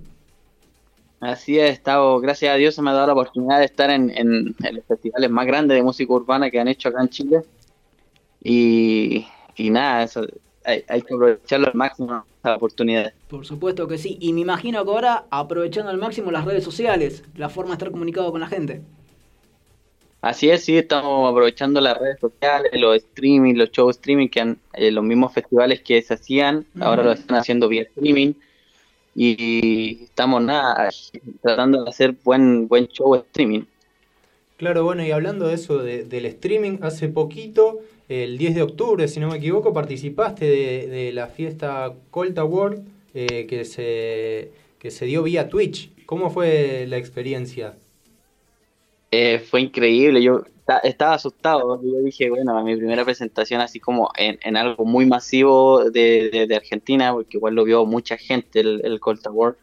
Así 1.20 1.58
he 1.58 1.70
estado, 1.70 2.20
gracias 2.20 2.54
a 2.54 2.58
Dios 2.58 2.76
se 2.76 2.82
me 2.84 2.92
ha 2.92 2.94
dado 2.94 3.08
la 3.08 3.14
oportunidad 3.14 3.60
de 3.60 3.66
estar 3.66 3.90
en, 3.90 4.12
en, 4.12 4.56
en 4.64 4.76
los 4.76 4.86
festivales 4.86 5.30
más 5.32 5.48
grandes 5.48 5.76
de 5.76 5.82
música 5.82 6.14
urbana 6.14 6.52
que 6.52 6.60
han 6.60 6.68
hecho 6.68 6.90
acá 6.90 7.02
en 7.02 7.10
Chile. 7.10 7.42
Y, 8.44 9.26
y 9.56 9.70
nada, 9.72 10.04
eso, 10.04 10.28
hay, 10.64 10.84
hay 10.88 11.02
que 11.02 11.16
aprovecharlo 11.16 11.68
al 11.68 11.74
máximo, 11.74 12.24
esa 12.40 12.56
oportunidad. 12.56 13.14
Por 13.30 13.48
supuesto 13.48 13.88
que 13.88 13.98
sí, 13.98 14.18
y 14.22 14.32
me 14.32 14.42
imagino 14.42 14.86
que 14.86 14.92
ahora 14.92 15.26
aprovechando 15.32 15.90
al 15.90 15.98
máximo 15.98 16.30
las 16.30 16.46
redes 16.46 16.64
sociales, 16.64 17.24
la 17.36 17.50
forma 17.50 17.72
de 17.72 17.74
estar 17.78 17.92
comunicado 17.92 18.32
con 18.32 18.42
la 18.42 18.48
gente. 18.48 18.82
Así 20.28 20.50
es, 20.50 20.66
sí, 20.66 20.78
estamos 20.78 21.32
aprovechando 21.32 21.80
las 21.80 21.98
redes 21.98 22.20
sociales, 22.20 22.70
los 22.74 22.98
streaming, 22.98 23.54
los 23.56 23.72
shows 23.72 23.96
streaming, 23.96 24.28
que 24.28 24.42
han, 24.42 24.58
eh, 24.74 24.92
los 24.92 25.02
mismos 25.06 25.34
festivales 25.34 25.82
que 25.82 26.02
se 26.02 26.16
hacían, 26.16 26.66
ahora 26.82 27.02
lo 27.04 27.12
están 27.14 27.38
haciendo 27.38 27.70
vía 27.70 27.84
streaming. 27.84 28.34
Y 29.16 30.04
estamos 30.04 30.44
nada, 30.44 30.90
tratando 31.42 31.84
de 31.86 31.90
hacer 31.90 32.16
buen, 32.26 32.68
buen 32.68 32.88
show 32.88 33.16
streaming. 33.16 33.62
Claro, 34.58 34.84
bueno, 34.84 35.06
y 35.06 35.12
hablando 35.12 35.48
de 35.48 35.54
eso 35.54 35.78
de- 35.78 36.04
del 36.04 36.26
streaming, 36.26 36.80
hace 36.82 37.08
poquito, 37.08 37.80
el 38.10 38.38
10 38.38 38.54
de 38.54 38.64
octubre, 38.64 39.08
si 39.08 39.22
no 39.22 39.30
me 39.30 39.38
equivoco, 39.38 39.72
participaste 39.72 40.44
de, 40.46 40.88
de 40.88 41.14
la 41.14 41.28
fiesta 41.28 41.94
Colt 42.12 42.38
Award 42.38 42.80
eh, 43.14 43.46
que, 43.48 43.64
se, 43.64 44.52
que 44.78 44.92
se 44.92 45.06
dio 45.06 45.24
vía 45.24 45.48
Twitch. 45.48 45.90
¿Cómo 46.06 46.30
fue 46.32 46.86
la 46.88 46.98
experiencia? 46.98 47.76
Eh, 49.12 49.40
fue 49.40 49.62
increíble, 49.62 50.22
yo 50.22 50.42
esta- 50.46 50.80
estaba 50.80 51.14
asustado, 51.14 51.82
yo 51.82 52.00
dije, 52.00 52.30
bueno, 52.30 52.62
mi 52.64 52.76
primera 52.76 53.06
presentación 53.06 53.62
así 53.62 53.80
como 53.80 54.10
en, 54.18 54.38
en 54.44 54.58
algo 54.58 54.84
muy 54.86 55.06
masivo 55.06 55.90
de, 55.90 56.30
de- 56.30 56.46
de 56.48 56.56
Argentina, 56.56 57.14
porque 57.14 57.38
igual 57.38 57.56
lo 57.56 57.64
vio 57.64 57.86
mucha 57.86 58.18
gente 58.18 58.60
el, 58.60 58.82
el 58.84 59.00
Colt 59.00 59.26
Award, 59.28 59.56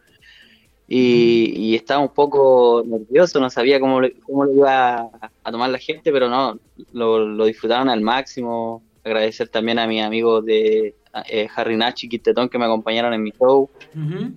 y, 0.87 1.53
y 1.57 1.75
estaba 1.75 2.01
un 2.01 2.09
poco 2.15 2.83
nervioso, 2.87 3.39
no 3.41 3.49
sabía 3.51 3.81
cómo, 3.81 4.01
cómo 4.23 4.45
lo 4.45 4.53
iba 4.53 4.95
a, 4.97 5.11
a 5.43 5.53
tomar 5.53 5.71
la 5.71 5.79
gente, 5.79 6.11
pero 6.13 6.29
no, 6.29 6.59
lo, 6.93 7.19
lo 7.27 7.45
disfrutaron 7.47 7.89
al 7.91 8.01
máximo, 8.01 8.83
agradecer 9.03 9.49
también 9.49 9.79
a 9.79 9.87
mis 9.87 10.03
amigos 10.03 10.45
de 10.45 10.95
eh, 11.29 11.49
Harry 11.55 11.77
Nachi 11.77 12.07
y 12.07 12.11
Quintetón 12.11 12.49
que 12.49 12.59
me 12.59 12.65
acompañaron 12.65 13.13
en 13.13 13.23
mi 13.23 13.31
show, 13.39 13.69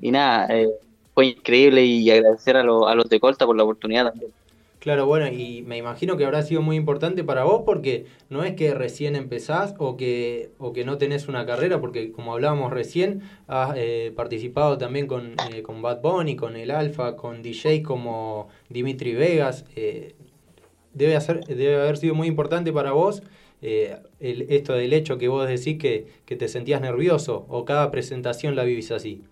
y 0.01 0.11
nada, 0.11 0.47
eh, 0.53 0.69
fue 1.13 1.27
increíble 1.27 1.83
y 1.85 2.09
agradecer 2.11 2.57
a, 2.57 2.63
lo- 2.63 2.87
a 2.87 2.93
los 2.95 3.07
de 3.09 3.19
Colta 3.21 3.45
por 3.45 3.55
la 3.55 3.63
oportunidad 3.63 4.09
también. 4.09 4.31
Claro, 4.87 5.05
bueno, 5.05 5.27
y 5.27 5.63
me 5.63 5.75
imagino 5.75 6.15
que 6.15 6.23
habrá 6.23 6.43
sido 6.43 6.61
muy 6.61 6.77
importante 6.77 7.21
para 7.25 7.43
vos 7.43 7.63
porque 7.65 8.05
no 8.29 8.45
es 8.45 8.53
que 8.55 8.73
recién 8.73 9.17
empezás 9.17 9.75
o 9.79 9.97
que, 9.97 10.51
o 10.59 10.71
que 10.71 10.85
no 10.85 10.97
tenés 10.97 11.27
una 11.27 11.45
carrera, 11.45 11.81
porque 11.81 12.13
como 12.13 12.31
hablábamos 12.31 12.71
recién, 12.71 13.21
has 13.47 13.73
eh, 13.75 14.13
participado 14.15 14.77
también 14.77 15.05
con, 15.07 15.41
eh, 15.41 15.61
con 15.61 15.81
Bad 15.81 15.99
Bunny, 16.01 16.37
con 16.37 16.55
El 16.55 16.71
Alfa, 16.71 17.17
con 17.17 17.41
DJ 17.41 17.83
como 17.83 18.47
Dimitri 18.69 19.13
Vegas. 19.13 19.65
eh, 19.75 20.15
debe, 20.93 21.17
hacer, 21.17 21.43
debe 21.45 21.75
haber 21.81 21.97
sido 21.97 22.15
muy 22.15 22.27
importante 22.27 22.71
para 22.73 22.93
vos 22.93 23.23
eh, 23.61 23.97
el- 24.21 24.43
esto 24.49 24.73
del 24.73 24.93
hecho 24.93 25.17
que 25.17 25.27
vos 25.27 25.47
decís 25.49 25.77
que, 25.79 26.07
que 26.25 26.37
te 26.37 26.47
sentías 26.47 26.79
nervioso 26.81 27.45
o 27.49 27.65
cada 27.65 27.91
presentación 27.91 28.55
la 28.55 28.63
vivís 28.63 28.91
así. 28.91 29.23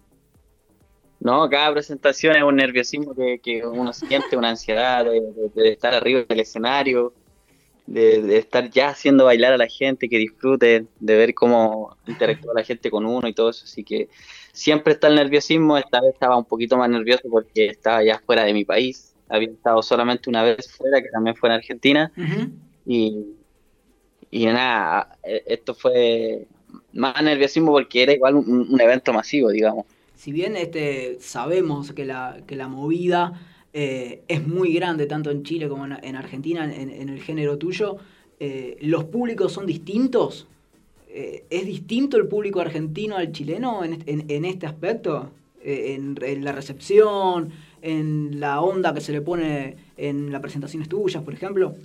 No, 1.20 1.50
cada 1.50 1.74
presentación 1.74 2.36
es 2.36 2.44
un 2.44 2.56
nerviosismo 2.58 3.16
que, 3.16 3.40
que 3.42 3.66
uno 3.66 3.94
siente, 3.94 4.38
una 4.38 4.50
ansiedad 4.50 5.06
de, 5.06 5.22
de- 5.22 5.50
de 5.64 5.72
estar 5.72 5.94
arriba 5.94 6.24
del 6.28 6.40
escenario, 6.42 7.16
de, 7.86 8.22
de 8.24 8.38
estar 8.40 8.70
ya 8.72 8.90
haciendo 8.90 9.26
bailar 9.26 9.54
a 9.54 9.58
la 9.58 9.68
gente, 9.68 10.10
que 10.10 10.18
disfrute, 10.20 10.88
de 11.00 11.16
ver 11.18 11.34
cómo 11.36 11.98
interactúa 12.06 12.54
la 12.56 12.64
gente 12.64 12.92
con 12.92 13.06
uno 13.06 13.28
y 13.28 13.34
todo 13.36 13.52
eso. 13.52 13.66
Así 13.66 13.84
que 13.84 14.10
siempre 14.54 14.94
está 14.94 15.08
el 15.10 15.16
nerviosismo. 15.16 15.78
Esta 15.78 16.02
vez 16.02 16.14
estaba 16.14 16.38
un 16.38 16.46
poquito 16.46 16.78
más 16.78 16.90
nervioso 16.90 17.24
porque 17.30 17.68
estaba 17.68 18.04
ya 18.04 18.20
fuera 18.26 18.44
de 18.46 18.54
mi 18.54 18.66
país. 18.66 19.16
Había 19.30 19.50
estado 19.52 19.84
solamente 19.84 20.30
una 20.30 20.44
vez 20.44 20.72
fuera, 20.78 21.02
que 21.02 21.10
también 21.10 21.36
fue 21.36 21.50
en 21.50 21.56
Argentina. 21.56 22.14
Y, 22.86 23.38
y 24.32 24.46
nada, 24.48 25.18
e- 25.24 25.44
esto 25.48 25.74
fue 25.76 26.48
más 26.94 27.22
nerviosismo 27.24 27.72
porque 27.72 28.04
era 28.04 28.14
igual 28.14 28.36
un, 28.36 28.68
un 28.72 28.82
evento 28.82 29.14
masivo, 29.14 29.50
digamos. 29.50 29.86
Si 30.16 30.32
bien 30.32 30.56
este, 30.56 31.18
sabemos 31.20 31.92
que 31.94 32.06
la, 32.06 32.38
que 32.48 32.56
la 32.56 32.68
movida 32.68 33.34
eh, 33.74 34.22
es 34.28 34.48
muy 34.48 34.74
grande, 34.74 35.06
tanto 35.06 35.32
en 35.32 35.44
Chile 35.44 35.68
como 35.68 35.86
en, 35.86 35.98
en 36.04 36.16
Argentina, 36.16 36.64
en, 36.74 36.90
en 36.90 37.10
el 37.10 37.22
género 37.22 37.58
tuyo, 37.58 37.98
eh, 38.40 38.78
¿los 38.82 39.04
públicos 39.06 39.52
son 39.52 39.66
distintos? 39.66 40.48
Eh, 41.10 41.44
¿Es 41.50 41.66
distinto 41.66 42.18
el 42.18 42.28
público 42.28 42.60
argentino 42.62 43.16
al 43.18 43.32
chileno 43.32 43.84
en, 43.84 44.04
en- 44.08 44.46
este 44.46 44.66
aspecto? 44.66 45.32
En 45.68 46.16
la 46.44 46.52
recepción, 46.52 47.50
en 47.82 48.40
la 48.40 48.62
onda 48.62 48.94
que 48.94 49.02
se 49.02 49.12
le 49.12 49.22
pone 49.22 49.78
en 49.98 50.32
las 50.32 50.40
presentaciones 50.40 50.88
tuyas, 50.88 51.24
por 51.24 51.34
ejemplo. 51.34 51.76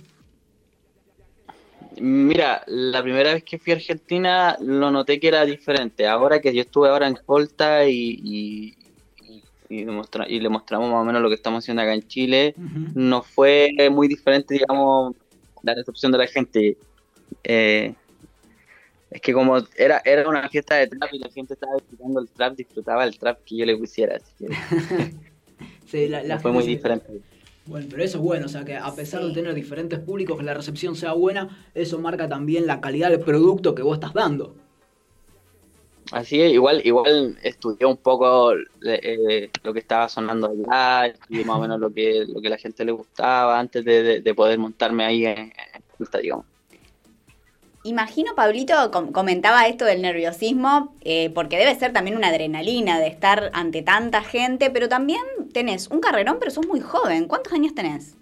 Mira, 1.99 2.63
la 2.67 3.01
primera 3.03 3.33
vez 3.33 3.43
que 3.43 3.57
fui 3.59 3.73
a 3.73 3.75
Argentina 3.75 4.55
lo 4.61 4.91
noté 4.91 5.19
que 5.19 5.27
era 5.27 5.45
diferente. 5.45 6.07
Ahora 6.07 6.39
que 6.39 6.53
yo 6.53 6.61
estuve 6.61 6.89
ahora 6.89 7.07
en 7.07 7.15
Colta 7.25 7.85
y, 7.87 8.19
y, 8.23 8.77
y- 9.27 9.43
y 9.69 9.85
le 9.85 9.91
mostra- 9.91 10.27
y 10.27 10.39
le 10.39 10.49
mostramos 10.49 10.89
más 10.89 11.01
o 11.01 11.05
menos 11.05 11.21
lo 11.21 11.29
que 11.29 11.35
estamos 11.35 11.63
haciendo 11.63 11.81
acá 11.81 11.93
en 11.93 12.07
Chile, 12.07 12.55
no 12.95 13.21
fue 13.23 13.71
muy 13.91 14.07
diferente, 14.07 14.53
digamos, 14.53 15.15
la 15.63 15.73
recepción 15.75 16.11
de 16.11 16.17
la 16.17 16.27
gente. 16.27 16.77
Eh, 17.43 17.93
es 19.09 19.21
que 19.21 19.33
como 19.33 19.57
era, 19.75 20.01
era 20.05 20.27
una 20.29 20.47
fiesta 20.49 20.75
de 20.75 20.87
trap 20.87 21.09
y 21.13 21.19
la 21.19 21.29
gente 21.29 21.53
estaba 21.55 21.73
disfrutando 21.75 22.21
el 22.21 22.29
trap, 22.29 22.55
disfrutaba 22.55 23.03
el 23.03 23.17
trap 23.17 23.39
que 23.45 23.57
yo 23.57 23.65
le 23.65 23.75
pusiera. 23.77 24.15
Así 24.15 24.33
que 24.37 24.47
Sí, 25.85 26.07
la- 26.07 26.23
la 26.23 26.39
fue 26.39 26.51
muy 26.53 26.63
diferente. 26.65 27.21
Bueno, 27.71 27.87
pero 27.89 28.03
eso 28.03 28.17
es 28.17 28.23
bueno, 28.23 28.45
o 28.47 28.49
sea 28.49 28.65
que 28.65 28.75
a 28.75 28.93
pesar 28.93 29.23
de 29.23 29.31
tener 29.33 29.53
diferentes 29.53 29.97
públicos, 29.99 30.37
que 30.37 30.43
la 30.43 30.53
recepción 30.53 30.95
sea 30.95 31.13
buena, 31.13 31.71
eso 31.73 31.99
marca 31.99 32.27
también 32.27 32.67
la 32.67 32.81
calidad 32.81 33.09
del 33.09 33.21
producto 33.21 33.73
que 33.73 33.81
vos 33.81 33.95
estás 33.95 34.13
dando. 34.13 34.55
Así 36.11 36.41
es, 36.41 36.51
igual, 36.51 36.81
igual 36.83 37.37
estudié 37.41 37.85
un 37.87 37.97
poco 37.97 38.53
eh, 38.85 39.49
lo 39.63 39.71
que 39.73 39.79
estaba 39.79 40.09
sonando 40.09 40.47
allá, 40.49 41.05
estudié 41.07 41.45
más 41.45 41.57
o 41.57 41.61
menos 41.61 41.79
lo 41.79 41.93
que, 41.93 42.25
lo 42.27 42.41
que 42.41 42.47
a 42.47 42.51
la 42.51 42.57
gente 42.57 42.83
le 42.83 42.91
gustaba 42.91 43.57
antes 43.59 43.85
de, 43.85 44.03
de- 44.03 44.21
de 44.21 44.35
poder 44.35 44.59
montarme 44.59 45.05
ahí 45.05 45.25
en, 45.25 45.37
en 45.39 45.53
digamos. 46.21 46.45
Imagino, 47.83 48.35
Pablito 48.35 48.91
com- 48.91 49.11
comentaba 49.11 49.65
esto 49.67 49.85
del 49.85 50.01
nerviosismo, 50.01 50.93
eh, 51.01 51.31
porque 51.33 51.57
debe 51.57 51.73
ser 51.75 51.93
también 51.93 52.15
una 52.15 52.27
adrenalina 52.27 52.99
de 52.99 53.07
estar 53.07 53.49
ante 53.53 53.81
tanta 53.81 54.21
gente, 54.21 54.69
pero 54.69 54.87
también 54.87 55.21
tenés 55.51 55.87
un 55.87 55.99
carrerón, 55.99 56.37
pero 56.39 56.51
sos 56.51 56.67
muy 56.67 56.79
joven. 56.79 57.27
¿Cuántos 57.27 57.53
años 57.53 57.73
tenés? 57.73 58.15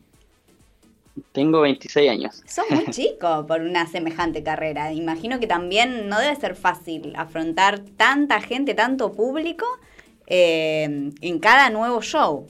Tengo 1.34 1.62
26 1.62 2.10
años. 2.10 2.42
Sos 2.48 2.70
muy 2.72 2.86
chico 2.92 3.46
por 3.46 3.60
una 3.62 3.86
semejante 3.86 4.44
carrera. 4.44 4.94
Imagino 4.94 5.40
que 5.42 5.48
también 5.48 6.08
no 6.08 6.20
debe 6.20 6.36
ser 6.38 6.56
fácil 6.56 7.14
afrontar 7.18 7.80
tanta 7.98 8.40
gente, 8.40 8.74
tanto 8.74 9.12
público 9.12 9.66
eh, 10.28 11.12
en 11.20 11.40
cada 11.40 11.70
nuevo 11.70 12.02
show. 12.02 12.48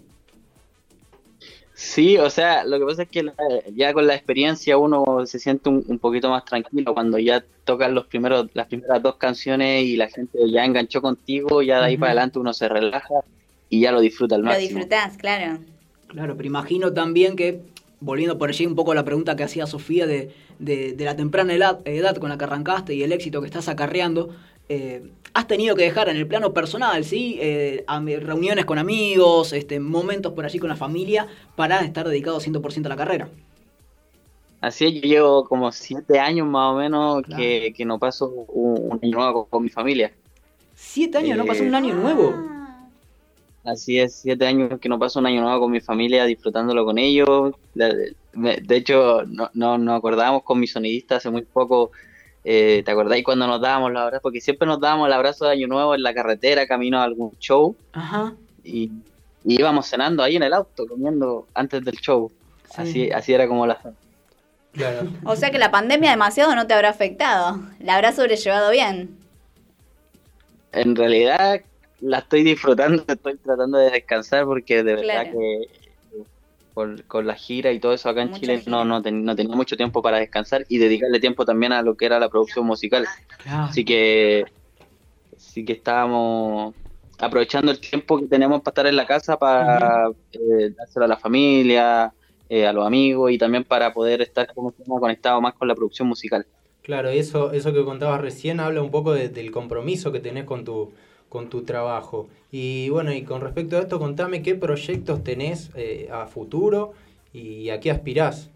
Sí, 1.81 2.17
o 2.17 2.29
sea, 2.29 2.65
lo 2.65 2.77
que 2.77 2.85
pasa 2.85 3.03
es 3.03 3.09
que 3.09 3.23
la- 3.23 3.33
ya 3.73 3.93
con 3.93 4.05
la 4.05 4.13
experiencia 4.13 4.77
uno 4.77 5.25
se 5.25 5.39
siente 5.39 5.69
un, 5.69 5.81
un 5.87 5.97
poquito 5.97 6.29
más 6.29 6.43
tranquilo 6.43 6.93
cuando 6.93 7.17
ya 7.17 7.41
tocan 7.63 7.95
los 7.95 8.05
primeros, 8.07 8.47
las 8.53 8.67
primeras 8.67 9.01
dos 9.01 9.15
canciones 9.15 9.85
y 9.85 9.95
la 9.95 10.09
gente 10.09 10.39
ya 10.51 10.65
enganchó 10.65 11.01
contigo, 11.01 11.61
ya 11.61 11.79
de 11.79 11.85
ahí 11.85 11.97
para 11.97 12.11
adelante 12.11 12.37
uno 12.37 12.51
se 12.51 12.67
relaja 12.67 13.13
y 13.69 13.79
ya 13.79 13.93
lo 13.93 14.01
disfruta 14.01 14.35
al 14.35 14.41
Lo 14.41 14.47
máximo. 14.47 14.67
disfrutás, 14.67 15.15
claro. 15.15 15.59
Claro, 16.07 16.35
pero 16.35 16.47
imagino 16.47 16.91
también 16.91 17.37
que, 17.37 17.61
volviendo 18.01 18.37
por 18.37 18.49
allí 18.49 18.65
un 18.65 18.75
poco 18.75 18.91
a 18.91 18.95
la 18.95 19.03
pregunta 19.05 19.35
que 19.35 19.43
hacía 19.43 19.67
Sofía 19.67 20.07
de, 20.07 20.31
de- 20.59 20.93
de 20.93 21.05
la 21.05 21.15
temprana 21.15 21.53
edad, 21.53 21.79
edad 21.85 22.15
con 22.17 22.29
la 22.29 22.37
que 22.37 22.45
arrancaste 22.45 22.95
y 22.95 23.03
el 23.03 23.11
éxito 23.11 23.41
que 23.41 23.47
estás 23.47 23.67
acarreando, 23.69 24.29
eh, 24.69 25.03
has 25.33 25.47
tenido 25.47 25.75
que 25.75 25.83
dejar 25.83 26.09
en 26.09 26.17
el 26.17 26.27
plano 26.27 26.53
personal, 26.53 27.03
¿sí? 27.03 27.37
Eh, 27.41 27.83
reuniones 28.21 28.65
con 28.65 28.77
amigos, 28.77 29.53
este, 29.53 29.79
momentos 29.79 30.33
por 30.33 30.45
allí 30.45 30.59
con 30.59 30.69
la 30.69 30.75
familia, 30.75 31.27
para 31.55 31.81
estar 31.81 32.07
dedicado 32.07 32.39
100% 32.39 32.85
a 32.85 32.89
la 32.89 32.95
carrera. 32.95 33.29
Así 34.61 34.85
es, 34.85 34.93
yo 34.95 35.01
llevo 35.01 35.45
como 35.45 35.71
siete 35.71 36.19
años 36.19 36.47
más 36.47 36.73
o 36.73 36.77
menos 36.77 37.23
Claro. 37.23 37.37
que, 37.41 37.73
que 37.75 37.85
no 37.85 37.97
paso 37.99 38.27
un, 38.49 38.91
un 38.91 38.99
año 39.01 39.17
nuevo 39.17 39.33
con, 39.33 39.49
con 39.49 39.63
mi 39.63 39.69
familia. 39.69 40.13
Siete 40.75 41.17
años, 41.17 41.37
no 41.37 41.43
Eh, 41.43 41.47
pasó 41.47 41.63
un 41.63 41.75
año 41.75 41.93
nuevo. 41.95 42.35
Así 43.65 43.99
es, 43.99 44.15
siete 44.15 44.47
años 44.47 44.79
que 44.79 44.89
no 44.89 44.97
paso 44.97 45.19
un 45.19 45.25
año 45.25 45.41
nuevo 45.41 45.61
con 45.61 45.71
mi 45.71 45.81
familia, 45.81 46.25
disfrutándolo 46.25 46.85
con 46.85 46.97
ellos. 46.97 47.53
De, 47.73 48.75
hecho, 48.75 49.23
no, 49.27 49.49
no, 49.53 49.77
nos 49.77 49.97
acordábamos 49.97 50.43
con 50.43 50.59
mi 50.59 50.67
sonidista 50.67 51.17
hace 51.17 51.29
muy 51.29 51.41
poco. 51.43 51.91
eh, 52.43 52.81
¿Te 52.85 52.91
acordáis 52.91 53.23
cuando 53.23 53.47
nos 53.47 53.61
dábamos 53.61 53.91
los 53.91 54.01
abrazos? 54.01 54.23
Porque 54.23 54.41
siempre 54.41 54.65
nos 54.65 54.79
dábamos 54.79 55.07
el 55.07 55.13
abrazo 55.13 55.45
de 55.45 55.51
año 55.51 55.67
nuevo 55.67 55.93
en 55.93 56.03
la 56.03 56.13
carretera, 56.13 56.67
camino 56.67 56.99
a 56.99 57.03
algún 57.03 57.37
show. 57.39 57.75
Ajá. 57.91 58.33
Y, 58.63 58.91
y 59.43 59.59
íbamos 59.59 59.87
cenando 59.87 60.23
ahí 60.23 60.37
en 60.37 60.43
el 60.43 60.53
auto, 60.53 60.87
comiendo 60.87 61.45
antes 61.53 61.83
del 61.83 61.95
show. 61.97 62.31
Así, 62.75 63.11
así 63.11 63.33
era 63.33 63.47
como 63.47 63.67
la... 63.67 63.79
Claro. 64.71 65.07
O 65.25 65.35
sea 65.35 65.49
que 65.49 65.57
la 65.57 65.71
pandemia 65.71 66.11
demasiado 66.11 66.55
no 66.55 66.67
te 66.67 66.73
habrá 66.73 66.89
afectado. 66.89 67.59
La 67.79 67.95
habrás 67.95 68.15
sobrellevado 68.15 68.71
bien. 68.71 69.17
En 70.71 70.95
realidad 70.95 71.61
la 72.01 72.19
estoy 72.19 72.43
disfrutando, 72.43 73.03
estoy 73.07 73.37
tratando 73.37 73.77
de 73.77 73.91
descansar 73.91 74.45
porque 74.45 74.83
de 74.83 74.95
verdad 74.95 75.03
Claro. 75.31 75.31
que 75.39 75.67
por- 76.73 77.03
con 77.05 77.27
la 77.27 77.35
gira 77.35 77.71
y 77.71 77.79
todo 77.79 77.93
eso 77.93 78.09
acá 78.09 78.21
en 78.21 78.27
Mucha 78.29 78.39
Chile 78.41 78.59
gira. 78.59 78.71
no, 78.71 78.85
no, 78.85 79.01
ten- 79.01 79.23
no 79.25 79.35
tenía 79.35 79.55
mucho 79.55 79.75
tiempo 79.75 80.01
para 80.01 80.19
descansar 80.19 80.65
y 80.69 80.77
dedicarle 80.77 81.19
tiempo 81.19 81.43
también 81.45 81.73
a 81.73 81.81
lo 81.81 81.95
que 81.95 82.05
era 82.05 82.19
la 82.19 82.29
producción 82.29 82.65
musical. 82.65 83.05
Claro. 83.43 83.63
Así 83.63 83.83
que 83.83 84.45
sí 85.37 85.65
que 85.65 85.73
estábamos 85.73 86.75
aprovechando 87.17 87.71
el 87.71 87.79
tiempo 87.79 88.19
que 88.19 88.27
tenemos 88.27 88.61
para 88.61 88.71
estar 88.71 88.87
en 88.87 88.95
la 88.95 89.05
casa 89.05 89.37
para 89.37 90.07
eh, 90.31 90.71
dárselo 90.77 91.05
a 91.05 91.07
la 91.09 91.17
familia, 91.17 92.13
eh, 92.47 92.65
a 92.65 92.71
los 92.71 92.85
amigos 92.85 93.31
y 93.31 93.37
también 93.37 93.63
para 93.65 93.93
poder 93.93 94.21
estar 94.21 94.53
como 94.53 94.71
se 94.71 94.83
llama, 94.83 94.99
conectado 95.01 95.41
más 95.41 95.53
con 95.55 95.67
la 95.67 95.75
producción 95.75 96.07
musical. 96.07 96.45
Claro, 96.81 97.09
eso, 97.09 97.51
eso 97.51 97.73
que 97.73 97.83
contabas 97.83 98.21
recién 98.21 98.59
habla 98.59 98.81
un 98.81 98.89
poco 98.89 99.13
de- 99.13 99.29
del 99.29 99.51
compromiso 99.51 100.11
que 100.13 100.19
tenés 100.19 100.45
con 100.45 100.63
tu, 100.63 100.91
con 101.29 101.49
tu 101.49 101.63
trabajo. 101.63 102.27
Y 102.51 102.89
bueno, 102.89 103.13
y 103.13 103.23
con 103.23 103.41
respecto 103.41 103.77
a 103.77 103.81
esto, 103.81 103.99
contame 103.99 104.41
qué 104.41 104.55
proyectos 104.55 105.23
tenés 105.23 105.69
eh, 105.75 106.09
a 106.11 106.25
futuro 106.25 106.93
y 107.31 107.69
a 107.69 107.79
qué 107.79 107.91
aspirás. 107.91 108.49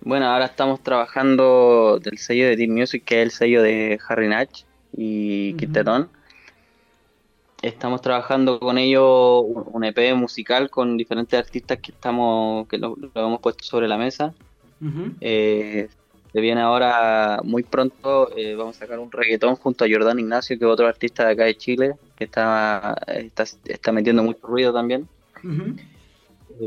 Bueno, 0.00 0.26
ahora 0.26 0.46
estamos 0.46 0.82
trabajando 0.82 1.98
del 2.02 2.18
sello 2.18 2.46
de 2.46 2.56
Deep 2.56 2.70
Music, 2.70 3.04
que 3.04 3.20
es 3.20 3.26
el 3.26 3.30
sello 3.30 3.62
de 3.62 3.98
Harry 4.08 4.28
Natch 4.28 4.64
y 4.96 5.54
Tetón. 5.54 6.08
Estamos 7.62 8.00
trabajando 8.02 8.60
con 8.60 8.78
ellos 8.78 9.44
un 9.48 9.84
EP 9.84 10.14
musical 10.14 10.70
con 10.70 10.96
diferentes 10.96 11.38
artistas 11.38 11.78
que 11.78 11.90
estamos 11.90 12.68
que 12.68 12.78
lo, 12.78 12.96
lo 12.96 13.10
hemos 13.14 13.40
puesto 13.40 13.64
sobre 13.64 13.88
la 13.88 13.98
mesa. 13.98 14.32
Eh, 15.20 15.88
se 16.32 16.40
viene 16.40 16.60
ahora 16.60 17.40
muy 17.42 17.62
pronto, 17.62 18.30
eh, 18.36 18.54
vamos 18.54 18.76
a 18.76 18.80
sacar 18.80 18.98
un 18.98 19.10
reggaetón 19.10 19.56
junto 19.56 19.84
a 19.84 19.88
Jordán 19.90 20.18
Ignacio, 20.18 20.58
que 20.58 20.64
es 20.64 20.70
otro 20.70 20.86
artista 20.86 21.24
de 21.26 21.32
acá 21.32 21.44
de 21.44 21.56
Chile, 21.56 21.94
que 22.16 22.24
está, 22.24 22.96
está, 23.06 23.44
está 23.64 23.92
metiendo 23.92 24.22
mucho 24.22 24.46
ruido 24.46 24.72
también. 24.72 25.08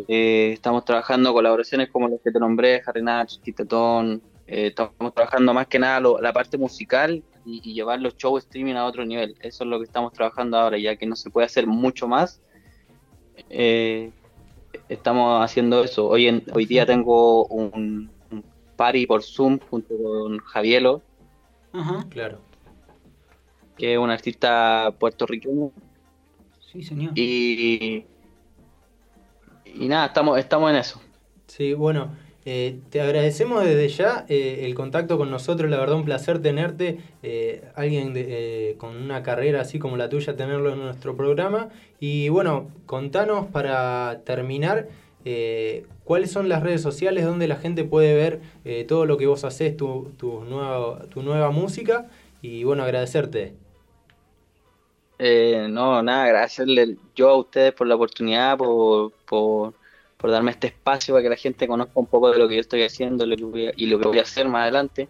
Eh, 0.07 0.51
estamos 0.53 0.85
trabajando 0.85 1.33
colaboraciones 1.33 1.89
como 1.89 2.07
las 2.07 2.19
que 2.21 2.31
te 2.31 2.39
nombré, 2.39 2.81
Harry 2.85 3.01
Natch, 3.03 3.39
Titetón. 3.39 4.21
Eh, 4.47 4.67
estamos 4.67 5.13
trabajando 5.13 5.53
más 5.53 5.67
que 5.67 5.79
nada 5.79 5.99
lo- 5.99 6.19
la 6.21 6.33
parte 6.33 6.57
musical 6.57 7.21
y, 7.45 7.61
y 7.69 7.73
llevar 7.73 7.99
los 8.01 8.15
shows 8.17 8.43
streaming 8.45 8.75
a 8.75 8.85
otro 8.85 9.05
nivel. 9.05 9.35
Eso 9.41 9.63
es 9.63 9.69
lo 9.69 9.77
que 9.79 9.85
estamos 9.85 10.11
trabajando 10.13 10.57
ahora, 10.57 10.77
ya 10.77 10.95
que 10.95 11.05
no 11.05 11.15
se 11.15 11.29
puede 11.29 11.45
hacer 11.45 11.67
mucho 11.67 12.07
más. 12.07 12.41
Estamos 14.87 15.43
haciendo 15.43 15.83
eso. 15.83 16.07
Hoy, 16.07 16.27
en, 16.27 16.43
hoy 16.53 16.65
día 16.65 16.85
tengo 16.85 17.45
un 17.47 18.09
party 18.81 19.05
por 19.05 19.21
Zoom 19.21 19.59
junto 19.69 19.93
con 19.95 20.39
Javielo, 20.39 21.01
Ajá. 21.73 22.05
Claro. 22.09 22.39
que 23.77 23.93
es 23.93 23.99
un 23.99 24.09
artista 24.09 24.91
puertorriqueño. 24.99 25.71
Sí, 26.71 26.81
señor. 26.83 27.11
Y, 27.15 28.05
y 29.65 29.87
nada, 29.87 30.07
estamos, 30.07 30.39
estamos 30.39 30.69
en 30.71 30.77
eso. 30.77 31.01
Sí, 31.47 31.73
bueno, 31.73 32.09
eh, 32.45 32.79
te 32.89 33.01
agradecemos 33.01 33.63
desde 33.63 33.87
ya 33.89 34.25
eh, 34.29 34.61
el 34.65 34.73
contacto 34.73 35.17
con 35.17 35.29
nosotros, 35.29 35.69
la 35.69 35.77
verdad 35.77 35.95
un 35.97 36.05
placer 36.05 36.41
tenerte, 36.41 36.99
eh, 37.23 37.69
alguien 37.75 38.13
de- 38.13 38.71
eh, 38.71 38.77
con 38.77 38.95
una 38.97 39.21
carrera 39.21 39.61
así 39.61 39.77
como 39.79 39.95
la 39.97 40.09
tuya, 40.09 40.35
tenerlo 40.35 40.73
en 40.73 40.79
nuestro 40.79 41.15
programa. 41.15 41.69
Y 41.99 42.29
bueno, 42.29 42.69
contanos 42.85 43.45
para 43.47 44.21
terminar, 44.25 44.87
eh, 45.25 45.85
cuáles 46.03 46.31
son 46.31 46.49
las 46.49 46.63
redes 46.63 46.81
sociales 46.81 47.25
donde 47.25 47.47
la 47.47 47.55
gente 47.55 47.83
puede 47.83 48.13
ver 48.15 48.41
eh, 48.65 48.85
todo 48.87 49.05
lo 49.05 49.17
que 49.17 49.27
vos 49.27 49.43
haces, 49.43 49.75
tu, 49.77 50.11
tu, 50.17 50.43
nueva, 50.43 51.03
tu 51.09 51.21
nueva 51.21 51.51
música, 51.51 52.09
y 52.41 52.63
bueno, 52.63 52.83
agradecerte. 52.83 53.53
Eh, 55.19 55.67
no, 55.69 56.01
nada, 56.01 56.23
agradecerle 56.23 56.97
yo 57.15 57.29
a 57.29 57.37
ustedes 57.37 57.73
por 57.73 57.85
la 57.87 57.95
oportunidad, 57.95 58.57
por, 58.57 59.11
por, 59.27 59.73
por 60.17 60.31
darme 60.31 60.51
este 60.51 60.67
espacio 60.67 61.13
para 61.13 61.21
que 61.23 61.29
la 61.29 61.35
gente 61.35 61.67
conozca 61.67 61.91
un 61.95 62.07
poco 62.07 62.31
de 62.31 62.39
lo 62.39 62.47
que 62.47 62.55
yo 62.55 62.61
estoy 62.61 62.81
haciendo 62.83 63.25
lo 63.25 63.35
que 63.35 63.43
voy 63.43 63.67
a- 63.67 63.73
y 63.75 63.85
lo 63.85 63.99
que 63.99 64.07
voy 64.07 64.17
a 64.19 64.23
hacer 64.23 64.47
más 64.47 64.63
adelante. 64.63 65.07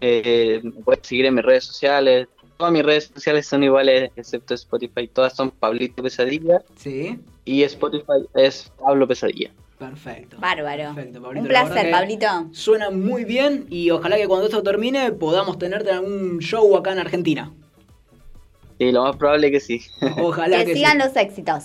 Eh, 0.00 0.60
me 0.62 0.82
puedes 0.82 1.06
seguir 1.06 1.26
en 1.26 1.34
mis 1.34 1.44
redes 1.44 1.64
sociales. 1.64 2.28
Todas 2.56 2.72
mis 2.72 2.82
redes 2.82 3.10
sociales 3.14 3.46
son 3.46 3.62
iguales, 3.62 4.10
excepto 4.16 4.54
Spotify. 4.54 5.06
Todas 5.08 5.36
son 5.36 5.50
Pablito 5.50 6.02
Pesadilla 6.02 6.62
Sí, 6.74 7.18
y 7.46 7.62
Spotify 7.62 8.26
es 8.34 8.70
Pablo 8.78 9.08
Pesadilla. 9.08 9.50
perfecto. 9.78 10.36
Bárbaro. 10.38 10.94
Perfecto, 10.94 11.22
Pablito, 11.22 11.42
Un 11.42 11.48
placer, 11.48 11.90
Pablito. 11.90 12.26
Suena 12.52 12.90
muy 12.90 13.24
bien 13.24 13.66
y 13.70 13.90
ojalá 13.90 14.16
que 14.16 14.26
cuando 14.28 14.46
esto 14.46 14.62
termine 14.62 15.12
podamos 15.12 15.58
tenerte 15.58 15.88
en 15.90 15.96
algún 15.96 16.38
show 16.40 16.76
acá 16.76 16.92
en 16.92 16.98
Argentina. 16.98 17.52
Y 18.78 18.92
lo 18.92 19.04
más 19.04 19.16
probable 19.16 19.50
que 19.50 19.60
sí. 19.60 19.80
Ojalá 20.18 20.58
Que 20.58 20.66
que, 20.66 20.74
sigan 20.74 21.00
sí. 21.00 21.06
los 21.08 21.16
éxitos. 21.16 21.64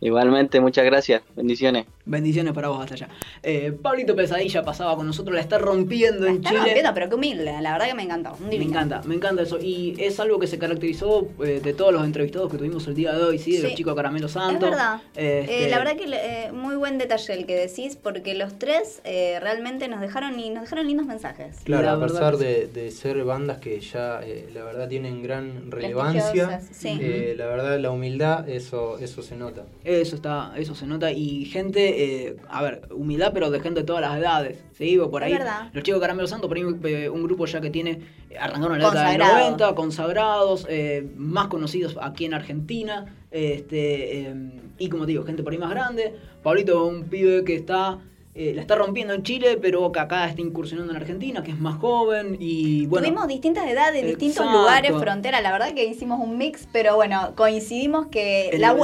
Igualmente, 0.00 0.60
muchas 0.60 0.84
gracias. 0.84 1.22
Bendiciones. 1.36 1.86
Bendiciones 2.04 2.52
para 2.52 2.68
vos 2.68 2.80
hasta 2.80 2.94
allá. 2.94 3.08
Eh, 3.44 3.72
Pablito 3.80 4.16
Pesadilla 4.16 4.62
pasaba 4.64 4.96
con 4.96 5.06
nosotros, 5.06 5.34
la 5.36 5.40
está 5.40 5.58
rompiendo 5.58 6.26
en 6.26 6.36
Está 6.36 6.48
Chile. 6.48 6.60
rompiendo, 6.62 6.94
pero 6.94 7.08
qué 7.08 7.14
humilde. 7.14 7.54
La 7.60 7.72
verdad 7.72 7.86
que 7.86 7.94
me 7.94 8.02
encantó. 8.02 8.36
Me 8.40 8.56
encanta, 8.56 9.02
me 9.04 9.14
encanta 9.14 9.42
eso. 9.42 9.58
Y 9.60 9.94
es 9.98 10.18
algo 10.18 10.38
que 10.40 10.48
se 10.48 10.58
caracterizó 10.58 11.28
eh, 11.44 11.60
de 11.62 11.72
todos 11.74 11.92
los 11.92 12.04
entrevistados 12.04 12.50
que 12.50 12.58
tuvimos 12.58 12.86
el 12.88 12.94
día 12.94 13.12
de 13.12 13.22
hoy, 13.22 13.38
¿sí? 13.38 13.52
De 13.56 13.62
los 13.62 13.70
Sí. 13.70 13.76
chicos 13.76 13.94
Caramelo 13.94 14.26
Es 14.26 14.32
Santo. 14.32 14.66
verdad. 14.66 15.00
Este, 15.14 15.66
Eh, 15.66 15.70
la 15.70 15.78
verdad 15.78 15.96
que 15.96 16.04
eh, 16.12 16.50
muy 16.52 16.74
buen 16.74 16.98
detalle 16.98 17.34
el 17.34 17.46
que 17.46 17.54
decís, 17.54 17.96
porque 18.02 18.34
los 18.34 18.58
tres 18.58 19.00
eh, 19.04 19.38
realmente 19.40 19.86
nos 19.86 20.00
dejaron 20.00 20.38
y 20.40 20.50
nos 20.50 20.62
dejaron 20.64 20.88
lindos 20.88 21.06
mensajes. 21.06 21.58
Claro, 21.64 21.82
La 21.84 21.92
a 21.92 22.00
pesar 22.08 22.36
de, 22.36 22.66
de 22.66 22.90
ser 22.90 23.22
bandas 23.24 23.58
que 23.58 23.78
ya 23.80 24.20
eh, 24.24 24.48
la 24.52 24.64
verdad 24.64 24.88
tienen 24.88 25.22
gran 25.22 25.70
relevancia, 25.70 26.60
sí. 26.72 26.98
eh, 27.00 27.34
la 27.36 27.46
verdad 27.46 27.78
la 27.78 27.90
humildad, 27.90 28.48
eso, 28.48 28.98
eso 28.98 29.22
se 29.22 29.36
nota. 29.36 29.62
Eso 29.84 30.16
está, 30.16 30.52
eso 30.56 30.74
se 30.74 30.86
nota. 30.86 31.12
Y 31.12 31.44
gente, 31.44 31.91
eh, 31.92 32.36
a 32.48 32.62
ver, 32.62 32.88
humildad, 32.94 33.32
pero 33.32 33.50
de 33.50 33.60
gente 33.60 33.80
de 33.80 33.86
todas 33.86 34.02
las 34.02 34.18
edades. 34.18 34.64
¿sí? 34.72 34.98
Por 35.10 35.22
ahí, 35.22 35.38
los 35.72 35.84
chicos 35.84 36.00
Caramelo 36.00 36.28
Santo, 36.28 36.48
por 36.48 36.56
ahí 36.56 36.64
eh, 36.84 37.08
un 37.08 37.22
grupo 37.24 37.46
ya 37.46 37.60
que 37.60 37.70
tiene, 37.70 38.00
arrancaron 38.38 38.76
en 38.76 38.82
la 38.82 38.88
década 38.90 39.10
del 39.10 39.18
Consagrado. 39.20 39.44
90, 39.44 39.74
consagrados, 39.74 40.66
eh, 40.68 41.08
más 41.16 41.48
conocidos 41.48 41.98
aquí 42.00 42.24
en 42.24 42.34
Argentina. 42.34 43.14
Este, 43.30 44.34
y 44.78 44.88
como 44.88 45.04
te 45.04 45.12
digo, 45.12 45.24
gente 45.24 45.42
por 45.42 45.52
ahí 45.52 45.58
más 45.58 45.70
grande. 45.70 46.14
Pablito, 46.42 46.86
un 46.86 47.04
pibe 47.04 47.44
que 47.44 47.54
está. 47.54 47.98
Eh, 48.34 48.52
la 48.54 48.62
está 48.62 48.76
rompiendo 48.76 49.12
en 49.12 49.22
Chile, 49.22 49.58
pero 49.60 49.92
que 49.92 50.00
acá 50.00 50.26
está 50.26 50.40
incursionando 50.40 50.92
en 50.92 50.96
Argentina, 50.96 51.42
que 51.42 51.50
es 51.50 51.58
más 51.58 51.78
joven 51.78 52.36
y 52.40 52.86
bueno. 52.86 53.06
Tuvimos 53.06 53.28
distintas 53.28 53.68
edades, 53.68 54.06
distintos 54.06 54.38
Exacto. 54.38 54.58
lugares, 54.58 54.92
frontera. 54.96 55.40
La 55.42 55.52
verdad 55.52 55.74
que 55.74 55.84
hicimos 55.84 56.18
un 56.18 56.38
mix, 56.38 56.66
pero 56.72 56.96
bueno, 56.96 57.34
coincidimos 57.36 58.06
que 58.06 58.50
la, 58.58 58.74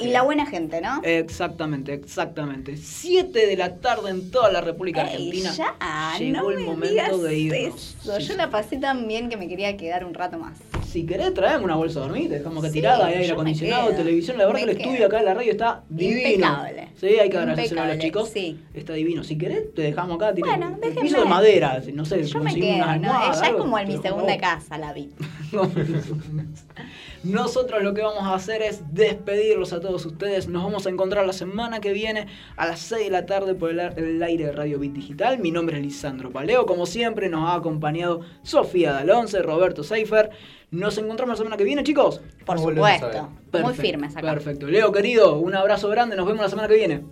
y 0.00 0.08
la 0.08 0.22
buena 0.22 0.46
gente, 0.46 0.80
¿no? 0.80 1.00
Exactamente, 1.04 1.92
exactamente. 1.94 2.76
7 2.76 3.46
de 3.46 3.56
la 3.56 3.76
tarde 3.76 4.10
en 4.10 4.30
toda 4.30 4.50
la 4.50 4.60
República 4.60 5.02
Ey, 5.02 5.12
Argentina. 5.30 5.52
ya, 5.52 6.14
Llegó 6.18 6.42
no 6.42 6.50
el 6.50 6.58
me 6.58 6.64
momento 6.64 6.88
digas 6.90 7.22
de 7.22 7.38
irnos. 7.38 7.58
eso. 8.02 8.18
Sí, 8.18 8.26
Yo 8.26 8.32
sí. 8.32 8.36
la 8.36 8.50
pasé 8.50 8.76
tan 8.78 9.06
bien 9.06 9.28
que 9.28 9.36
me 9.36 9.46
quería 9.48 9.76
quedar 9.76 10.04
un 10.04 10.14
rato 10.14 10.38
más. 10.38 10.58
Si 10.90 11.04
querés, 11.06 11.32
traemos 11.34 11.62
una 11.64 11.76
bolsa 11.76 12.00
de 12.00 12.06
dormir, 12.06 12.28
dejamos 12.30 12.58
acá 12.64 12.68
Sí, 12.68 12.74
tirada, 12.74 13.06
hay 13.06 13.14
aire 13.16 13.32
acondicionado, 13.32 13.90
televisión. 13.90 14.38
La 14.38 14.46
verdad 14.46 14.60
me 14.60 14.66
que 14.66 14.72
el 14.72 14.80
estudio 14.80 15.06
acá 15.06 15.18
en 15.20 15.24
la 15.26 15.34
radio 15.34 15.52
está 15.52 15.82
divino. 15.88 16.28
Impecable. 16.30 16.88
Sí, 16.98 17.06
hay 17.06 17.28
que 17.28 17.36
agradecer 17.38 17.78
a 17.78 17.86
los 17.88 17.98
chicos. 17.98 18.30
sí. 18.30 18.58
Está 18.74 18.95
divino. 18.96 19.22
Si 19.24 19.38
querés, 19.38 19.72
te 19.74 19.82
dejamos 19.82 20.16
acá. 20.16 20.32
Bueno, 20.36 20.68
un 20.68 20.80
déjenme. 20.80 21.02
piso 21.02 21.20
de 21.20 21.26
madera, 21.26 21.80
no 21.92 22.04
sé, 22.04 22.24
Yo 22.24 22.40
me 22.40 22.54
quedo, 22.54 22.76
unas 22.76 23.00
¿no? 23.00 23.32
Ella 23.32 23.48
es 23.48 23.54
como 23.54 23.78
en 23.78 23.88
mi 23.88 23.96
segunda 23.98 24.36
casa, 24.38 24.78
la 24.78 24.92
vi. 24.92 25.10
Nosotros 27.24 27.82
lo 27.82 27.94
que 27.94 28.02
vamos 28.02 28.22
a 28.22 28.34
hacer 28.34 28.62
es 28.62 28.82
despedirlos 28.92 29.72
a 29.72 29.80
todos 29.80 30.04
ustedes. 30.06 30.48
Nos 30.48 30.62
vamos 30.62 30.86
a 30.86 30.90
encontrar 30.90 31.26
la 31.26 31.32
semana 31.32 31.80
que 31.80 31.92
viene 31.92 32.26
a 32.56 32.66
las 32.66 32.80
6 32.80 33.04
de 33.04 33.10
la 33.10 33.26
tarde 33.26 33.54
por 33.54 33.70
el, 33.70 33.80
el 33.80 34.22
aire 34.22 34.46
de 34.46 34.52
Radio 34.52 34.78
Bit 34.78 34.92
Digital. 34.92 35.38
Mi 35.38 35.50
nombre 35.50 35.76
es 35.76 35.82
Lisandro 35.82 36.30
Paleo. 36.30 36.66
Como 36.66 36.86
siempre, 36.86 37.28
nos 37.28 37.48
ha 37.48 37.54
acompañado 37.54 38.20
Sofía 38.42 38.92
Dalonce, 38.92 39.42
Roberto 39.42 39.82
Seifer. 39.82 40.30
Nos 40.70 40.98
encontramos 40.98 41.34
la 41.34 41.38
semana 41.38 41.56
que 41.56 41.64
viene, 41.64 41.82
chicos. 41.84 42.20
Por 42.44 42.58
supuesto. 42.58 43.08
ver. 43.08 43.22
Muy 43.22 43.30
Perfecto, 43.50 43.82
firmes 43.82 44.16
acá. 44.16 44.32
Perfecto. 44.32 44.66
Leo, 44.66 44.92
querido, 44.92 45.38
un 45.38 45.54
abrazo 45.54 45.88
grande. 45.88 46.16
Nos 46.16 46.26
vemos 46.26 46.42
la 46.42 46.48
semana 46.48 46.68
que 46.68 46.74
viene. 46.74 47.02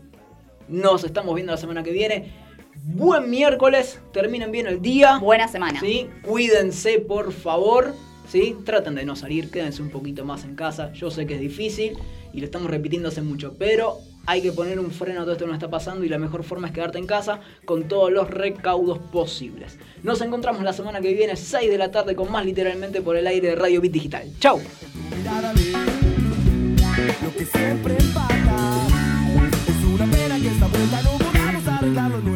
Nos 0.69 1.05
estamos 1.05 1.35
viendo 1.35 1.53
la 1.53 1.59
semana 1.59 1.83
que 1.83 1.93
viene. 1.93 2.33
Buen 2.85 3.31
miércoles. 3.31 4.01
Terminen 4.13 4.53
bien 4.53 4.67
el 4.67 4.83
día. 4.83 5.19
Buena 5.19 5.49
semana. 5.49 5.81
¿sí? 5.81 6.09
Cuídense, 6.23 7.01
por 7.01 7.33
favor. 7.33 7.95
¿sí? 8.29 8.57
Traten 8.65 8.95
de 8.95 9.05
no 9.05 9.17
salir, 9.17 9.51
quédense 9.51 9.83
un 9.83 9.91
poquito 9.91 10.25
más 10.25 10.45
en 10.45 10.55
casa. 10.55 10.93
Yo 10.93 11.11
sé 11.11 11.27
que 11.27 11.35
es 11.35 11.41
difícil 11.41 11.97
y 12.33 12.41
lo 12.41 12.47
estamos 12.47 12.71
repitiendo 12.71 13.09
hace 13.09 13.23
mucho, 13.23 13.55
pero 13.59 13.99
hay 14.27 14.43
que 14.43 14.53
poner 14.53 14.79
un 14.81 14.91
freno 14.91 15.21
a 15.21 15.23
todo 15.25 15.33
esto 15.33 15.45
que 15.45 15.51
nos 15.51 15.57
está 15.57 15.71
pasando 15.71 16.05
y 16.05 16.09
la 16.09 16.19
mejor 16.19 16.45
forma 16.45 16.69
es 16.69 16.73
quedarte 16.73 16.99
en 16.99 17.07
casa 17.07 17.41
con 17.65 17.89
todos 17.89 18.11
los 18.11 18.31
recaudos 18.31 18.99
posibles. 18.99 19.79
Nos 20.03 20.21
encontramos 20.21 20.63
la 20.63 20.73
semana 20.73 21.01
que 21.01 21.13
viene, 21.13 21.37
6 21.37 21.71
de 21.71 21.79
la 21.79 21.91
tarde, 21.91 22.17
con 22.17 22.33
más 22.33 22.45
literalmente 22.45 23.03
por 23.03 23.17
el 23.17 23.27
aire 23.27 23.49
de 23.49 23.55
Radio 23.55 23.81
Bit 23.81 23.93
Digital. 23.93 24.31
¡Chao! 24.41 24.61
Espera 30.05 30.39
que 30.39 30.49
esta 30.49 30.67
vuelta 30.67 31.03
no 31.03 31.11
podamos 31.19 31.67
arreglarlo 31.67 32.34